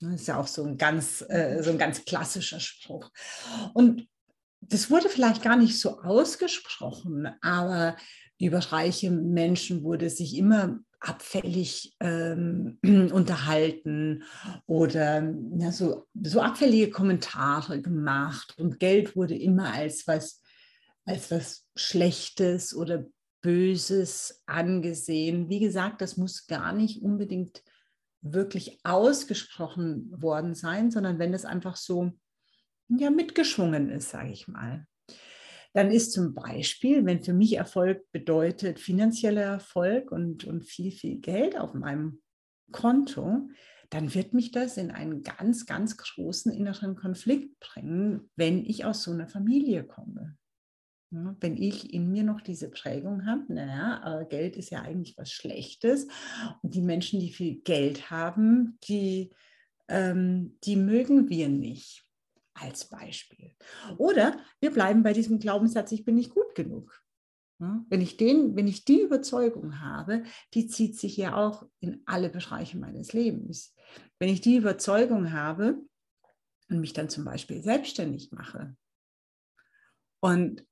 Das 0.00 0.20
ist 0.20 0.28
ja 0.28 0.38
auch 0.38 0.46
so 0.46 0.64
ein 0.64 0.76
ganz, 0.76 1.24
äh, 1.28 1.62
so 1.62 1.70
ein 1.70 1.78
ganz 1.78 2.04
klassischer 2.04 2.60
Spruch. 2.60 3.10
Und 3.72 4.06
das 4.60 4.90
wurde 4.90 5.08
vielleicht 5.08 5.42
gar 5.42 5.56
nicht 5.56 5.78
so 5.78 6.00
ausgesprochen, 6.00 7.28
aber 7.40 7.96
über 8.38 8.58
reiche 8.58 9.10
Menschen 9.10 9.82
wurde 9.82 10.10
sich 10.10 10.36
immer 10.36 10.80
abfällig 11.04 11.96
ähm, 12.00 12.78
unterhalten 13.12 14.24
oder 14.66 15.34
ja, 15.58 15.70
so, 15.70 16.06
so 16.20 16.40
abfällige 16.40 16.90
Kommentare 16.90 17.80
gemacht 17.80 18.54
und 18.58 18.80
Geld 18.80 19.14
wurde 19.14 19.36
immer 19.36 19.72
als 19.72 20.06
was, 20.06 20.42
als 21.04 21.30
was 21.30 21.66
Schlechtes 21.76 22.74
oder 22.74 23.04
Böses 23.42 24.42
angesehen. 24.46 25.50
Wie 25.50 25.60
gesagt, 25.60 26.00
das 26.00 26.16
muss 26.16 26.46
gar 26.46 26.72
nicht 26.72 27.02
unbedingt 27.02 27.62
wirklich 28.22 28.80
ausgesprochen 28.84 30.10
worden 30.10 30.54
sein, 30.54 30.90
sondern 30.90 31.18
wenn 31.18 31.34
es 31.34 31.44
einfach 31.44 31.76
so 31.76 32.12
ja, 32.88 33.10
mitgeschwungen 33.10 33.90
ist, 33.90 34.10
sage 34.10 34.32
ich 34.32 34.48
mal. 34.48 34.86
Dann 35.74 35.90
ist 35.90 36.12
zum 36.12 36.34
Beispiel, 36.34 37.04
wenn 37.04 37.22
für 37.22 37.34
mich 37.34 37.56
Erfolg 37.56 38.10
bedeutet 38.12 38.78
finanzieller 38.78 39.42
Erfolg 39.42 40.12
und, 40.12 40.44
und 40.44 40.64
viel, 40.64 40.92
viel 40.92 41.18
Geld 41.18 41.58
auf 41.58 41.74
meinem 41.74 42.22
Konto, 42.70 43.48
dann 43.90 44.14
wird 44.14 44.34
mich 44.34 44.52
das 44.52 44.76
in 44.76 44.92
einen 44.92 45.22
ganz, 45.22 45.66
ganz 45.66 45.96
großen 45.96 46.52
inneren 46.52 46.94
Konflikt 46.94 47.58
bringen, 47.58 48.30
wenn 48.36 48.64
ich 48.64 48.84
aus 48.84 49.02
so 49.02 49.10
einer 49.10 49.28
Familie 49.28 49.84
komme. 49.84 50.36
Wenn 51.10 51.56
ich 51.56 51.92
in 51.92 52.10
mir 52.10 52.22
noch 52.22 52.40
diese 52.40 52.70
Prägung 52.70 53.26
habe, 53.26 53.52
naja, 53.52 54.24
Geld 54.30 54.56
ist 54.56 54.70
ja 54.70 54.82
eigentlich 54.82 55.16
was 55.16 55.30
Schlechtes 55.30 56.06
und 56.62 56.74
die 56.74 56.82
Menschen, 56.82 57.20
die 57.20 57.32
viel 57.32 57.60
Geld 57.62 58.10
haben, 58.10 58.78
die, 58.88 59.30
ähm, 59.88 60.56
die 60.64 60.76
mögen 60.76 61.28
wir 61.28 61.48
nicht 61.48 62.03
als 62.54 62.88
Beispiel. 62.88 63.54
Oder 63.98 64.38
wir 64.60 64.70
bleiben 64.70 65.02
bei 65.02 65.12
diesem 65.12 65.38
Glaubenssatz, 65.38 65.92
ich 65.92 66.04
bin 66.04 66.14
nicht 66.14 66.30
gut 66.30 66.54
genug. 66.54 67.02
Wenn 67.88 68.00
ich, 68.00 68.16
den, 68.16 68.56
wenn 68.56 68.66
ich 68.66 68.84
die 68.84 69.02
Überzeugung 69.02 69.80
habe, 69.80 70.24
die 70.54 70.66
zieht 70.66 70.98
sich 70.98 71.16
ja 71.16 71.36
auch 71.36 71.66
in 71.80 72.02
alle 72.06 72.30
Bereiche 72.30 72.78
meines 72.78 73.12
Lebens. 73.12 73.74
Wenn 74.18 74.28
ich 74.28 74.40
die 74.40 74.56
Überzeugung 74.56 75.32
habe 75.32 75.78
und 76.68 76.80
mich 76.80 76.92
dann 76.92 77.08
zum 77.08 77.24
Beispiel 77.24 77.62
selbstständig 77.62 78.32
mache 78.32 78.76
und 80.20 80.66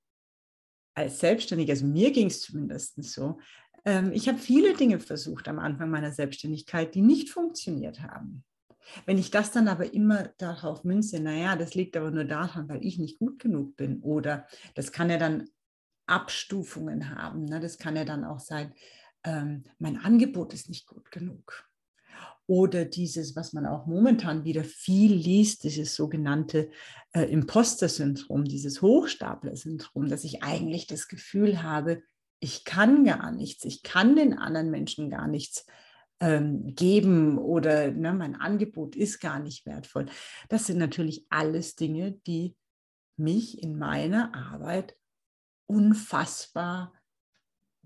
als 0.94 1.20
Selbstständige, 1.20 1.72
also 1.72 1.86
mir 1.86 2.10
ging 2.10 2.28
es 2.28 2.40
zumindest 2.40 3.02
so, 3.02 3.38
Ähm, 3.84 4.12
ich 4.12 4.28
habe 4.28 4.38
viele 4.38 4.74
Dinge 4.74 5.00
versucht 5.00 5.48
am 5.48 5.58
Anfang 5.58 5.90
meiner 5.90 6.12
Selbstständigkeit, 6.12 6.94
die 6.94 7.02
nicht 7.02 7.30
funktioniert 7.30 8.00
haben. 8.00 8.44
Wenn 9.06 9.18
ich 9.18 9.30
das 9.30 9.52
dann 9.52 9.68
aber 9.68 9.92
immer 9.92 10.30
darauf 10.38 10.84
münze, 10.84 11.20
naja, 11.20 11.56
das 11.56 11.74
liegt 11.74 11.96
aber 11.96 12.10
nur 12.10 12.24
daran, 12.24 12.68
weil 12.68 12.84
ich 12.84 12.98
nicht 12.98 13.18
gut 13.18 13.38
genug 13.38 13.76
bin 13.76 14.00
oder 14.02 14.46
das 14.74 14.92
kann 14.92 15.10
ja 15.10 15.18
dann 15.18 15.48
Abstufungen 16.06 17.14
haben. 17.16 17.44
Ne? 17.44 17.60
Das 17.60 17.78
kann 17.78 17.96
ja 17.96 18.04
dann 18.04 18.24
auch 18.24 18.40
sein, 18.40 18.74
ähm, 19.24 19.64
mein 19.78 19.98
Angebot 19.98 20.52
ist 20.52 20.68
nicht 20.68 20.86
gut 20.86 21.10
genug. 21.10 21.68
Oder 22.46 22.84
dieses, 22.84 23.36
was 23.36 23.52
man 23.52 23.66
auch 23.66 23.86
momentan 23.86 24.44
wieder 24.44 24.64
viel 24.64 25.14
liest, 25.14 25.62
dieses 25.64 25.94
sogenannte 25.94 26.70
äh, 27.12 27.22
Imposter-Syndrom, 27.22 28.44
dieses 28.44 28.82
Hochstapler-Syndrom, 28.82 30.08
dass 30.08 30.24
ich 30.24 30.42
eigentlich 30.42 30.86
das 30.86 31.08
Gefühl 31.08 31.62
habe, 31.62 32.02
ich 32.40 32.64
kann 32.64 33.04
gar 33.04 33.30
nichts, 33.30 33.64
ich 33.64 33.84
kann 33.84 34.16
den 34.16 34.36
anderen 34.36 34.70
Menschen 34.70 35.08
gar 35.08 35.28
nichts 35.28 35.64
ähm, 36.22 36.74
geben 36.76 37.36
oder 37.36 37.90
ne, 37.90 38.14
mein 38.14 38.36
Angebot 38.36 38.94
ist 38.94 39.20
gar 39.20 39.40
nicht 39.40 39.66
wertvoll. 39.66 40.06
Das 40.48 40.66
sind 40.66 40.78
natürlich 40.78 41.26
alles 41.30 41.74
Dinge, 41.74 42.12
die 42.12 42.56
mich 43.16 43.60
in 43.60 43.76
meiner 43.76 44.32
Arbeit 44.32 44.96
unfassbar 45.66 46.94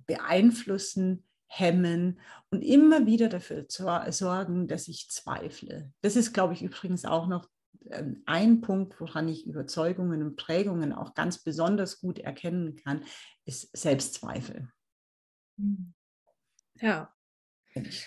beeinflussen, 0.07 1.24
hemmen 1.47 2.20
und 2.51 2.62
immer 2.62 3.07
wieder 3.07 3.28
dafür 3.28 3.64
sorgen, 3.68 4.68
dass 4.68 4.89
ich 4.89 5.09
zweifle. 5.11 5.93
Das 6.03 6.14
ist, 6.14 6.34
glaube 6.34 6.53
ich, 6.53 6.62
übrigens 6.62 7.07
auch 7.07 7.28
noch 7.28 7.49
ähm, 7.91 8.22
ein 8.26 8.61
Punkt, 8.61 9.01
woran 9.01 9.28
ich 9.28 9.47
Überzeugungen 9.47 10.22
und 10.22 10.37
Prägungen 10.37 10.93
auch 10.93 11.14
ganz 11.14 11.43
besonders 11.43 12.01
gut 12.01 12.18
erkennen 12.18 12.76
kann, 12.76 13.05
ist 13.47 13.74
Selbstzweifel. 13.74 14.68
Hm. 15.59 15.95
Ja. 16.80 17.16
Wenn 17.77 17.85
ich 17.85 18.07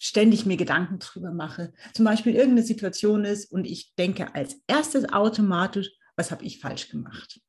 ständig 0.00 0.46
mir 0.46 0.56
Gedanken 0.56 0.98
drüber 0.98 1.30
mache, 1.30 1.72
zum 1.94 2.04
Beispiel 2.04 2.34
irgendeine 2.34 2.66
Situation 2.66 3.24
ist 3.24 3.52
und 3.52 3.66
ich 3.66 3.94
denke 3.94 4.34
als 4.34 4.60
erstes 4.66 5.08
automatisch, 5.12 5.90
was 6.16 6.32
habe 6.32 6.44
ich 6.44 6.58
falsch 6.58 6.88
gemacht? 6.88 7.40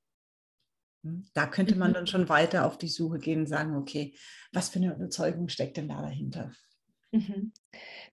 Hm, 1.04 1.26
da 1.34 1.48
könnte 1.48 1.76
man 1.76 1.90
mhm. 1.90 1.94
dann 1.96 2.08
schon 2.08 2.30
weiter 2.30 2.66
auf 2.66 2.78
die 2.78 2.90
Suche 2.90 3.18
gehen 3.18 3.40
und 3.40 3.48
sagen, 3.48 3.76
okay, 3.76 4.16
was 4.52 4.70
für 4.70 4.80
eine 4.80 4.94
Überzeugung 4.94 5.50
steckt 5.50 5.78
denn 5.78 5.90
da 5.90 6.02
dahinter? 6.02 6.52
Mhm. 7.12 7.54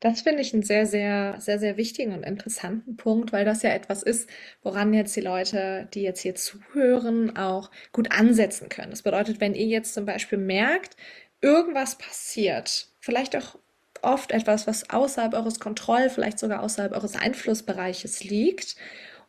Das 0.01 0.23
finde 0.23 0.43
ich 0.43 0.53
einen 0.53 0.63
sehr, 0.63 0.87
sehr, 0.87 1.41
sehr, 1.41 1.59
sehr 1.59 1.77
wichtigen 1.77 2.13
und 2.13 2.23
interessanten 2.23 2.97
Punkt, 2.97 3.33
weil 3.33 3.45
das 3.45 3.63
ja 3.63 3.71
etwas 3.71 4.03
ist, 4.03 4.29
woran 4.63 4.93
jetzt 4.93 5.17
die 5.17 5.23
Leute, 5.23 5.89
die 5.95 6.03
jetzt 6.03 6.21
hier 6.21 6.35
zuhören, 6.35 7.37
auch 7.37 7.71
gut 7.93 8.11
ansetzen 8.13 8.69
können. 8.69 8.91
Das 8.91 9.03
bedeutet, 9.03 9.41
wenn 9.41 9.55
ihr 9.55 9.67
jetzt 9.67 9.95
zum 9.95 10.05
Beispiel 10.05 10.39
merkt, 10.39 10.97
irgendwas 11.41 11.97
passiert, 11.97 12.90
vielleicht 13.01 13.35
auch 13.37 13.59
oft 14.03 14.31
etwas, 14.31 14.67
was 14.67 14.89
außerhalb 14.91 15.35
eures 15.35 15.61
Kontroll, 15.61 16.09
vielleicht 16.09 16.39
sogar 16.39 16.63
außerhalb 16.63 16.93
eures 16.93 17.17
Einflussbereiches 17.17 18.23
liegt, 18.23 18.77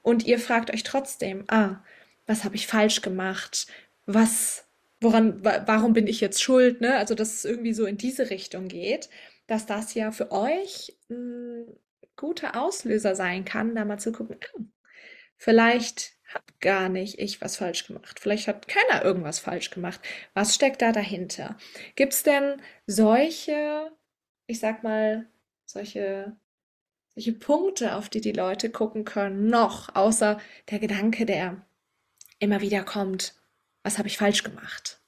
und 0.02 0.26
ihr 0.26 0.40
fragt 0.40 0.74
euch 0.74 0.84
trotzdem, 0.84 1.44
ah, 1.48 1.84
was 2.26 2.44
habe 2.44 2.56
ich 2.56 2.68
falsch 2.68 3.02
gemacht? 3.02 3.68
Was, 4.06 4.66
woran, 5.00 5.44
warum 5.44 5.94
bin 5.94 6.08
ich 6.08 6.22
jetzt 6.22 6.42
schuld? 6.42 6.82
Ne? 6.82 6.96
Also, 6.96 7.16
dass 7.16 7.34
es 7.34 7.46
irgendwie 7.46 7.74
so 7.74 7.86
in 7.86 7.98
diese 7.98 8.30
Richtung 8.30 8.68
geht, 8.68 9.10
dass 9.48 9.66
das 9.66 9.94
ja 9.94 10.12
für 10.12 10.32
euch 10.32 10.98
ein 11.10 11.66
guter 12.16 12.60
Auslöser 12.62 13.16
sein 13.16 13.46
kann, 13.46 13.76
da 13.76 13.86
mal 13.86 14.00
zu 14.00 14.12
gucken, 14.12 14.38
ah, 14.42 14.62
vielleicht 15.38 16.14
habe 16.34 16.46
gar 16.60 16.90
nicht 16.90 17.20
ich 17.20 17.42
was 17.42 17.58
falsch 17.58 17.88
gemacht. 17.88 18.20
Vielleicht 18.20 18.48
hat 18.48 18.68
keiner 18.68 19.04
irgendwas 19.04 19.40
falsch 19.40 19.70
gemacht. 19.70 20.00
Was 20.34 20.56
steckt 20.56 20.82
da 20.82 20.92
dahinter? 20.92 21.58
Gibt 21.96 22.14
es 22.14 22.24
denn 22.24 22.62
solche, 22.88 23.92
ich 24.48 24.60
sag 24.60 24.84
mal, 24.84 25.28
solche, 25.66 26.36
solche 27.16 27.34
Punkte, 27.34 27.96
auf 27.96 28.10
die 28.10 28.22
die 28.22 28.32
Leute 28.32 28.70
gucken 28.70 29.06
können, 29.06 29.48
noch, 29.48 29.96
außer 29.96 30.40
der 30.70 30.80
Gedanke, 30.80 31.26
der 31.26 31.66
immer 32.40 32.62
wieder 32.62 32.84
kommt, 32.84 33.36
was 33.84 33.98
habe 33.98 34.08
ich 34.08 34.18
falsch 34.18 34.44
gemacht? 34.44 35.02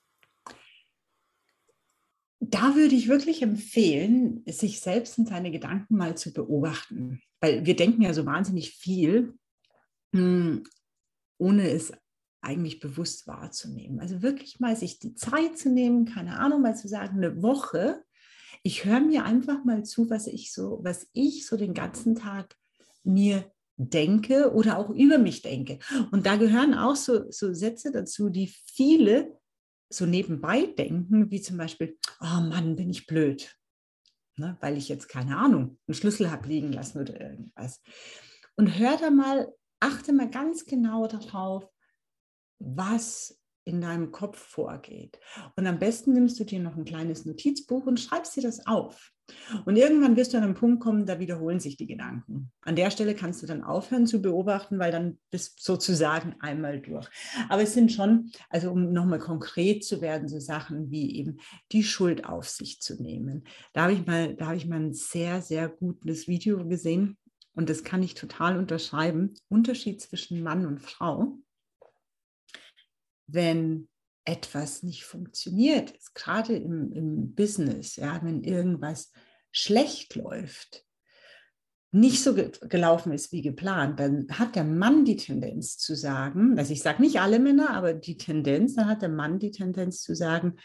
Da 2.39 2.75
würde 2.75 2.95
ich 2.95 3.07
wirklich 3.07 3.41
empfehlen, 3.41 4.43
sich 4.45 4.81
selbst 4.81 5.17
und 5.17 5.27
seine 5.27 5.49
Gedanken 5.49 5.95
mal 5.95 6.15
zu 6.17 6.33
beobachten, 6.33 7.21
weil 7.39 7.65
wir 7.65 7.75
denken 7.75 8.01
ja 8.01 8.13
so 8.13 8.25
wahnsinnig 8.25 8.75
viel, 8.75 9.33
hm, 10.13 10.63
ohne 11.43 11.69
es 11.69 11.91
eigentlich 12.41 12.79
bewusst 12.79 13.27
wahrzunehmen. 13.27 13.99
Also 13.99 14.21
wirklich 14.21 14.59
mal 14.59 14.75
sich 14.75 14.99
die 14.99 15.13
Zeit 15.13 15.57
zu 15.57 15.69
nehmen, 15.69 16.05
keine 16.05 16.39
Ahnung, 16.39 16.61
mal 16.61 16.75
zu 16.75 16.87
sagen, 16.87 17.17
eine 17.17 17.41
Woche. 17.41 18.03
Ich 18.63 18.85
höre 18.85 19.01
mir 19.01 19.25
einfach 19.25 19.65
mal 19.65 19.83
zu, 19.83 20.09
was 20.09 20.27
ich 20.27 20.53
so, 20.53 20.79
was 20.83 21.07
ich 21.11 21.45
so 21.45 21.57
den 21.57 21.73
ganzen 21.73 22.15
Tag 22.15 22.55
mir 23.03 23.51
denke 23.75 24.53
oder 24.53 24.77
auch 24.77 24.89
über 24.89 25.17
mich 25.17 25.41
denke. 25.41 25.79
Und 26.11 26.25
da 26.25 26.37
gehören 26.37 26.73
auch 26.73 26.95
so, 26.95 27.29
so 27.29 27.53
Sätze 27.53 27.91
dazu, 27.91 28.29
die 28.29 28.47
viele 28.47 29.37
so 29.89 30.05
nebenbei 30.05 30.65
denken, 30.65 31.29
wie 31.29 31.41
zum 31.41 31.57
Beispiel, 31.57 31.97
oh 32.21 32.41
Mann, 32.41 32.75
bin 32.77 32.89
ich 32.89 33.05
blöd, 33.05 33.53
ne, 34.37 34.57
weil 34.61 34.77
ich 34.77 34.89
jetzt 34.89 35.09
keine 35.09 35.37
Ahnung, 35.37 35.77
einen 35.87 35.95
Schlüssel 35.95 36.31
habe 36.31 36.47
liegen 36.47 36.71
lassen 36.71 37.01
oder 37.01 37.19
irgendwas. 37.19 37.81
Und 38.55 38.77
hör 38.79 38.97
da 38.97 39.09
mal, 39.09 39.53
achte 39.83 40.13
mal 40.13 40.29
ganz 40.29 40.65
genau 40.65 41.07
darauf, 41.07 41.67
was 42.59 43.39
in 43.65 43.81
deinem 43.81 44.11
Kopf 44.11 44.37
vorgeht. 44.37 45.19
Und 45.55 45.67
am 45.67 45.79
besten 45.79 46.13
nimmst 46.13 46.39
du 46.39 46.43
dir 46.43 46.59
noch 46.59 46.75
ein 46.75 46.85
kleines 46.85 47.25
Notizbuch 47.25 47.85
und 47.85 47.99
schreibst 47.99 48.35
dir 48.35 48.41
das 48.41 48.65
auf. 48.65 49.11
Und 49.65 49.77
irgendwann 49.77 50.17
wirst 50.17 50.33
du 50.33 50.37
an 50.37 50.43
einen 50.43 50.53
Punkt 50.53 50.83
kommen, 50.83 51.05
da 51.05 51.17
wiederholen 51.17 51.61
sich 51.61 51.77
die 51.77 51.87
Gedanken. 51.87 52.51
An 52.61 52.75
der 52.75 52.91
Stelle 52.91 53.15
kannst 53.15 53.41
du 53.41 53.47
dann 53.47 53.63
aufhören 53.63 54.05
zu 54.05 54.21
beobachten, 54.21 54.79
weil 54.79 54.91
dann 54.91 55.17
bist 55.31 55.59
du 55.59 55.73
sozusagen 55.73 56.35
einmal 56.41 56.81
durch. 56.81 57.07
Aber 57.47 57.61
es 57.61 57.73
sind 57.73 57.93
schon, 57.93 58.31
also 58.49 58.71
um 58.71 58.91
nochmal 58.91 59.19
konkret 59.19 59.85
zu 59.85 60.01
werden, 60.01 60.27
so 60.27 60.39
Sachen 60.39 60.91
wie 60.91 61.15
eben 61.15 61.37
die 61.71 61.83
Schuld 61.83 62.25
auf 62.25 62.49
sich 62.49 62.81
zu 62.81 63.01
nehmen. 63.01 63.45
Da 63.71 63.83
habe 63.83 63.93
ich 63.93 64.05
mal, 64.05 64.35
da 64.35 64.47
habe 64.47 64.57
ich 64.57 64.67
mal 64.67 64.81
ein 64.81 64.93
sehr, 64.93 65.41
sehr 65.41 65.69
gutes 65.69 66.27
Video 66.27 66.67
gesehen 66.67 67.17
und 67.55 67.69
das 67.69 67.83
kann 67.83 68.03
ich 68.03 68.15
total 68.15 68.57
unterschreiben. 68.57 69.35
Unterschied 69.49 70.01
zwischen 70.01 70.41
Mann 70.41 70.65
und 70.65 70.79
Frau. 70.79 71.37
Wenn 73.27 73.87
etwas 74.25 74.83
nicht 74.83 75.03
funktioniert, 75.03 75.93
gerade 76.13 76.55
im, 76.55 76.91
im 76.91 77.35
Business, 77.35 77.95
ja, 77.95 78.21
wenn 78.23 78.43
irgendwas 78.43 79.11
schlecht 79.51 80.15
läuft, 80.15 80.85
nicht 81.91 82.23
so 82.23 82.33
ge 82.33 82.51
gelaufen 82.69 83.11
ist 83.11 83.31
wie 83.31 83.43
geplant, 83.43 83.99
dann 83.99 84.27
hat 84.31 84.55
der 84.55 84.63
Mann 84.63 85.05
die 85.05 85.15
Tendenz 85.15 85.77
zu 85.77 85.95
sagen, 85.95 86.57
also 86.57 86.73
ich 86.73 86.81
sage 86.81 87.01
nicht 87.01 87.19
alle 87.19 87.37
Männer, 87.37 87.69
aber 87.69 87.93
die 87.93 88.17
Tendenz, 88.17 88.73
dann 88.75 88.87
hat 88.87 89.03
der 89.03 89.09
Mann 89.09 89.37
die 89.37 89.51
Tendenz 89.51 90.01
zu 90.01 90.15
sagen, 90.15 90.57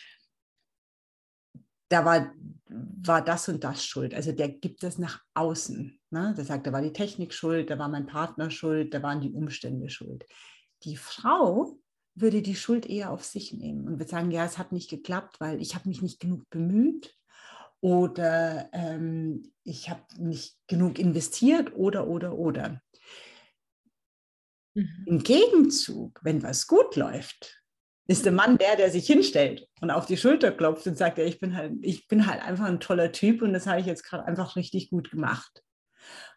da 1.91 2.05
war, 2.05 2.33
war 2.67 3.23
das 3.23 3.49
und 3.49 3.63
das 3.63 3.85
schuld. 3.85 4.15
Also 4.15 4.33
der 4.33 4.49
gibt 4.49 4.83
das 4.83 4.99
nach 4.99 5.23
außen. 5.35 5.98
Ne? 6.11 6.35
Der 6.37 6.45
sagt, 6.45 6.67
da 6.67 6.73
war 6.73 6.83
die 6.83 6.93
Technik 6.93 7.35
schuld, 7.35 7.71
da 7.71 7.79
war 7.79 7.89
mein 7.89 8.07
Partner 8.07 8.51
schuld, 8.51 8.95
da 8.95 9.03
waren 9.03 9.21
die 9.21 9.33
Umstände 9.33 9.91
schuld. 9.91 10.25
Die 10.85 10.97
Frau 10.97 11.79
würde 12.15 12.43
die 12.43 12.57
Schuld 12.57 12.87
eher 12.87 13.11
auf 13.11 13.25
sich 13.25 13.53
nehmen 13.53 13.87
und 13.87 13.99
würde 13.99 14.11
sagen, 14.11 14.31
ja, 14.31 14.45
es 14.45 14.59
hat 14.59 14.73
nicht 14.73 14.91
geklappt, 14.91 15.41
weil 15.41 15.61
ich 15.61 15.75
habe 15.75 15.89
mich 15.89 16.03
nicht 16.03 16.21
genug 16.21 16.49
bemüht 16.51 17.15
oder 17.81 18.69
ähm, 18.73 19.53
ich 19.65 19.89
habe 19.89 20.03
nicht 20.19 20.57
genug 20.67 20.99
investiert 20.99 21.75
oder, 21.77 22.09
oder, 22.09 22.37
oder. 22.37 22.81
Mhm. 24.75 25.05
Im 25.07 25.23
Gegenzug, 25.23 26.21
wenn 26.23 26.43
was 26.43 26.67
gut 26.67 26.97
läuft, 26.97 27.63
ist 28.09 28.25
der 28.25 28.33
Mann 28.33 28.57
der, 28.57 28.77
der 28.77 28.91
sich 28.91 29.07
hinstellt 29.07 29.69
und 29.81 29.91
auf 29.91 30.07
die 30.07 30.17
Schulter 30.17 30.51
klopft 30.51 30.87
und 30.87 30.97
sagt, 30.97 31.19
ja, 31.19 31.25
ich 31.25 31.39
bin 31.39 31.55
halt, 31.55 31.75
ich 31.83 32.09
bin 32.09 32.27
halt 32.27 32.43
einfach 32.43 32.65
ein 32.65 32.81
toller 32.81 33.13
Typ 33.13 33.43
und 33.43 33.53
das 33.53 33.67
habe 33.67 33.81
ich 33.81 33.87
jetzt 33.87 34.03
gerade 34.03 34.25
einfach 34.25 34.57
richtig 34.57 34.89
gut 34.89 35.11
gemacht. 35.11 35.63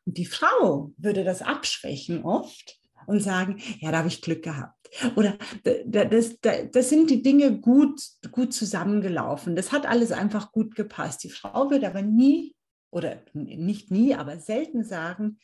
Und 0.06 0.18
die 0.18 0.26
Frau 0.26 0.94
würde 0.98 1.24
das 1.24 1.42
abschwächen 1.42 2.24
oft 2.24 2.80
und 3.08 3.22
sagen, 3.22 3.62
ja, 3.80 3.92
da 3.92 4.00
habe 4.00 4.08
ich 4.08 4.22
Glück 4.22 4.44
gehabt. 4.44 4.90
Oder 5.16 5.38
das, 5.86 6.40
das, 6.42 6.72
das 6.72 6.90
sind 6.90 7.10
die 7.10 7.22
Dinge 7.22 7.60
gut, 7.60 8.02
gut 8.32 8.54
zusammengelaufen. 8.54 9.56
Das 9.56 9.72
hat 9.72 9.86
alles 9.86 10.12
einfach 10.12 10.52
gut 10.52 10.76
gepasst. 10.76 11.24
Die 11.24 11.30
Frau 11.30 11.70
wird 11.70 11.84
aber 11.84 12.02
nie, 12.02 12.56
oder 12.92 13.22
nicht 13.34 13.92
nie, 13.92 14.16
aber 14.16 14.40
selten 14.40 14.84
sagen, 14.84 15.40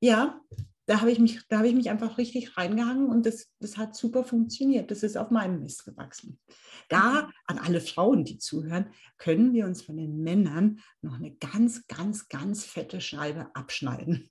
ja, 0.00 0.40
da 0.86 1.00
habe 1.00 1.10
ich 1.10 1.18
mich, 1.18 1.40
da 1.48 1.58
habe 1.58 1.68
ich 1.68 1.74
mich 1.74 1.90
einfach 1.90 2.18
richtig 2.18 2.56
reingehangen 2.56 3.08
und 3.08 3.24
das, 3.24 3.48
das 3.60 3.76
hat 3.76 3.96
super 3.96 4.24
funktioniert. 4.24 4.90
Das 4.90 5.02
ist 5.02 5.16
auf 5.16 5.30
meinem 5.30 5.60
Mist 5.60 5.84
gewachsen. 5.84 6.38
Da 6.88 7.22
mhm. 7.22 7.32
an 7.46 7.58
alle 7.58 7.80
Frauen, 7.80 8.24
die 8.24 8.38
zuhören, 8.38 8.90
können 9.16 9.54
wir 9.54 9.64
uns 9.64 9.82
von 9.82 9.96
den 9.96 10.22
Männern 10.22 10.80
noch 11.00 11.14
eine 11.14 11.34
ganz, 11.36 11.86
ganz, 11.86 12.28
ganz 12.28 12.64
fette 12.64 13.00
Scheibe 13.00 13.48
abschneiden. 13.54 14.30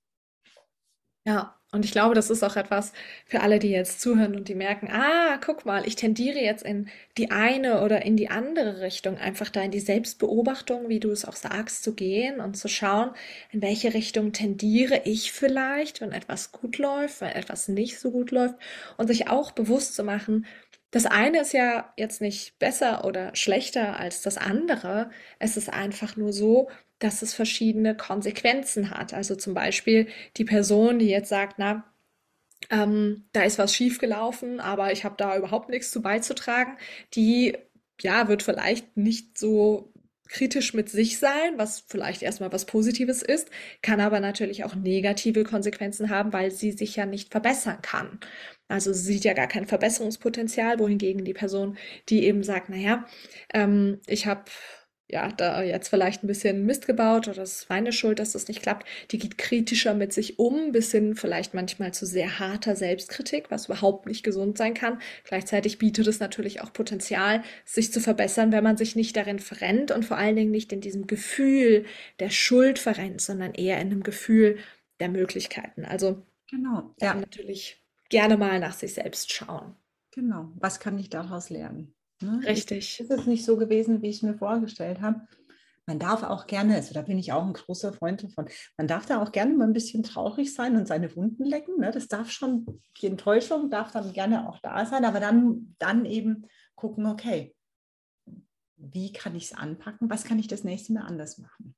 Ja, 1.25 1.55
und 1.71 1.85
ich 1.85 1.91
glaube, 1.91 2.13
das 2.15 2.29
ist 2.29 2.43
auch 2.43 2.55
etwas 2.57 2.91
für 3.25 3.41
alle, 3.41 3.57
die 3.57 3.69
jetzt 3.69 4.01
zuhören 4.01 4.35
und 4.35 4.47
die 4.49 4.55
merken, 4.55 4.89
ah, 4.91 5.37
guck 5.43 5.65
mal, 5.65 5.87
ich 5.87 5.95
tendiere 5.95 6.37
jetzt 6.39 6.63
in 6.63 6.89
die 7.17 7.31
eine 7.31 7.81
oder 7.81 8.03
in 8.05 8.15
die 8.17 8.29
andere 8.29 8.81
Richtung, 8.81 9.17
einfach 9.17 9.49
da 9.49 9.61
in 9.61 9.71
die 9.71 9.79
Selbstbeobachtung, 9.79 10.89
wie 10.89 10.99
du 10.99 11.09
es 11.11 11.25
auch 11.25 11.35
sagst, 11.35 11.83
zu 11.83 11.95
gehen 11.95 12.39
und 12.41 12.55
zu 12.57 12.67
schauen, 12.67 13.11
in 13.51 13.61
welche 13.61 13.93
Richtung 13.93 14.33
tendiere 14.33 15.01
ich 15.05 15.31
vielleicht, 15.31 16.01
wenn 16.01 16.11
etwas 16.11 16.51
gut 16.51 16.77
läuft, 16.77 17.21
wenn 17.21 17.29
etwas 17.29 17.67
nicht 17.69 17.99
so 17.99 18.11
gut 18.11 18.31
läuft 18.31 18.55
und 18.97 19.07
sich 19.07 19.29
auch 19.29 19.51
bewusst 19.51 19.95
zu 19.95 20.03
machen, 20.03 20.45
das 20.93 21.07
eine 21.07 21.41
ist 21.41 21.53
ja 21.53 21.91
jetzt 21.97 22.21
nicht 22.21 22.59
besser 22.59 23.03
oder 23.03 23.35
schlechter 23.35 23.99
als 23.99 24.21
das 24.21 24.37
andere. 24.37 25.09
Es 25.39 25.57
ist 25.57 25.73
einfach 25.73 26.17
nur 26.17 26.31
so, 26.31 26.69
dass 26.99 27.23
es 27.23 27.33
verschiedene 27.33 27.97
Konsequenzen 27.97 28.91
hat. 28.91 29.11
Also 29.11 29.35
zum 29.35 29.55
Beispiel 29.55 30.07
die 30.37 30.45
Person, 30.45 30.99
die 30.99 31.07
jetzt 31.07 31.29
sagt, 31.29 31.57
na, 31.57 31.83
ähm, 32.69 33.25
da 33.33 33.41
ist 33.41 33.57
was 33.57 33.73
schiefgelaufen, 33.75 34.59
aber 34.59 34.91
ich 34.91 35.03
habe 35.03 35.15
da 35.17 35.35
überhaupt 35.35 35.69
nichts 35.69 35.89
zu 35.89 36.03
beizutragen, 36.03 36.77
die 37.15 37.57
ja 37.99 38.27
wird 38.27 38.43
vielleicht 38.43 38.95
nicht 38.95 39.35
so 39.39 39.91
kritisch 40.29 40.75
mit 40.75 40.89
sich 40.89 41.17
sein, 41.17 41.57
was 41.57 41.85
vielleicht 41.87 42.21
erstmal 42.21 42.51
was 42.51 42.65
Positives 42.65 43.23
ist, 43.23 43.49
kann 43.81 43.99
aber 43.99 44.19
natürlich 44.19 44.63
auch 44.63 44.75
negative 44.75 45.43
Konsequenzen 45.43 46.11
haben, 46.11 46.33
weil 46.33 46.51
sie 46.51 46.71
sich 46.71 46.95
ja 46.95 47.07
nicht 47.07 47.31
verbessern 47.31 47.79
kann. 47.81 48.19
Also 48.67 48.93
sie 48.93 49.13
sieht 49.13 49.25
ja 49.25 49.33
gar 49.33 49.47
kein 49.47 49.67
Verbesserungspotenzial, 49.67 50.79
wohingegen 50.79 51.25
die 51.25 51.33
Person, 51.33 51.77
die 52.09 52.25
eben 52.25 52.43
sagt, 52.43 52.69
naja, 52.69 53.05
ähm, 53.53 53.99
ich 54.07 54.25
habe 54.25 54.45
ja, 55.13 55.31
da 55.31 55.61
jetzt 55.61 55.89
vielleicht 55.89 56.23
ein 56.23 56.27
bisschen 56.27 56.65
Mist 56.65 56.87
gebaut 56.87 57.27
oder 57.27 57.43
es 57.43 57.57
ist 57.57 57.69
meine 57.69 57.91
Schuld, 57.91 58.17
dass 58.17 58.31
das 58.31 58.47
nicht 58.47 58.63
klappt. 58.63 58.87
Die 59.11 59.19
geht 59.19 59.37
kritischer 59.37 59.93
mit 59.93 60.11
sich 60.11 60.39
um, 60.39 60.71
bis 60.71 60.91
hin 60.91 61.15
vielleicht 61.15 61.53
manchmal 61.53 61.93
zu 61.93 62.05
sehr 62.07 62.39
harter 62.39 62.75
Selbstkritik, 62.75 63.51
was 63.51 63.65
überhaupt 63.65 64.07
nicht 64.07 64.23
gesund 64.23 64.57
sein 64.57 64.73
kann. 64.73 64.99
Gleichzeitig 65.23 65.77
bietet 65.77 66.07
es 66.07 66.19
natürlich 66.19 66.61
auch 66.61 66.73
Potenzial, 66.73 67.43
sich 67.63 67.93
zu 67.93 67.99
verbessern, 67.99 68.51
wenn 68.51 68.63
man 68.63 68.77
sich 68.77 68.95
nicht 68.95 69.15
darin 69.15 69.39
verrennt 69.39 69.91
und 69.91 70.03
vor 70.03 70.17
allen 70.17 70.35
Dingen 70.35 70.51
nicht 70.51 70.73
in 70.73 70.81
diesem 70.81 71.05
Gefühl 71.05 71.85
der 72.19 72.31
Schuld 72.31 72.79
verrennt, 72.79 73.21
sondern 73.21 73.53
eher 73.53 73.79
in 73.79 73.91
dem 73.91 74.03
Gefühl 74.03 74.57
der 74.99 75.09
Möglichkeiten. 75.09 75.85
Also 75.85 76.23
Genau, 76.49 76.93
ja, 77.01 77.15
natürlich 77.15 77.82
gerne 78.13 78.37
mal 78.37 78.59
nach 78.59 78.73
sich 78.73 78.93
selbst 78.93 79.33
schauen. 79.33 79.75
genau. 80.11 80.51
Was 80.57 80.79
kann 80.79 80.99
ich 80.99 81.09
daraus 81.09 81.49
lernen? 81.49 81.95
Ne? 82.21 82.41
Richtig. 82.45 82.99
ist 82.99 83.09
es 83.09 83.25
nicht 83.25 83.43
so 83.43 83.57
gewesen, 83.57 84.03
wie 84.03 84.09
ich 84.09 84.17
es 84.17 84.21
mir 84.21 84.35
vorgestellt 84.35 85.01
habe? 85.01 85.27
Man 85.87 85.97
darf 85.97 86.21
auch 86.21 86.45
gerne, 86.45 86.75
also 86.75 86.93
da 86.93 87.01
bin 87.01 87.17
ich 87.17 87.33
auch 87.33 87.43
ein 87.43 87.53
großer 87.53 87.91
Freund 87.91 88.23
davon, 88.23 88.47
man 88.77 88.87
darf 88.87 89.07
da 89.07 89.19
auch 89.19 89.31
gerne 89.31 89.55
mal 89.55 89.65
ein 89.65 89.73
bisschen 89.73 90.03
traurig 90.03 90.53
sein 90.53 90.77
und 90.77 90.87
seine 90.87 91.13
Wunden 91.15 91.43
lecken. 91.43 91.79
Ne? 91.79 91.89
Das 91.89 92.07
darf 92.07 92.29
schon, 92.29 92.81
die 93.01 93.07
Enttäuschung 93.07 93.71
darf 93.71 93.91
dann 93.91 94.13
gerne 94.13 94.47
auch 94.47 94.59
da 94.59 94.85
sein, 94.85 95.05
aber 95.05 95.19
dann, 95.19 95.75
dann 95.79 96.05
eben 96.05 96.45
gucken, 96.75 97.07
okay, 97.07 97.55
wie 98.77 99.11
kann 99.11 99.35
ich 99.35 99.45
es 99.45 99.53
anpacken? 99.53 100.11
Was 100.11 100.23
kann 100.23 100.37
ich 100.37 100.47
das 100.47 100.63
nächste 100.63 100.93
Mal 100.93 101.01
anders 101.01 101.39
machen? 101.39 101.75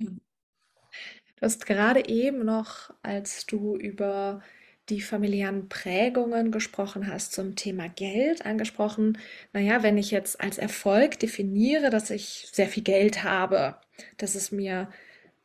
Du 0.00 1.42
hast 1.42 1.64
gerade 1.64 2.08
eben 2.08 2.44
noch, 2.44 2.92
als 3.02 3.46
du 3.46 3.76
über 3.76 4.42
die 4.90 5.00
familiären 5.00 5.68
Prägungen 5.68 6.50
gesprochen 6.50 7.06
hast 7.06 7.32
zum 7.32 7.56
Thema 7.56 7.88
Geld, 7.88 8.44
angesprochen, 8.44 9.18
naja, 9.52 9.82
wenn 9.82 9.98
ich 9.98 10.10
jetzt 10.10 10.40
als 10.40 10.58
Erfolg 10.58 11.18
definiere, 11.18 11.90
dass 11.90 12.10
ich 12.10 12.48
sehr 12.52 12.68
viel 12.68 12.82
Geld 12.82 13.24
habe, 13.24 13.76
dass 14.16 14.34
es 14.34 14.52
mir, 14.52 14.90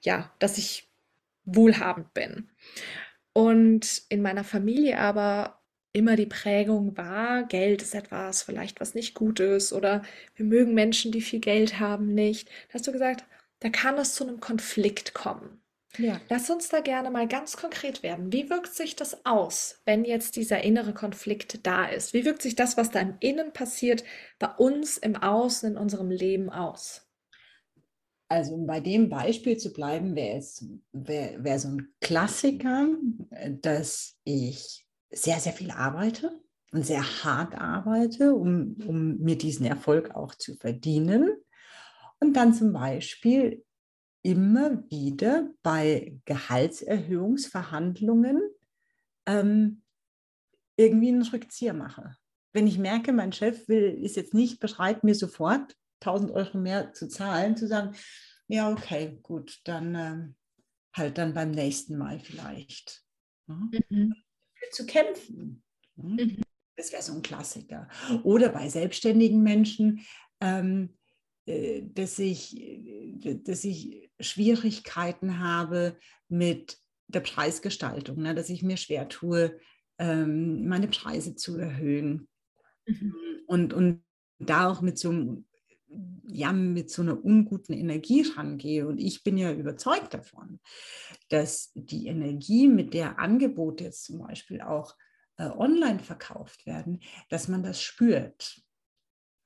ja, 0.02 0.32
dass 0.40 0.58
ich 0.58 0.90
wohlhabend 1.46 2.14
bin. 2.14 2.50
Und 3.34 4.04
in 4.10 4.22
meiner 4.22 4.44
Familie 4.44 5.00
aber 5.00 5.62
immer 5.94 6.16
die 6.16 6.26
Prägung 6.26 6.98
war, 6.98 7.44
Geld 7.44 7.82
ist 7.82 7.96
etwas 7.96 8.44
vielleicht, 8.44 8.82
was 8.82 8.96
nicht 8.96 9.14
gut 9.14 9.40
ist 9.40 9.72
oder 9.74 10.02
wir 10.36 10.46
mögen 10.46 10.74
Menschen, 10.74 11.12
die 11.12 11.22
viel 11.22 11.40
Geld 11.40 11.80
haben, 11.80 12.14
nicht. 12.14 12.50
Da 12.68 12.76
hast 12.76 12.88
du 12.88 12.92
gesagt, 12.92 13.26
da 13.60 13.70
kann 13.70 13.98
es 13.98 14.16
zu 14.16 14.28
einem 14.28 14.40
Konflikt 14.40 15.14
kommen. 15.14 15.62
Ja. 15.98 16.20
Lass 16.30 16.50
uns 16.50 16.70
da 16.70 16.82
gerne 16.82 17.12
mal 17.12 17.28
ganz 17.28 17.58
konkret 17.58 18.04
werden. 18.04 18.32
Wie 18.32 18.50
wirkt 18.50 18.74
sich 18.74 18.96
das 18.96 19.26
aus, 19.26 19.82
wenn 19.86 20.06
jetzt 20.06 20.36
dieser 20.36 20.64
innere 20.64 20.94
Konflikt 20.94 21.66
da 21.66 21.86
ist? 21.86 22.14
Wie 22.14 22.26
wirkt 22.26 22.42
sich 22.42 22.56
das, 22.56 22.78
was 22.78 22.92
da 22.92 23.00
im 23.00 23.16
Innen 23.20 23.54
passiert, 23.54 24.04
bei 24.40 24.48
uns 24.48 24.98
im 24.98 25.16
Außen, 25.16 25.72
in 25.72 25.78
unserem 25.78 26.12
Leben 26.12 26.50
aus? 26.50 27.06
Also 28.28 28.56
um 28.56 28.66
bei 28.66 28.80
dem 28.80 29.10
Beispiel 29.10 29.58
zu 29.58 29.72
bleiben, 29.72 30.16
wäre 30.16 30.38
es 30.38 30.66
wär, 30.92 31.44
wär 31.44 31.60
so 31.60 31.70
ein 31.70 31.94
Klassiker, 32.02 32.88
dass 33.62 34.18
ich 34.24 34.88
sehr, 35.12 35.40
sehr 35.40 35.54
viel 35.54 35.72
arbeite 35.72 36.32
und 36.72 36.86
sehr 36.86 37.24
hart 37.24 37.56
arbeite, 37.56 38.34
um, 38.34 38.76
um 38.88 39.18
mir 39.20 39.38
diesen 39.38 39.66
Erfolg 39.66 40.16
auch 40.16 40.36
zu 40.36 40.56
verdienen. 40.56 41.30
Und 42.20 42.34
dann 42.34 42.54
zum 42.54 42.74
Beispiel 42.74 43.65
immer 44.26 44.84
wieder 44.90 45.54
bei 45.62 46.18
Gehaltserhöhungsverhandlungen 46.26 48.42
ähm, 49.28 49.84
irgendwie 50.78 51.10
einen 51.10 51.22
Rückzieher 51.22 51.74
mache. 51.74 52.18
Wenn 52.52 52.66
ich 52.66 52.80
merke, 52.80 53.14
mein 53.14 53.34
Chef 53.34 53.68
will, 53.68 53.84
ist 53.84 54.16
jetzt 54.16 54.34
nicht 54.34 54.60
bereit, 54.60 55.04
mir 55.04 55.14
sofort 55.14 55.78
1000 56.02 56.32
Euro 56.32 56.58
mehr 56.58 56.92
zu 56.94 57.08
zahlen, 57.08 57.56
zu 57.56 57.68
sagen, 57.68 57.96
ja, 58.48 58.72
okay, 58.72 59.20
gut, 59.22 59.62
dann 59.66 59.94
ähm, 59.94 60.36
halt 60.94 61.20
dann 61.20 61.36
beim 61.36 61.52
nächsten 61.52 61.96
Mal 61.96 62.20
vielleicht. 62.20 63.04
Ne? 63.46 63.70
Mhm. 63.90 64.16
Zu 64.72 64.88
kämpfen. 64.88 65.64
Ne? 65.98 66.26
Mhm. 66.26 66.42
Das 66.76 66.92
wäre 66.92 67.04
so 67.04 67.14
ein 67.14 67.22
Klassiker. 67.22 67.88
Oder 68.24 68.50
bei 68.50 68.70
selbstständigen 68.70 69.44
Menschen, 69.44 70.04
ähm, 70.42 70.90
äh, 70.90 70.94
dass, 71.46 72.20
ich, 72.20 72.58
äh, 72.60 73.36
dass 73.44 73.64
ich 73.64 74.10
Schwierigkeiten 74.20 75.40
habe 75.40 75.98
mit 76.28 76.78
der 77.08 77.20
Preisgestaltung, 77.20 78.22
ne? 78.22 78.34
dass 78.34 78.50
ich 78.50 78.64
mir 78.64 78.78
schwer 78.78 79.08
tue, 79.10 79.60
ähm, 80.00 80.68
meine 80.68 80.88
Preise 80.88 81.36
zu 81.36 81.58
erhöhen. 81.58 82.28
Mhm. 82.88 83.14
Und, 83.48 83.74
und 83.74 84.04
da 84.40 84.70
auch 84.70 84.82
mit 84.82 84.98
so 84.98 85.10
einem 85.10 85.46
ja, 86.28 86.52
mit 86.52 86.90
so 86.90 87.02
einer 87.02 87.24
unguten 87.24 87.74
Energie 87.74 88.26
rangehe. 88.36 88.88
Und 88.88 88.98
ich 88.98 89.24
bin 89.24 89.38
ja 89.38 89.54
überzeugt 89.54 90.14
davon, 90.14 90.60
dass 91.30 91.72
die 91.76 92.08
Energie, 92.08 92.68
mit 92.68 92.94
der 92.94 93.20
Angebote 93.20 93.86
jetzt 93.86 94.04
zum 94.04 94.20
Beispiel 94.20 94.62
auch 94.62 94.96
äh, 95.38 95.46
online 95.46 96.00
verkauft 96.00 96.66
werden, 96.66 97.02
dass 97.30 97.48
man 97.48 97.64
das 97.64 97.82
spürt. 97.82 98.62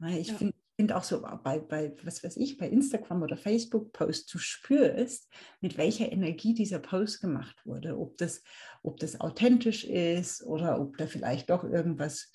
Ich 0.08 0.30
Ja. 0.30 0.38
finde 0.38 0.56
find 0.80 0.94
auch 0.94 1.04
so 1.04 1.22
bei, 1.44 1.60
bei, 1.60 1.94
was 2.04 2.24
weiß 2.24 2.38
ich, 2.38 2.56
bei 2.56 2.70
Instagram 2.70 3.22
oder 3.22 3.36
Facebook-Posts, 3.36 4.28
du 4.28 4.38
spürst, 4.38 5.28
mit 5.60 5.78
welcher 5.78 6.10
Energie 6.10 6.54
dieser 6.54 6.80
Post 6.80 7.20
gemacht 7.20 7.58
wurde, 7.66 8.00
ob 8.00 8.18
das, 8.18 8.44
ob 8.82 8.98
das 8.98 9.20
authentisch 9.20 9.84
ist 9.84 10.42
oder 10.42 10.80
ob 10.80 10.96
da 10.96 11.06
vielleicht 11.06 11.50
doch 11.50 11.66
irgendwas 11.66 12.32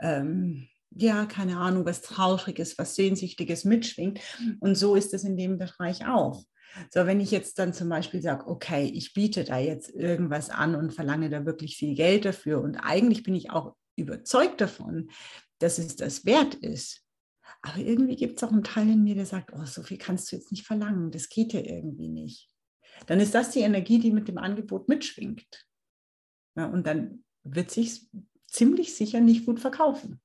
ähm, 0.00 0.66
ja, 0.96 1.26
keine 1.26 1.58
Ahnung, 1.58 1.84
was 1.84 2.00
Trauriges, 2.00 2.78
was 2.78 2.94
Sehnsüchtiges 2.94 3.66
mitschwingt. 3.66 4.18
Und 4.60 4.76
so 4.76 4.94
ist 4.94 5.12
es 5.12 5.24
in 5.24 5.36
dem 5.36 5.58
Bereich 5.58 6.06
auch. 6.06 6.42
So, 6.90 7.04
wenn 7.04 7.20
ich 7.20 7.32
jetzt 7.32 7.58
dann 7.58 7.74
zum 7.74 7.90
Beispiel 7.90 8.22
sage, 8.22 8.46
okay, 8.46 8.90
ich 8.94 9.12
biete 9.12 9.44
da 9.44 9.58
jetzt 9.58 9.90
irgendwas 9.90 10.48
an 10.48 10.74
und 10.74 10.94
verlange 10.94 11.28
da 11.28 11.44
wirklich 11.44 11.76
viel 11.76 11.94
Geld 11.94 12.24
dafür 12.24 12.62
und 12.62 12.76
eigentlich 12.76 13.24
bin 13.24 13.34
ich 13.34 13.50
auch 13.50 13.76
überzeugt 13.94 14.62
davon, 14.62 15.10
dass 15.58 15.76
es 15.76 15.96
das 15.96 16.24
wert 16.24 16.54
ist. 16.54 17.03
Aber 17.64 17.78
irgendwie 17.78 18.16
gibt 18.16 18.36
es 18.36 18.44
auch 18.44 18.52
einen 18.52 18.62
Teil 18.62 18.90
in 18.90 19.02
mir, 19.02 19.14
der 19.14 19.24
sagt, 19.24 19.52
oh, 19.54 19.64
so 19.64 19.82
viel 19.82 19.96
kannst 19.96 20.30
du 20.30 20.36
jetzt 20.36 20.52
nicht 20.52 20.66
verlangen, 20.66 21.10
das 21.10 21.30
geht 21.30 21.54
ja 21.54 21.60
irgendwie 21.60 22.08
nicht. 22.08 22.50
Dann 23.06 23.20
ist 23.20 23.34
das 23.34 23.50
die 23.50 23.60
Energie, 23.60 23.98
die 23.98 24.12
mit 24.12 24.28
dem 24.28 24.36
Angebot 24.36 24.86
mitschwingt. 24.88 25.66
Ja, 26.56 26.66
und 26.66 26.86
dann 26.86 27.24
wird 27.42 27.70
sich 27.70 28.06
ziemlich 28.46 28.94
sicher 28.94 29.20
nicht 29.20 29.46
gut 29.46 29.60
verkaufen. 29.60 30.20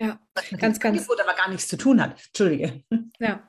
Ja, 0.00 0.18
ganz, 0.58 0.80
ganz, 0.80 0.84
Angebot 0.84 1.20
aber 1.20 1.34
gar 1.34 1.50
nichts 1.50 1.68
zu 1.68 1.76
tun 1.76 2.00
hat. 2.00 2.18
Entschuldige. 2.28 2.82
ja. 3.18 3.46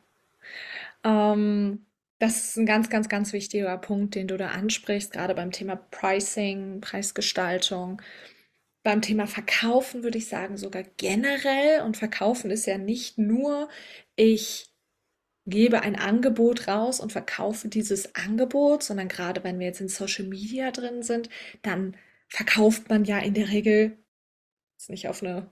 Ähm, 1.05 1.85
das 2.19 2.49
ist 2.49 2.57
ein 2.57 2.65
ganz, 2.65 2.89
ganz, 2.89 3.07
ganz 3.07 3.31
wichtiger 3.31 3.77
Punkt, 3.77 4.13
den 4.15 4.27
du 4.27 4.35
da 4.35 4.49
ansprichst, 4.49 5.13
gerade 5.13 5.35
beim 5.35 5.51
Thema 5.51 5.77
Pricing, 5.77 6.81
Preisgestaltung. 6.81 8.01
Beim 8.83 9.01
Thema 9.01 9.27
Verkaufen 9.27 10.03
würde 10.03 10.17
ich 10.17 10.27
sagen, 10.27 10.57
sogar 10.57 10.83
generell. 10.97 11.81
Und 11.81 11.97
Verkaufen 11.97 12.51
ist 12.51 12.65
ja 12.65 12.77
nicht 12.77 13.17
nur, 13.17 13.69
ich 14.15 14.71
gebe 15.45 15.81
ein 15.81 15.95
Angebot 15.95 16.67
raus 16.67 16.99
und 16.99 17.11
verkaufe 17.11 17.67
dieses 17.69 18.15
Angebot, 18.15 18.83
sondern 18.83 19.07
gerade 19.07 19.43
wenn 19.43 19.59
wir 19.59 19.67
jetzt 19.67 19.81
in 19.81 19.89
Social 19.89 20.25
Media 20.25 20.71
drin 20.71 21.03
sind, 21.03 21.29
dann 21.63 21.97
verkauft 22.29 22.89
man 22.89 23.05
ja 23.05 23.19
in 23.19 23.33
der 23.33 23.49
Regel, 23.49 23.97
jetzt 24.77 24.89
nicht 24.89 25.07
auf 25.07 25.23
eine 25.23 25.49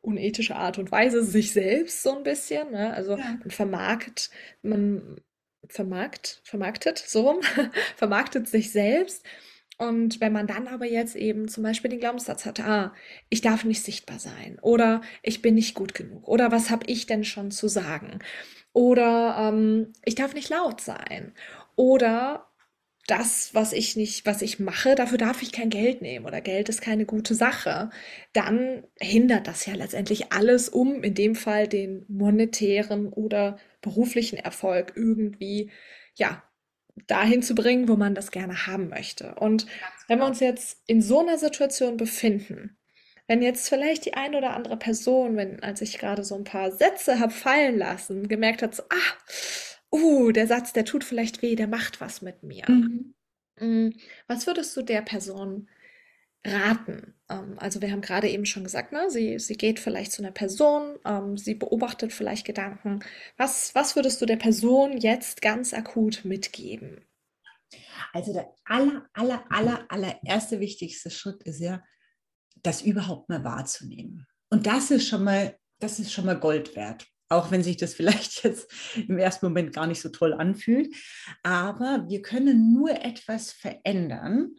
unethische 0.00 0.56
Art 0.56 0.78
und 0.78 0.92
Weise, 0.92 1.24
sich 1.24 1.52
selbst 1.52 2.02
so 2.02 2.16
ein 2.16 2.22
bisschen, 2.22 2.70
ne? 2.70 2.94
Also 2.94 3.16
Ja. 3.16 3.36
man 3.40 3.50
vermarkt, 3.50 4.30
man 4.62 5.20
vermarkt, 5.68 6.40
vermarktet, 6.44 6.98
so 6.98 7.28
rum, 7.28 7.40
vermarktet 7.96 8.48
sich 8.48 8.72
selbst 8.72 9.24
Und 9.78 10.20
wenn 10.20 10.32
man 10.32 10.48
dann 10.48 10.66
aber 10.66 10.86
jetzt 10.86 11.14
eben 11.14 11.48
zum 11.48 11.62
Beispiel 11.62 11.90
den 11.90 12.00
Glaubenssatz 12.00 12.44
hat, 12.46 12.58
ah, 12.60 12.92
ich 13.28 13.42
darf 13.42 13.64
nicht 13.64 13.82
sichtbar 13.82 14.18
sein 14.18 14.58
oder 14.60 15.02
ich 15.22 15.40
bin 15.40 15.54
nicht 15.54 15.74
gut 15.74 15.94
genug 15.94 16.26
oder 16.26 16.50
was 16.50 16.70
habe 16.70 16.86
ich 16.88 17.06
denn 17.06 17.22
schon 17.24 17.52
zu 17.52 17.68
sagen? 17.68 18.18
Oder 18.72 19.50
ähm, 19.52 19.92
ich 20.04 20.16
darf 20.16 20.34
nicht 20.34 20.50
laut 20.50 20.80
sein 20.80 21.32
oder 21.76 22.48
das, 23.06 23.54
was 23.54 23.72
ich 23.72 23.96
nicht, 23.96 24.26
was 24.26 24.42
ich 24.42 24.58
mache, 24.60 24.94
dafür 24.94 25.16
darf 25.18 25.42
ich 25.42 25.52
kein 25.52 25.70
Geld 25.70 26.02
nehmen 26.02 26.26
oder 26.26 26.40
Geld 26.42 26.68
ist 26.68 26.82
keine 26.82 27.06
gute 27.06 27.34
Sache, 27.34 27.90
dann 28.34 28.84
hindert 29.00 29.46
das 29.46 29.64
ja 29.64 29.74
letztendlich 29.74 30.32
alles, 30.32 30.68
um 30.68 31.02
in 31.02 31.14
dem 31.14 31.34
Fall 31.34 31.68
den 31.68 32.04
monetären 32.08 33.08
oder 33.08 33.58
beruflichen 33.80 34.38
Erfolg 34.38 34.92
irgendwie, 34.96 35.70
ja, 36.16 36.42
dahin 37.06 37.42
zu 37.42 37.54
bringen, 37.54 37.88
wo 37.88 37.96
man 37.96 38.14
das 38.14 38.30
gerne 38.30 38.66
haben 38.66 38.88
möchte. 38.88 39.34
Und 39.36 39.66
wenn 40.06 40.18
wir 40.18 40.26
uns 40.26 40.40
jetzt 40.40 40.82
in 40.86 41.02
so 41.02 41.20
einer 41.20 41.38
Situation 41.38 41.96
befinden, 41.96 42.76
wenn 43.26 43.42
jetzt 43.42 43.68
vielleicht 43.68 44.06
die 44.06 44.14
eine 44.14 44.38
oder 44.38 44.54
andere 44.54 44.78
Person, 44.78 45.36
wenn, 45.36 45.62
als 45.62 45.82
ich 45.82 45.98
gerade 45.98 46.24
so 46.24 46.34
ein 46.34 46.44
paar 46.44 46.72
Sätze 46.72 47.20
habe 47.20 47.32
fallen 47.32 47.76
lassen, 47.76 48.26
gemerkt 48.26 48.62
hat, 48.62 48.74
so, 48.74 48.82
ah, 48.84 49.92
uh, 49.92 50.32
der 50.32 50.46
Satz, 50.46 50.72
der 50.72 50.86
tut 50.86 51.04
vielleicht 51.04 51.42
weh, 51.42 51.54
der 51.54 51.68
macht 51.68 52.00
was 52.00 52.22
mit 52.22 52.42
mir. 52.42 52.64
Mhm. 52.68 53.14
Mm, 53.60 53.90
was 54.26 54.46
würdest 54.46 54.76
du 54.76 54.82
der 54.82 55.02
Person 55.02 55.68
raten? 56.46 57.14
Ähm, 57.28 57.58
also 57.58 57.80
wir 57.82 57.90
haben 57.90 58.00
gerade 58.00 58.28
eben 58.28 58.46
schon 58.46 58.64
gesagt, 58.64 58.92
ne, 58.92 59.10
sie, 59.10 59.38
sie 59.38 59.56
geht 59.56 59.80
vielleicht 59.80 60.12
zu 60.12 60.22
einer 60.22 60.32
Person, 60.32 60.98
ähm, 61.04 61.36
sie 61.36 61.54
beobachtet 61.54 62.12
vielleicht 62.12 62.46
Gedanken. 62.46 63.00
Was, 63.36 63.74
was 63.74 63.96
würdest 63.96 64.20
du 64.20 64.26
der 64.26 64.36
Person 64.36 64.96
jetzt 64.98 65.42
ganz 65.42 65.74
akut 65.74 66.24
mitgeben? 66.24 67.04
Also 68.12 68.32
der 68.32 68.52
aller, 68.64 69.08
aller, 69.12 69.44
aller, 69.50 69.86
allererste 69.88 70.60
wichtigste 70.60 71.10
Schritt 71.10 71.42
ist 71.42 71.60
ja, 71.60 71.82
das 72.62 72.82
überhaupt 72.82 73.28
mal 73.28 73.44
wahrzunehmen. 73.44 74.26
Und 74.50 74.66
das 74.66 74.90
ist 74.90 75.08
schon 75.08 75.24
mal, 75.24 75.56
das 75.78 75.98
ist 75.98 76.12
schon 76.12 76.26
mal 76.26 76.38
Gold 76.38 76.74
wert. 76.76 77.06
Auch 77.28 77.50
wenn 77.50 77.62
sich 77.62 77.76
das 77.76 77.94
vielleicht 77.98 78.44
jetzt 78.44 78.70
im 78.96 79.18
ersten 79.18 79.46
Moment 79.46 79.72
gar 79.72 79.86
nicht 79.86 80.00
so 80.00 80.08
toll 80.08 80.32
anfühlt. 80.32 80.94
Aber 81.42 82.04
wir 82.08 82.22
können 82.22 82.72
nur 82.72 82.90
etwas 82.90 83.52
verändern, 83.52 84.54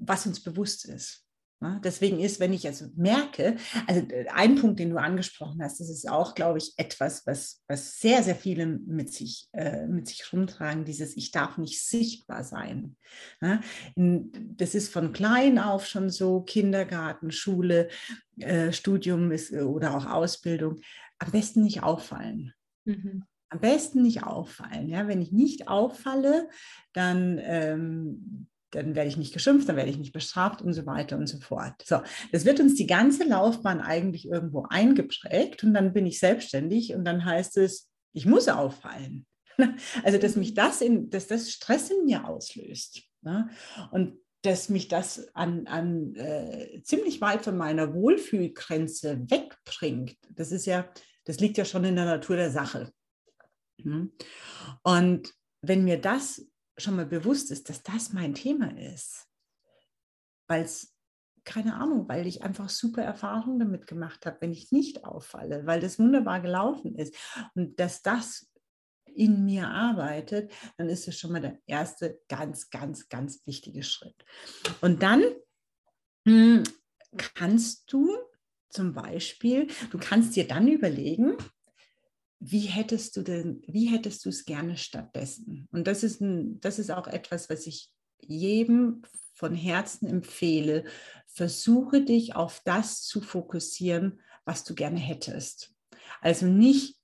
was 0.00 0.26
uns 0.26 0.40
bewusst 0.40 0.86
ist. 0.86 1.24
Ja, 1.62 1.78
deswegen 1.84 2.20
ist, 2.20 2.40
wenn 2.40 2.54
ich 2.54 2.66
also 2.66 2.86
merke, 2.96 3.56
also 3.86 4.00
äh, 4.08 4.26
ein 4.28 4.54
Punkt, 4.56 4.80
den 4.80 4.88
du 4.88 4.96
angesprochen 4.96 5.62
hast, 5.62 5.78
das 5.78 5.90
ist 5.90 6.08
auch, 6.08 6.34
glaube 6.34 6.56
ich, 6.56 6.72
etwas, 6.78 7.26
was, 7.26 7.62
was 7.68 7.98
sehr, 7.98 8.22
sehr 8.22 8.34
viele 8.34 8.64
mit 8.64 9.12
sich, 9.12 9.46
äh, 9.52 9.86
mit 9.86 10.08
sich 10.08 10.32
rumtragen, 10.32 10.86
dieses 10.86 11.14
Ich 11.18 11.32
darf 11.32 11.58
nicht 11.58 11.84
sichtbar 11.84 12.44
sein. 12.44 12.96
Ja, 13.42 13.60
in, 13.94 14.56
das 14.56 14.74
ist 14.74 14.90
von 14.90 15.12
klein 15.12 15.58
auf 15.58 15.86
schon 15.86 16.08
so, 16.08 16.40
Kindergarten, 16.40 17.30
Schule, 17.30 17.90
äh, 18.38 18.72
Studium 18.72 19.30
ist, 19.30 19.52
äh, 19.52 19.60
oder 19.60 19.94
auch 19.94 20.06
Ausbildung, 20.06 20.80
am 21.18 21.30
besten 21.30 21.62
nicht 21.62 21.82
auffallen. 21.82 22.54
Mhm 22.86 23.24
am 23.52 23.58
besten 23.58 24.02
nicht 24.02 24.22
auffallen. 24.22 24.88
Ja? 24.88 25.08
Wenn 25.08 25.20
ich 25.20 25.32
nicht 25.32 25.66
auffalle, 25.66 26.48
dann 26.92 27.40
ähm, 27.42 28.46
dann 28.70 28.94
werde 28.94 29.08
ich 29.08 29.16
nicht 29.16 29.32
geschimpft, 29.32 29.68
dann 29.68 29.76
werde 29.76 29.90
ich 29.90 29.98
nicht 29.98 30.12
bestraft 30.12 30.62
und 30.62 30.72
so 30.72 30.86
weiter 30.86 31.16
und 31.16 31.26
so 31.26 31.38
fort. 31.40 31.74
So, 31.84 32.00
das 32.32 32.44
wird 32.44 32.60
uns 32.60 32.74
die 32.74 32.86
ganze 32.86 33.24
Laufbahn 33.24 33.80
eigentlich 33.80 34.28
irgendwo 34.28 34.66
eingeprägt 34.68 35.64
und 35.64 35.74
dann 35.74 35.92
bin 35.92 36.06
ich 36.06 36.18
selbstständig 36.18 36.94
und 36.94 37.04
dann 37.04 37.24
heißt 37.24 37.56
es, 37.58 37.88
ich 38.12 38.26
muss 38.26 38.48
auffallen. 38.48 39.26
Also, 40.04 40.16
dass 40.16 40.36
mich 40.36 40.54
das 40.54 40.80
in, 40.80 41.10
dass 41.10 41.26
das 41.26 41.50
Stress 41.50 41.90
in 41.90 42.06
mir 42.06 42.26
auslöst. 42.26 43.02
Ne? 43.20 43.50
Und 43.90 44.16
dass 44.42 44.70
mich 44.70 44.88
das 44.88 45.28
an, 45.34 45.66
an 45.66 46.14
äh, 46.14 46.80
ziemlich 46.82 47.20
weit 47.20 47.42
von 47.42 47.58
meiner 47.58 47.92
Wohlfühlgrenze 47.92 49.30
wegbringt. 49.30 50.16
Das 50.30 50.50
ist 50.50 50.64
ja, 50.64 50.90
das 51.24 51.40
liegt 51.40 51.58
ja 51.58 51.66
schon 51.66 51.84
in 51.84 51.96
der 51.96 52.06
Natur 52.06 52.36
der 52.36 52.50
Sache. 52.50 52.90
Hm? 53.82 54.12
Und 54.82 55.34
wenn 55.62 55.84
mir 55.84 56.00
das 56.00 56.46
schon 56.80 56.96
mal 56.96 57.06
bewusst 57.06 57.50
ist, 57.50 57.68
dass 57.68 57.82
das 57.82 58.12
mein 58.12 58.34
Thema 58.34 58.76
ist, 58.76 59.26
weil 60.48 60.64
es, 60.64 60.94
keine 61.44 61.74
Ahnung, 61.74 62.08
weil 62.08 62.26
ich 62.26 62.42
einfach 62.42 62.68
super 62.68 63.02
Erfahrungen 63.02 63.58
damit 63.58 63.86
gemacht 63.86 64.26
habe, 64.26 64.38
wenn 64.40 64.52
ich 64.52 64.72
nicht 64.72 65.04
auffalle, 65.04 65.66
weil 65.66 65.80
das 65.80 65.98
wunderbar 65.98 66.40
gelaufen 66.40 66.94
ist 66.96 67.14
und 67.54 67.78
dass 67.78 68.02
das 68.02 68.50
in 69.14 69.44
mir 69.44 69.68
arbeitet, 69.68 70.52
dann 70.76 70.88
ist 70.88 71.08
es 71.08 71.18
schon 71.18 71.32
mal 71.32 71.40
der 71.40 71.58
erste 71.66 72.20
ganz, 72.28 72.70
ganz, 72.70 73.08
ganz 73.08 73.44
wichtige 73.46 73.82
Schritt. 73.82 74.24
Und 74.80 75.02
dann 75.02 75.22
hm, 76.26 76.62
kannst 77.16 77.92
du 77.92 78.16
zum 78.68 78.94
Beispiel, 78.94 79.66
du 79.90 79.98
kannst 79.98 80.36
dir 80.36 80.46
dann 80.46 80.68
überlegen, 80.68 81.36
wie 82.40 82.60
hättest 82.60 83.16
du 83.16 83.22
denn, 83.22 83.62
wie 83.66 83.86
hättest 83.86 84.24
du 84.24 84.30
es 84.30 84.46
gerne 84.46 84.78
stattdessen? 84.78 85.68
Und 85.72 85.86
das 85.86 86.02
ist, 86.02 86.22
ein, 86.22 86.58
das 86.60 86.78
ist 86.78 86.90
auch 86.90 87.06
etwas, 87.06 87.50
was 87.50 87.66
ich 87.66 87.92
jedem 88.18 89.02
von 89.34 89.54
Herzen 89.54 90.08
empfehle. 90.08 90.84
Versuche 91.26 92.02
dich 92.02 92.34
auf 92.34 92.62
das 92.64 93.02
zu 93.02 93.20
fokussieren, 93.20 94.20
was 94.46 94.64
du 94.64 94.74
gerne 94.74 94.98
hättest. 94.98 95.74
Also 96.22 96.46
nicht, 96.46 96.98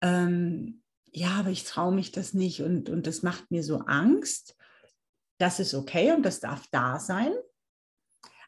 ähm, 0.00 0.82
ja, 1.12 1.32
aber 1.32 1.50
ich 1.50 1.64
traue 1.64 1.94
mich 1.94 2.10
das 2.10 2.32
nicht 2.32 2.62
und, 2.62 2.88
und 2.88 3.06
das 3.06 3.22
macht 3.22 3.50
mir 3.50 3.62
so 3.62 3.80
Angst. 3.80 4.56
Das 5.38 5.60
ist 5.60 5.74
okay 5.74 6.12
und 6.12 6.22
das 6.22 6.40
darf 6.40 6.66
da 6.70 6.98
sein. 6.98 7.32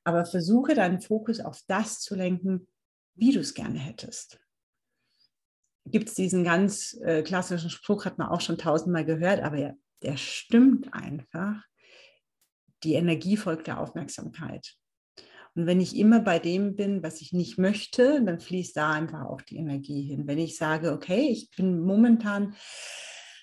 Aber 0.05 0.25
versuche 0.25 0.75
deinen 0.75 1.03
Fokus 1.03 1.41
auf 1.41 1.63
das 1.67 2.01
zu 2.01 2.15
lenken, 2.15 2.67
wie 3.15 3.33
du 3.33 3.41
es 3.41 3.53
gerne 3.53 3.79
hättest 3.79 4.41
gibt 5.91 6.09
es 6.09 6.15
diesen 6.15 6.45
ganz 6.45 6.99
äh, 7.03 7.23
klassischen 7.23 7.71
Spruch, 7.71 8.05
hat 8.05 8.19
man 8.19 8.29
auch 8.29 8.41
schon 8.41 8.59
tausendmal 8.59 9.05
gehört, 9.05 9.41
aber 9.41 9.59
ja, 9.59 9.73
der 10.03 10.17
stimmt 10.17 10.93
einfach. 10.93 11.63
Die 12.85 12.95
Energie 12.95 13.37
folgt 13.37 13.67
der 13.67 13.81
Aufmerksamkeit. 13.81 14.75
Und 15.55 15.67
wenn 15.67 15.81
ich 15.81 15.97
immer 15.97 16.21
bei 16.21 16.39
dem 16.39 16.77
bin, 16.77 17.03
was 17.03 17.21
ich 17.21 17.33
nicht 17.33 17.59
möchte, 17.59 18.23
dann 18.23 18.39
fließt 18.39 18.77
da 18.77 18.93
einfach 18.93 19.25
auch 19.25 19.43
die 19.43 19.57
Energie 19.57 20.03
hin. 20.03 20.29
Wenn 20.29 20.39
ich 20.39 20.57
sage, 20.57 20.93
okay, 20.93 21.29
ich 21.31 21.51
bin 21.57 21.81
momentan, 21.81 22.55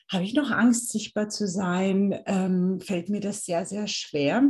habe 0.09 0.23
ich 0.23 0.33
noch 0.33 0.51
Angst, 0.51 0.91
sichtbar 0.91 1.29
zu 1.29 1.47
sein, 1.47 2.17
ähm, 2.25 2.79
fällt 2.79 3.09
mir 3.09 3.19
das 3.19 3.43
sehr, 3.43 3.65
sehr 3.65 3.87
schwer. 3.87 4.43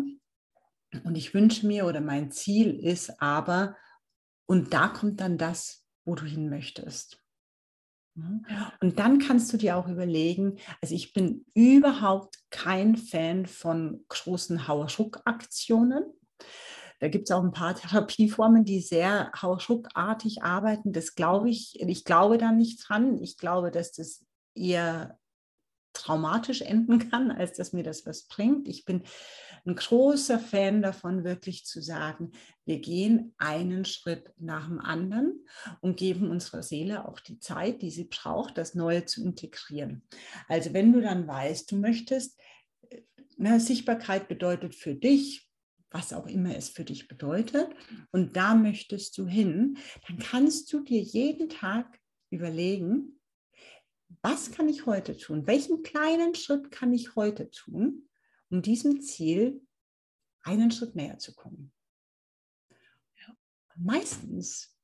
Und 1.04 1.18
ich 1.18 1.34
wünsche 1.34 1.66
mir 1.66 1.88
oder 1.88 2.02
mein 2.02 2.30
Ziel 2.30 2.80
ist 2.80 3.22
aber, 3.22 3.76
und 4.46 4.74
da 4.74 4.88
kommt 4.88 5.20
dann 5.20 5.40
das, 5.40 5.86
wo 6.04 6.14
du 6.14 6.26
hin 6.26 6.50
möchtest. 6.50 7.25
Mhm. 8.16 8.46
Und 8.82 9.00
dann 9.00 9.20
kannst 9.20 9.52
du 9.54 9.58
dir 9.58 9.78
auch 9.78 9.88
überlegen, 9.88 10.58
also 10.82 10.96
ich 10.96 11.14
bin 11.14 11.46
überhaupt 11.54 12.38
kein 12.50 12.96
Fan 12.96 13.46
von 13.46 14.04
großen 14.08 14.68
Hauerschuck-Aktionen. 14.68 16.04
Da 17.00 17.10
gibt 17.10 17.30
es 17.30 17.36
auch 17.36 17.44
ein 17.44 17.52
paar 17.52 17.76
Therapieformen, 17.76 18.64
die 18.64 18.80
sehr 18.80 19.32
hauerschuckartig 19.40 20.44
arbeiten. 20.44 20.94
Das 20.94 21.16
glaube 21.16 21.50
ich, 21.50 21.80
ich 21.80 22.06
glaube 22.06 22.38
da 22.38 22.52
nicht 22.52 22.88
dran. 22.88 23.22
Ich 23.22 23.38
glaube, 23.38 23.70
dass 23.70 23.92
das 23.92 24.26
eher 24.56 25.20
traumatisch 25.96 26.62
enden 26.62 27.10
kann, 27.10 27.32
als 27.32 27.54
dass 27.54 27.74
mir 27.74 27.84
das 27.84 28.06
was 28.06 28.28
bringt. 28.28 28.68
Ich 28.68 28.86
bin 28.86 29.04
ein 29.66 29.76
großer 29.76 30.38
Fan 30.38 30.82
davon, 30.82 31.24
wirklich 31.24 31.66
zu 31.66 31.82
sagen, 31.82 32.32
wir 32.66 32.80
gehen 32.80 33.34
einen 33.38 33.86
Schritt 33.86 34.32
nach 34.38 34.68
dem 34.68 34.80
anderen 34.80 35.46
und 35.82 35.98
geben 35.98 36.30
unserer 36.30 36.62
Seele 36.62 37.08
auch 37.08 37.20
die 37.20 37.40
Zeit, 37.40 37.82
die 37.82 37.90
sie 37.90 38.06
braucht, 38.06 38.58
das 38.58 38.76
Neue 38.76 39.06
zu 39.06 39.24
integrieren. 39.24 40.04
Also 40.48 40.74
wenn 40.74 40.94
du 40.94 41.02
dann 41.02 41.28
weißt, 41.28 41.72
du 41.72 41.78
möchtest, 41.78 42.40
na, 43.38 43.60
Sichtbarkeit 43.60 44.28
bedeutet 44.28 44.76
für 44.76 44.96
dich, 44.96 45.50
was 45.90 46.14
auch 46.14 46.28
immer 46.28 46.56
es 46.56 46.70
für 46.70 46.84
dich 46.84 47.08
bedeutet, 47.08 47.70
und 48.12 48.36
da 48.36 48.54
möchtest 48.54 49.18
du 49.18 49.26
hin, 49.26 49.78
dann 50.08 50.20
kannst 50.20 50.72
du 50.74 50.82
dir 50.82 51.02
jeden 51.02 51.50
Tag 51.50 52.00
überlegen, 52.30 53.15
was 54.22 54.52
kann 54.52 54.70
ich 54.70 54.86
heute 54.86 55.18
tun? 55.18 55.48
Welchen 55.48 55.84
kleinen 55.84 56.36
Schritt 56.36 56.72
kann 56.72 56.94
ich 56.94 57.16
heute 57.16 57.50
tun, 57.52 58.08
um 58.50 58.62
diesem 58.62 59.02
Ziel 59.02 59.62
einen 60.44 60.72
Schritt 60.72 60.96
näher 60.96 61.18
zu 61.18 61.34
kommen. 61.34 61.72
Meistens 63.78 64.76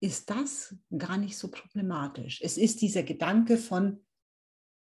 ist 0.00 0.28
das 0.28 0.76
gar 0.96 1.16
nicht 1.16 1.38
so 1.38 1.50
problematisch. 1.50 2.40
Es 2.42 2.58
ist 2.58 2.82
dieser 2.82 3.02
Gedanke 3.02 3.56
von, 3.56 4.04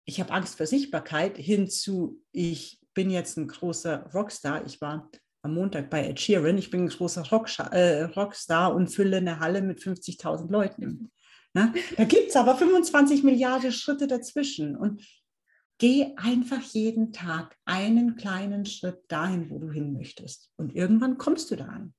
ich 0.04 0.20
habe 0.20 0.32
Angst 0.32 0.56
vor 0.56 0.66
Sichtbarkeit, 0.66 1.36
hinzu, 1.36 2.22
ich 2.32 2.80
bin 2.94 3.10
jetzt 3.10 3.36
ein 3.36 3.48
großer 3.48 4.10
Rockstar. 4.12 4.64
Ich 4.66 4.80
war 4.80 5.10
am 5.42 5.54
Montag 5.54 5.90
bei 5.90 6.06
Ed 6.06 6.20
Sheeran, 6.20 6.58
ich 6.58 6.70
bin 6.70 6.84
ein 6.84 6.88
großer 6.88 7.22
äh, 7.72 8.04
Rockstar 8.04 8.74
und 8.74 8.88
fülle 8.88 9.16
eine 9.16 9.40
Halle 9.40 9.62
mit 9.62 9.80
50.000 9.80 10.50
Leuten. 10.50 11.10
Na, 11.52 11.72
da 11.96 12.04
gibt 12.04 12.28
es 12.30 12.36
aber 12.36 12.56
25 12.56 13.22
Milliarden 13.22 13.72
Schritte 13.72 14.06
dazwischen. 14.06 14.76
Und 14.76 15.02
geh 15.78 16.14
einfach 16.16 16.62
jeden 16.62 17.12
Tag 17.12 17.56
einen 17.64 18.16
kleinen 18.16 18.66
Schritt 18.66 19.00
dahin, 19.08 19.50
wo 19.50 19.58
du 19.58 19.70
hin 19.70 19.92
möchtest. 19.92 20.50
Und 20.56 20.74
irgendwann 20.74 21.18
kommst 21.18 21.50
du 21.50 21.56
da 21.56 21.66
an. 21.66 21.94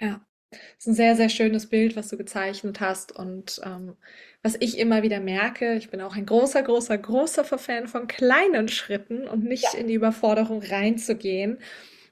Ja. 0.00 0.24
Das 0.50 0.60
ist 0.78 0.86
ein 0.86 0.94
sehr, 0.94 1.16
sehr 1.16 1.28
schönes 1.30 1.68
Bild, 1.68 1.96
was 1.96 2.08
du 2.08 2.16
gezeichnet 2.16 2.78
hast. 2.78 3.10
Und 3.10 3.60
ähm, 3.64 3.96
was 4.40 4.56
ich 4.60 4.78
immer 4.78 5.02
wieder 5.02 5.18
merke, 5.18 5.74
ich 5.74 5.90
bin 5.90 6.00
auch 6.00 6.14
ein 6.14 6.26
großer, 6.26 6.62
großer, 6.62 6.96
großer 6.96 7.44
Fan 7.44 7.88
von 7.88 8.06
kleinen 8.06 8.68
Schritten 8.68 9.26
und 9.26 9.42
nicht 9.42 9.74
Ja. 9.74 9.80
in 9.80 9.88
die 9.88 9.94
Überforderung 9.94 10.62
reinzugehen. 10.62 11.58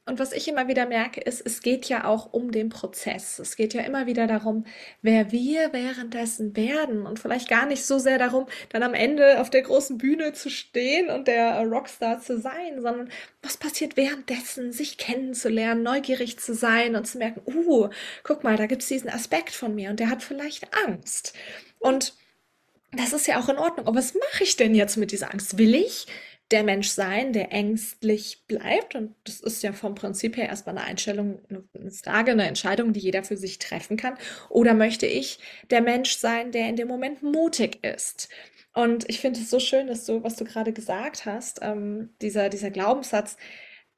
Und 0.05 0.19
was 0.19 0.33
ich 0.33 0.49
immer 0.49 0.67
wieder 0.67 0.87
merke, 0.87 1.21
ist, 1.21 1.41
es 1.47 1.63
geht 1.63 1.85
ja 1.87 2.05
auch 2.05 2.33
um 2.33 2.51
den 2.51 2.71
Prozess. 2.71 3.39
Es 3.39 3.55
geht 3.55 3.73
ja 3.73 3.83
immer 3.83 4.07
wieder 4.07 4.27
darum, 4.27 4.65
wer 5.01 5.31
wir 5.31 5.73
währenddessen 5.73 6.57
werden 6.57 7.07
und 7.07 7.21
vielleicht 7.21 7.49
gar 7.49 7.67
nicht 7.67 7.87
so 7.87 8.01
sehr 8.01 8.19
darum, 8.19 8.47
dann 8.71 8.83
am 8.83 8.95
Ende 8.95 9.41
auf 9.41 9.49
der 9.49 9.63
großen 9.63 9.99
Bühne 9.99 10.33
zu 10.33 10.51
stehen 10.51 11.09
und 11.09 11.29
der 11.29 11.65
Rockstar 11.65 12.19
zu 12.21 12.41
sein, 12.41 12.83
sondern 12.83 13.11
was 13.43 13.57
passiert 13.57 13.97
währenddessen, 13.97 14.73
sich 14.73 14.99
kennenzulernen, 14.99 15.85
neugierig 15.85 16.37
zu 16.41 16.53
sein 16.53 16.97
und 16.97 17.07
zu 17.07 17.19
merken, 17.19 17.43
uh, 17.47 17.89
guck 18.25 18.43
mal, 18.43 18.57
da 18.57 18.67
gibt 18.67 18.83
es 18.83 18.89
diesen 18.89 19.09
Aspekt 19.09 19.51
von 19.51 19.73
mir 19.73 19.91
und 19.91 20.01
der 20.01 20.11
hat 20.11 20.25
vielleicht 20.25 20.67
Angst. 20.85 21.33
Und 21.79 22.15
das 22.91 23.13
ist 23.13 23.27
ja 23.29 23.41
auch 23.41 23.49
in 23.49 23.57
Ordnung. 23.57 23.87
Aber 23.87 23.99
was 23.99 24.15
mache 24.15 24.43
ich 24.43 24.57
denn 24.57 24.75
jetzt 24.75 24.97
mit 24.97 25.13
dieser 25.13 25.33
Angst? 25.33 25.59
Will 25.59 25.75
ich 25.77 26.07
der 26.53 26.63
Mensch 26.63 26.89
sein, 26.89 27.33
der 27.33 27.53
ängstlich 27.53 28.45
bleibt? 28.47 28.95
Und 28.95 29.15
das 29.25 29.41
ist 29.41 29.63
ja 29.63 29.73
vom 29.73 29.95
Prinzip 29.95 30.37
her 30.37 30.49
erstmal 30.49 30.77
eine 30.79 30.87
Einstellung, 30.87 31.41
eine 31.49 31.91
Frage, 31.91 32.33
eine 32.33 32.47
Entscheidung, 32.47 32.93
die 32.93 33.01
jeder 33.01 33.25
für 33.25 33.37
sich 33.37 33.59
treffen 33.59 33.97
kann. 33.97 34.17
Oder 34.49 34.75
möchte 34.75 35.07
ich 35.07 35.39
der 35.71 35.81
Mensch 35.81 36.17
sein, 36.17 36.53
der 36.53 36.69
in 36.69 36.77
dem 36.77 36.89
Moment 36.89 37.23
mutig 37.23 37.85
ist? 37.85 38.29
Und 38.75 39.09
ich 39.09 39.21
finde 39.21 39.41
es 39.41 39.51
so 39.51 39.61
schön, 39.61 39.87
dass 39.87 40.07
du, 40.07 40.23
was 40.23 40.37
du 40.37 40.45
gerade 40.45 40.73
gesagt 40.73 41.27
hast, 41.27 41.61
ähm, 41.63 42.11
dieser, 42.23 42.49
dieser 42.49 42.71
Glaubenssatz, 42.71 43.37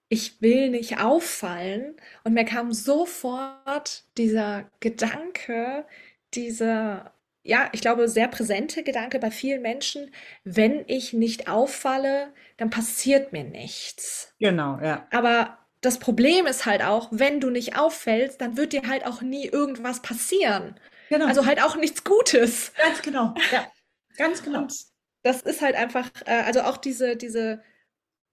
ich 0.08 0.40
will 0.42 0.70
nicht 0.70 1.00
auffallen. 1.00 1.96
Und 2.24 2.34
mir 2.34 2.44
kam 2.44 2.72
sofort 2.72 4.04
dieser 4.18 4.70
Gedanke, 4.80 5.86
dieser, 6.34 7.13
ja, 7.44 7.68
ich 7.72 7.80
glaube, 7.80 8.08
sehr 8.08 8.28
präsente 8.28 8.82
Gedanke 8.82 9.18
bei 9.18 9.30
vielen 9.30 9.62
Menschen, 9.62 10.12
wenn 10.44 10.84
ich 10.88 11.12
nicht 11.12 11.48
auffalle, 11.48 12.32
dann 12.56 12.70
passiert 12.70 13.32
mir 13.32 13.44
nichts. 13.44 14.34
Genau, 14.40 14.78
ja. 14.82 15.06
Aber 15.10 15.58
das 15.80 15.98
Problem 15.98 16.46
ist 16.46 16.66
halt 16.66 16.82
auch, 16.82 17.08
wenn 17.12 17.40
du 17.40 17.50
nicht 17.50 17.76
auffällst, 17.78 18.40
dann 18.40 18.56
wird 18.56 18.72
dir 18.72 18.88
halt 18.88 19.06
auch 19.06 19.20
nie 19.22 19.46
irgendwas 19.46 20.00
passieren. 20.02 20.80
Genau, 21.10 21.26
Also 21.26 21.46
halt 21.46 21.62
auch 21.62 21.76
nichts 21.76 22.02
Gutes. 22.04 22.72
ganz 22.76 23.02
genau. 23.02 23.34
Ja, 23.50 23.70
ganz 24.16 24.42
genau. 24.42 24.60
Und 24.62 24.74
das 25.22 25.42
ist 25.42 25.60
halt 25.62 25.76
einfach, 25.76 26.10
äh, 26.26 26.42
also 26.42 26.62
auch 26.62 26.76
diese, 26.78 27.16
diese 27.16 27.62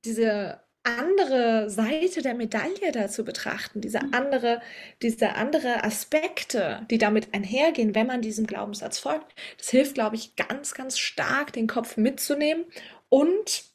diese 0.05 0.61
andere 0.83 1.69
Seite 1.69 2.21
der 2.21 2.33
Medaille 2.33 2.91
da 2.91 3.07
zu 3.07 3.23
betrachten, 3.23 3.81
diese 3.81 4.01
andere, 4.13 4.61
diese 5.01 5.35
andere 5.35 5.83
Aspekte, 5.83 6.85
die 6.89 6.97
damit 6.97 7.33
einhergehen, 7.33 7.93
wenn 7.93 8.07
man 8.07 8.21
diesem 8.21 8.47
Glaubenssatz 8.47 8.97
folgt, 8.97 9.35
das 9.57 9.69
hilft, 9.69 9.93
glaube 9.93 10.15
ich, 10.15 10.35
ganz, 10.35 10.73
ganz 10.73 10.97
stark, 10.97 11.53
den 11.53 11.67
Kopf 11.67 11.97
mitzunehmen. 11.97 12.65
Und 13.09 13.65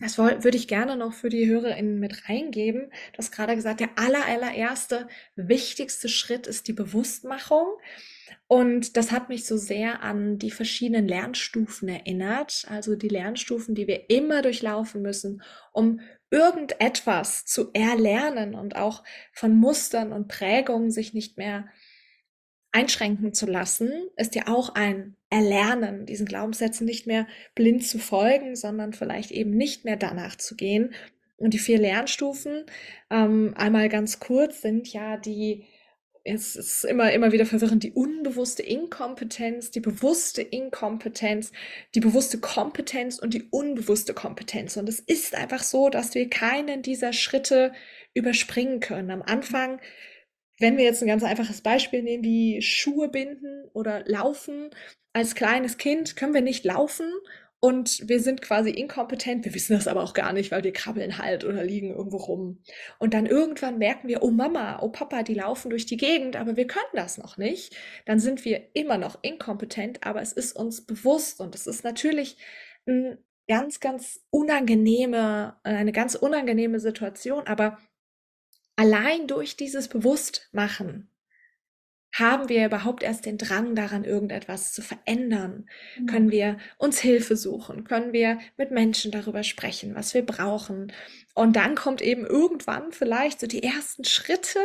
das 0.00 0.18
würde 0.18 0.56
ich 0.56 0.66
gerne 0.66 0.96
noch 0.96 1.12
für 1.12 1.28
die 1.28 1.46
HörerInnen 1.46 2.00
mit 2.00 2.28
reingeben. 2.28 2.90
Du 3.12 3.18
hast 3.18 3.30
gerade 3.30 3.54
gesagt, 3.54 3.78
der 3.78 3.90
aller, 3.96 4.24
allererste, 4.26 5.06
wichtigste 5.36 6.08
Schritt 6.08 6.48
ist 6.48 6.66
die 6.66 6.72
Bewusstmachung. 6.72 7.66
Und 8.48 8.96
das 8.96 9.12
hat 9.12 9.28
mich 9.28 9.46
so 9.46 9.56
sehr 9.56 10.02
an 10.02 10.38
die 10.38 10.50
verschiedenen 10.50 11.06
Lernstufen 11.06 11.88
erinnert, 11.88 12.66
also 12.68 12.96
die 12.96 13.08
Lernstufen, 13.08 13.74
die 13.74 13.86
wir 13.86 14.10
immer 14.10 14.42
durchlaufen 14.42 15.02
müssen, 15.02 15.42
um 15.72 16.00
irgendetwas 16.32 17.44
zu 17.44 17.70
erlernen 17.74 18.54
und 18.54 18.74
auch 18.74 19.04
von 19.32 19.54
Mustern 19.54 20.12
und 20.12 20.28
Prägungen 20.28 20.90
sich 20.90 21.12
nicht 21.12 21.36
mehr 21.36 21.68
einschränken 22.72 23.34
zu 23.34 23.44
lassen, 23.44 23.92
ist 24.16 24.34
ja 24.34 24.48
auch 24.48 24.74
ein 24.74 25.16
Erlernen, 25.28 26.06
diesen 26.06 26.26
Glaubenssätzen 26.26 26.86
nicht 26.86 27.06
mehr 27.06 27.26
blind 27.54 27.86
zu 27.86 27.98
folgen, 27.98 28.56
sondern 28.56 28.94
vielleicht 28.94 29.30
eben 29.30 29.50
nicht 29.50 29.84
mehr 29.84 29.96
danach 29.96 30.36
zu 30.36 30.56
gehen. 30.56 30.94
Und 31.36 31.52
die 31.52 31.58
vier 31.58 31.78
Lernstufen, 31.78 32.64
ähm, 33.10 33.52
einmal 33.56 33.90
ganz 33.90 34.18
kurz, 34.18 34.62
sind 34.62 34.90
ja 34.90 35.18
die 35.18 35.66
es 36.24 36.54
ist 36.54 36.84
immer, 36.84 37.12
immer 37.12 37.32
wieder 37.32 37.46
verwirrend, 37.46 37.82
die 37.82 37.92
unbewusste 37.92 38.62
Inkompetenz, 38.62 39.70
die 39.70 39.80
bewusste 39.80 40.42
Inkompetenz, 40.42 41.50
die 41.94 42.00
bewusste 42.00 42.38
Kompetenz 42.38 43.18
und 43.18 43.34
die 43.34 43.48
unbewusste 43.50 44.14
Kompetenz. 44.14 44.76
Und 44.76 44.88
es 44.88 45.00
ist 45.00 45.34
einfach 45.34 45.62
so, 45.62 45.88
dass 45.88 46.14
wir 46.14 46.30
keinen 46.30 46.82
dieser 46.82 47.12
Schritte 47.12 47.72
überspringen 48.14 48.78
können. 48.80 49.10
Am 49.10 49.22
Anfang, 49.22 49.80
wenn 50.60 50.76
wir 50.76 50.84
jetzt 50.84 51.02
ein 51.02 51.08
ganz 51.08 51.24
einfaches 51.24 51.60
Beispiel 51.60 52.02
nehmen, 52.02 52.22
wie 52.22 52.62
Schuhe 52.62 53.08
binden 53.08 53.64
oder 53.72 54.04
laufen, 54.06 54.70
als 55.12 55.34
kleines 55.34 55.76
Kind 55.76 56.16
können 56.16 56.34
wir 56.34 56.40
nicht 56.40 56.64
laufen 56.64 57.12
und 57.64 58.08
wir 58.08 58.18
sind 58.18 58.42
quasi 58.42 58.70
inkompetent. 58.70 59.44
Wir 59.44 59.54
wissen 59.54 59.74
das 59.74 59.86
aber 59.86 60.02
auch 60.02 60.14
gar 60.14 60.32
nicht, 60.32 60.50
weil 60.50 60.64
wir 60.64 60.72
krabbeln 60.72 61.18
halt 61.18 61.44
oder 61.44 61.62
liegen 61.62 61.94
irgendwo 61.94 62.16
rum. 62.16 62.58
Und 62.98 63.14
dann 63.14 63.24
irgendwann 63.24 63.78
merken 63.78 64.08
wir, 64.08 64.24
oh 64.24 64.32
Mama, 64.32 64.80
oh 64.82 64.88
Papa, 64.88 65.22
die 65.22 65.34
laufen 65.34 65.70
durch 65.70 65.86
die 65.86 65.96
Gegend, 65.96 66.34
aber 66.34 66.56
wir 66.56 66.66
können 66.66 66.84
das 66.94 67.18
noch 67.18 67.36
nicht. 67.36 67.76
Dann 68.04 68.18
sind 68.18 68.44
wir 68.44 68.74
immer 68.74 68.98
noch 68.98 69.22
inkompetent, 69.22 70.04
aber 70.04 70.20
es 70.20 70.32
ist 70.32 70.56
uns 70.56 70.84
bewusst 70.84 71.38
und 71.38 71.54
es 71.54 71.68
ist 71.68 71.84
natürlich 71.84 72.36
ein 72.88 73.16
ganz, 73.46 73.78
ganz 73.78 74.24
unangenehme, 74.30 75.54
eine 75.62 75.92
ganz 75.92 76.16
unangenehme 76.16 76.80
Situation, 76.80 77.46
aber 77.46 77.78
allein 78.74 79.28
durch 79.28 79.56
dieses 79.56 79.86
Bewusstmachen 79.86 81.11
haben 82.12 82.48
wir 82.48 82.66
überhaupt 82.66 83.02
erst 83.02 83.24
den 83.24 83.38
Drang 83.38 83.74
daran, 83.74 84.04
irgendetwas 84.04 84.72
zu 84.72 84.82
verändern? 84.82 85.66
Genau. 85.96 86.12
Können 86.12 86.30
wir 86.30 86.58
uns 86.76 87.00
Hilfe 87.00 87.36
suchen? 87.36 87.84
Können 87.84 88.12
wir 88.12 88.38
mit 88.56 88.70
Menschen 88.70 89.10
darüber 89.10 89.42
sprechen, 89.42 89.94
was 89.94 90.12
wir 90.12 90.24
brauchen? 90.24 90.92
Und 91.34 91.56
dann 91.56 91.74
kommt 91.74 92.02
eben 92.02 92.26
irgendwann 92.26 92.92
vielleicht 92.92 93.40
so 93.40 93.46
die 93.46 93.62
ersten 93.62 94.04
Schritte, 94.04 94.60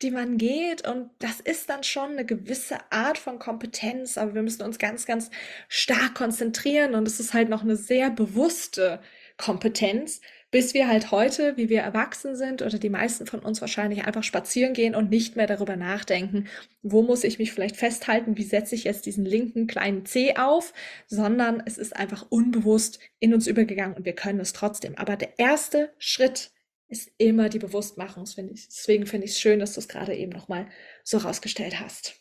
die 0.00 0.10
man 0.10 0.38
geht. 0.38 0.88
Und 0.88 1.10
das 1.18 1.40
ist 1.40 1.68
dann 1.68 1.82
schon 1.82 2.12
eine 2.12 2.24
gewisse 2.24 2.78
Art 2.90 3.18
von 3.18 3.38
Kompetenz, 3.38 4.16
aber 4.16 4.34
wir 4.34 4.42
müssen 4.42 4.62
uns 4.62 4.78
ganz, 4.78 5.04
ganz 5.04 5.30
stark 5.68 6.14
konzentrieren. 6.14 6.94
Und 6.94 7.06
es 7.06 7.20
ist 7.20 7.34
halt 7.34 7.50
noch 7.50 7.62
eine 7.62 7.76
sehr 7.76 8.10
bewusste 8.10 9.00
Kompetenz, 9.36 10.22
bis 10.56 10.72
wir 10.72 10.88
halt 10.88 11.10
heute, 11.10 11.58
wie 11.58 11.68
wir 11.68 11.82
erwachsen 11.82 12.34
sind, 12.34 12.62
oder 12.62 12.78
die 12.78 12.88
meisten 12.88 13.26
von 13.26 13.40
uns 13.40 13.60
wahrscheinlich 13.60 14.06
einfach 14.06 14.22
spazieren 14.22 14.72
gehen 14.72 14.94
und 14.94 15.10
nicht 15.10 15.36
mehr 15.36 15.46
darüber 15.46 15.76
nachdenken, 15.76 16.48
wo 16.80 17.02
muss 17.02 17.24
ich 17.24 17.38
mich 17.38 17.52
vielleicht 17.52 17.76
festhalten, 17.76 18.38
wie 18.38 18.42
setze 18.42 18.74
ich 18.74 18.84
jetzt 18.84 19.04
diesen 19.04 19.26
linken 19.26 19.66
kleinen 19.66 20.06
C 20.06 20.34
auf, 20.36 20.72
sondern 21.08 21.62
es 21.66 21.76
ist 21.76 21.94
einfach 21.94 22.24
unbewusst 22.30 23.00
in 23.18 23.34
uns 23.34 23.46
übergegangen 23.46 23.94
und 23.98 24.06
wir 24.06 24.14
können 24.14 24.40
es 24.40 24.54
trotzdem. 24.54 24.96
Aber 24.96 25.16
der 25.16 25.38
erste 25.38 25.92
Schritt 25.98 26.52
ist 26.88 27.10
immer 27.18 27.50
die 27.50 27.58
Bewusstmachung. 27.58 28.24
Deswegen 28.24 29.04
finde 29.04 29.26
ich 29.26 29.32
es 29.32 29.40
schön, 29.40 29.60
dass 29.60 29.74
du 29.74 29.80
es 29.80 29.88
gerade 29.88 30.14
eben 30.14 30.32
nochmal 30.32 30.70
so 31.04 31.18
rausgestellt 31.18 31.80
hast. 31.80 32.18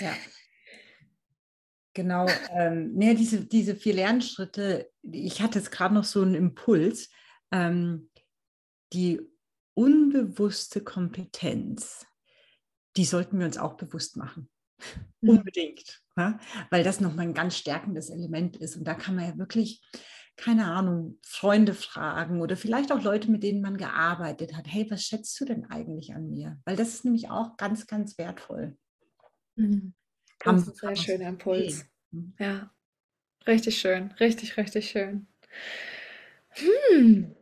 Ja, 0.00 0.12
genau. 1.94 2.26
Ähm, 2.50 2.92
nee, 2.94 3.14
diese, 3.14 3.44
diese 3.44 3.74
vier 3.74 3.94
Lernschritte, 3.94 4.90
ich 5.02 5.42
hatte 5.42 5.58
jetzt 5.58 5.70
gerade 5.70 5.94
noch 5.94 6.04
so 6.04 6.22
einen 6.22 6.34
Impuls. 6.34 7.10
Ähm, 7.50 8.10
die 8.92 9.20
unbewusste 9.74 10.82
Kompetenz, 10.82 12.06
die 12.96 13.04
sollten 13.04 13.38
wir 13.38 13.46
uns 13.46 13.58
auch 13.58 13.74
bewusst 13.76 14.16
machen. 14.16 14.50
Mhm. 15.20 15.28
Unbedingt. 15.28 16.02
Ja? 16.16 16.38
Weil 16.70 16.84
das 16.84 17.00
nochmal 17.00 17.26
ein 17.26 17.34
ganz 17.34 17.56
stärkendes 17.56 18.10
Element 18.10 18.56
ist. 18.56 18.76
Und 18.76 18.84
da 18.84 18.94
kann 18.94 19.14
man 19.14 19.26
ja 19.26 19.38
wirklich, 19.38 19.82
keine 20.36 20.66
Ahnung, 20.66 21.18
Freunde 21.24 21.74
fragen 21.74 22.40
oder 22.40 22.56
vielleicht 22.56 22.92
auch 22.92 23.02
Leute, 23.02 23.30
mit 23.30 23.42
denen 23.42 23.62
man 23.62 23.76
gearbeitet 23.76 24.54
hat. 24.54 24.66
Hey, 24.66 24.90
was 24.90 25.04
schätzt 25.04 25.40
du 25.40 25.44
denn 25.44 25.66
eigentlich 25.66 26.14
an 26.14 26.28
mir? 26.28 26.60
Weil 26.64 26.76
das 26.76 26.88
ist 26.88 27.04
nämlich 27.04 27.30
auch 27.30 27.56
ganz, 27.56 27.86
ganz 27.86 28.18
wertvoll. 28.18 28.76
Mhm. 29.56 29.94
Kann- 30.42 30.56
Das 30.56 30.68
ist 30.68 30.84
ein 30.84 30.94
sehr 30.94 30.96
schöner 30.96 31.28
Impuls. 31.28 31.86
Ja, 32.38 32.70
richtig 33.46 33.78
schön, 33.80 34.12
richtig, 34.20 34.56
richtig 34.58 34.90
schön. 34.90 35.26
Hm, 36.50 37.34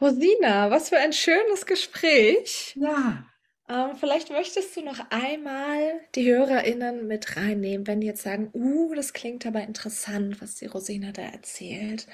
Rosina, 0.00 0.70
was 0.70 0.90
für 0.90 0.98
ein 0.98 1.12
schönes 1.12 1.66
Gespräch. 1.66 2.78
Ja, 2.84 3.24
Ähm, 3.68 3.96
vielleicht 3.96 4.30
möchtest 4.30 4.76
du 4.76 4.82
noch 4.82 5.00
einmal 5.10 6.00
die 6.16 6.26
HörerInnen 6.30 7.06
mit 7.06 7.36
reinnehmen, 7.36 7.86
wenn 7.86 8.00
die 8.02 8.08
jetzt 8.08 8.22
sagen, 8.22 8.50
uh, 8.54 8.94
das 8.94 9.12
klingt 9.14 9.46
aber 9.46 9.62
interessant, 9.62 10.42
was 10.42 10.56
die 10.56 10.66
Rosina 10.66 11.12
da 11.12 11.22
erzählt. 11.22 12.06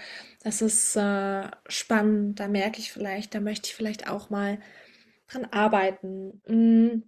Das 0.44 0.62
ist 0.62 0.96
äh, 0.96 1.50
spannend, 1.68 2.40
da 2.40 2.48
merke 2.48 2.80
ich 2.80 2.92
vielleicht, 2.92 3.34
da 3.34 3.40
möchte 3.40 3.68
ich 3.70 3.76
vielleicht 3.76 4.08
auch 4.10 4.30
mal 4.30 4.60
dran 5.28 5.46
arbeiten. 5.46 6.42
Hm, 6.46 7.04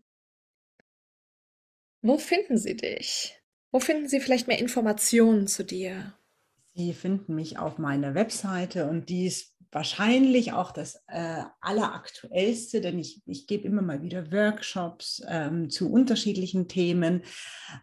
wo 2.02 2.18
finden 2.18 2.58
sie 2.58 2.76
dich? 2.76 3.34
Wo 3.70 3.80
finden 3.80 4.08
sie 4.08 4.20
vielleicht 4.20 4.48
mehr 4.48 4.58
Informationen 4.58 5.46
zu 5.46 5.64
dir? 5.64 6.14
Sie 6.74 6.92
finden 6.92 7.34
mich 7.34 7.58
auf 7.58 7.78
meiner 7.78 8.14
Webseite 8.14 8.88
und 8.88 9.08
die 9.08 9.26
ist 9.26 9.58
wahrscheinlich 9.70 10.52
auch 10.52 10.70
das 10.70 11.02
äh, 11.08 11.42
alleraktuellste, 11.60 12.80
denn 12.80 12.98
ich, 12.98 13.20
ich 13.26 13.46
gebe 13.46 13.66
immer 13.66 13.82
mal 13.82 14.02
wieder 14.02 14.32
Workshops 14.32 15.22
ähm, 15.28 15.68
zu 15.68 15.92
unterschiedlichen 15.92 16.68
Themen 16.68 17.22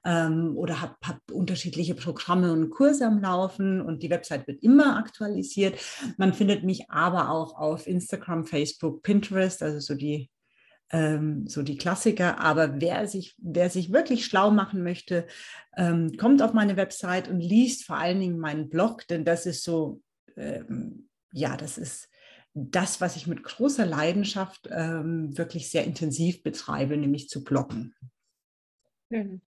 ähm, 0.03 0.57
oder 0.57 0.81
habe 0.81 0.95
hab 1.03 1.19
unterschiedliche 1.31 1.93
Programme 1.93 2.51
und 2.51 2.71
Kurse 2.71 3.05
am 3.05 3.21
Laufen 3.21 3.81
und 3.81 4.01
die 4.01 4.09
Website 4.09 4.47
wird 4.47 4.63
immer 4.63 4.97
aktualisiert. 4.97 5.77
Man 6.17 6.33
findet 6.33 6.63
mich 6.63 6.89
aber 6.89 7.29
auch 7.29 7.55
auf 7.55 7.85
Instagram, 7.85 8.45
Facebook, 8.45 9.03
Pinterest, 9.03 9.61
also 9.61 9.79
so 9.79 9.93
die 9.93 10.29
ähm, 10.95 11.45
so 11.47 11.61
die 11.61 11.77
Klassiker. 11.77 12.39
Aber 12.39 12.79
wer 12.79 13.07
sich, 13.07 13.35
wer 13.37 13.69
sich 13.69 13.91
wirklich 13.91 14.25
schlau 14.25 14.49
machen 14.49 14.81
möchte, 14.81 15.27
ähm, 15.75 16.15
kommt 16.17 16.41
auf 16.41 16.53
meine 16.53 16.77
Website 16.77 17.27
und 17.27 17.41
liest 17.41 17.83
vor 17.83 17.97
allen 17.97 18.19
Dingen 18.19 18.39
meinen 18.39 18.69
Blog, 18.69 19.05
denn 19.07 19.25
das 19.25 19.45
ist 19.45 19.63
so, 19.63 20.01
ähm, 20.37 21.09
ja, 21.33 21.57
das 21.57 21.77
ist 21.77 22.09
das, 22.53 23.01
was 23.01 23.17
ich 23.17 23.27
mit 23.27 23.43
großer 23.43 23.85
Leidenschaft 23.85 24.69
ähm, 24.71 25.37
wirklich 25.37 25.69
sehr 25.69 25.83
intensiv 25.83 26.41
betreibe, 26.41 26.95
nämlich 26.95 27.27
zu 27.27 27.43
bloggen. 27.43 27.93
Schön. 29.11 29.41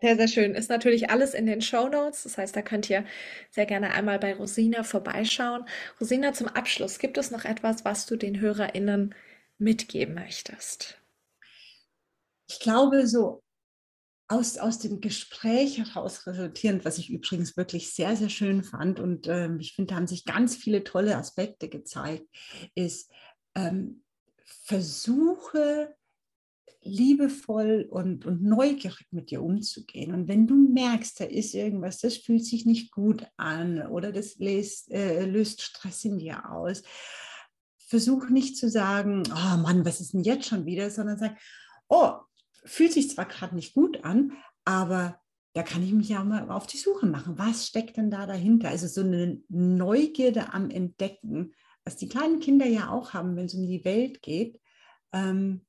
Sehr, 0.00 0.16
sehr 0.16 0.28
schön. 0.28 0.54
Ist 0.54 0.70
natürlich 0.70 1.10
alles 1.10 1.34
in 1.34 1.46
den 1.46 1.60
Show 1.60 1.88
Notes. 1.88 2.22
Das 2.22 2.38
heißt, 2.38 2.56
da 2.56 2.62
könnt 2.62 2.88
ihr 2.88 3.04
sehr 3.50 3.66
gerne 3.66 3.92
einmal 3.92 4.18
bei 4.18 4.34
Rosina 4.34 4.82
vorbeischauen. 4.82 5.66
Rosina, 6.00 6.32
zum 6.32 6.48
Abschluss, 6.48 6.98
gibt 6.98 7.18
es 7.18 7.30
noch 7.30 7.44
etwas, 7.44 7.84
was 7.84 8.06
du 8.06 8.16
den 8.16 8.40
HörerInnen 8.40 9.14
mitgeben 9.58 10.14
möchtest? 10.14 11.00
Ich 12.48 12.60
glaube, 12.60 13.06
so 13.06 13.42
aus, 14.28 14.58
aus 14.58 14.78
dem 14.78 15.00
Gespräch 15.00 15.78
heraus 15.78 16.26
resultierend, 16.26 16.84
was 16.84 16.98
ich 16.98 17.10
übrigens 17.10 17.56
wirklich 17.56 17.92
sehr, 17.92 18.16
sehr 18.16 18.30
schön 18.30 18.64
fand 18.64 19.00
und 19.00 19.28
ähm, 19.28 19.60
ich 19.60 19.74
finde, 19.74 19.92
da 19.92 19.96
haben 19.96 20.06
sich 20.06 20.24
ganz 20.24 20.56
viele 20.56 20.82
tolle 20.82 21.16
Aspekte 21.16 21.68
gezeigt, 21.68 22.26
ist, 22.74 23.10
ähm, 23.54 24.02
versuche 24.44 25.94
liebevoll 26.84 27.86
und, 27.90 28.26
und 28.26 28.42
neugierig 28.42 29.06
mit 29.10 29.30
dir 29.30 29.42
umzugehen. 29.42 30.12
Und 30.12 30.28
wenn 30.28 30.46
du 30.46 30.54
merkst, 30.54 31.18
da 31.18 31.24
ist 31.24 31.54
irgendwas, 31.54 31.98
das 31.98 32.18
fühlt 32.18 32.44
sich 32.44 32.66
nicht 32.66 32.92
gut 32.92 33.26
an 33.36 33.86
oder 33.86 34.12
das 34.12 34.36
löst, 34.36 34.90
äh, 34.90 35.24
löst 35.24 35.62
Stress 35.62 36.04
in 36.04 36.18
dir 36.18 36.50
aus, 36.50 36.82
versuch 37.86 38.28
nicht 38.28 38.56
zu 38.56 38.68
sagen, 38.68 39.22
oh 39.30 39.56
Mann, 39.58 39.84
was 39.84 40.00
ist 40.00 40.14
denn 40.14 40.24
jetzt 40.24 40.48
schon 40.48 40.66
wieder, 40.66 40.90
sondern 40.90 41.18
sag, 41.18 41.36
oh, 41.88 42.12
fühlt 42.64 42.92
sich 42.92 43.10
zwar 43.10 43.26
gerade 43.26 43.54
nicht 43.54 43.74
gut 43.74 44.04
an, 44.04 44.32
aber 44.64 45.20
da 45.52 45.62
kann 45.62 45.82
ich 45.82 45.92
mich 45.92 46.08
ja 46.08 46.24
mal 46.24 46.50
auf 46.50 46.66
die 46.66 46.78
Suche 46.78 47.06
machen. 47.06 47.38
Was 47.38 47.66
steckt 47.66 47.96
denn 47.96 48.10
da 48.10 48.26
dahinter? 48.26 48.68
Also 48.68 48.88
so 48.88 49.02
eine 49.02 49.40
Neugierde 49.48 50.52
am 50.52 50.70
Entdecken, 50.70 51.54
was 51.84 51.96
die 51.96 52.08
kleinen 52.08 52.40
Kinder 52.40 52.66
ja 52.66 52.90
auch 52.90 53.12
haben, 53.12 53.36
wenn 53.36 53.46
es 53.46 53.54
um 53.54 53.66
die 53.66 53.84
Welt 53.84 54.20
geht, 54.22 54.60
ähm, 55.12 55.64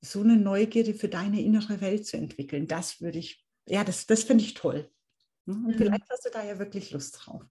so 0.00 0.22
eine 0.22 0.36
Neugierde 0.36 0.94
für 0.94 1.08
deine 1.08 1.42
innere 1.42 1.80
Welt 1.80 2.06
zu 2.06 2.16
entwickeln. 2.16 2.66
Das 2.66 3.00
würde 3.00 3.18
ich, 3.18 3.46
ja, 3.66 3.84
das, 3.84 4.06
das 4.06 4.24
finde 4.24 4.42
ich 4.44 4.54
toll. 4.54 4.90
Und 5.46 5.66
mhm. 5.66 5.74
vielleicht 5.74 6.10
hast 6.10 6.24
du 6.24 6.30
da 6.30 6.44
ja 6.44 6.58
wirklich 6.58 6.90
Lust 6.90 7.20
drauf. 7.20 7.42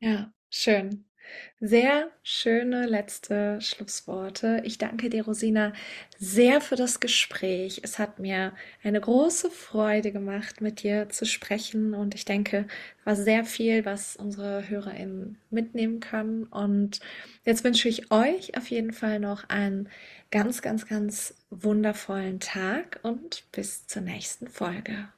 Ja, 0.00 0.32
schön. 0.50 1.07
Sehr 1.60 2.10
schöne 2.22 2.86
letzte 2.86 3.60
Schlussworte. 3.60 4.62
Ich 4.64 4.78
danke 4.78 5.10
dir, 5.10 5.24
Rosina, 5.24 5.72
sehr 6.18 6.60
für 6.60 6.76
das 6.76 7.00
Gespräch. 7.00 7.80
Es 7.82 7.98
hat 7.98 8.18
mir 8.18 8.52
eine 8.82 9.00
große 9.00 9.50
Freude 9.50 10.12
gemacht, 10.12 10.60
mit 10.60 10.82
dir 10.82 11.08
zu 11.08 11.26
sprechen 11.26 11.94
und 11.94 12.14
ich 12.14 12.24
denke, 12.24 12.66
war 13.04 13.16
sehr 13.16 13.44
viel, 13.44 13.84
was 13.84 14.16
unsere 14.16 14.68
HörerInnen 14.68 15.38
mitnehmen 15.50 16.00
können. 16.00 16.44
Und 16.44 17.00
jetzt 17.44 17.64
wünsche 17.64 17.88
ich 17.88 18.10
euch 18.12 18.56
auf 18.56 18.70
jeden 18.70 18.92
Fall 18.92 19.18
noch 19.18 19.48
einen 19.48 19.88
ganz, 20.30 20.62
ganz, 20.62 20.86
ganz 20.86 21.34
wundervollen 21.50 22.40
Tag 22.40 23.00
und 23.02 23.44
bis 23.52 23.86
zur 23.86 24.02
nächsten 24.02 24.48
Folge. 24.48 25.08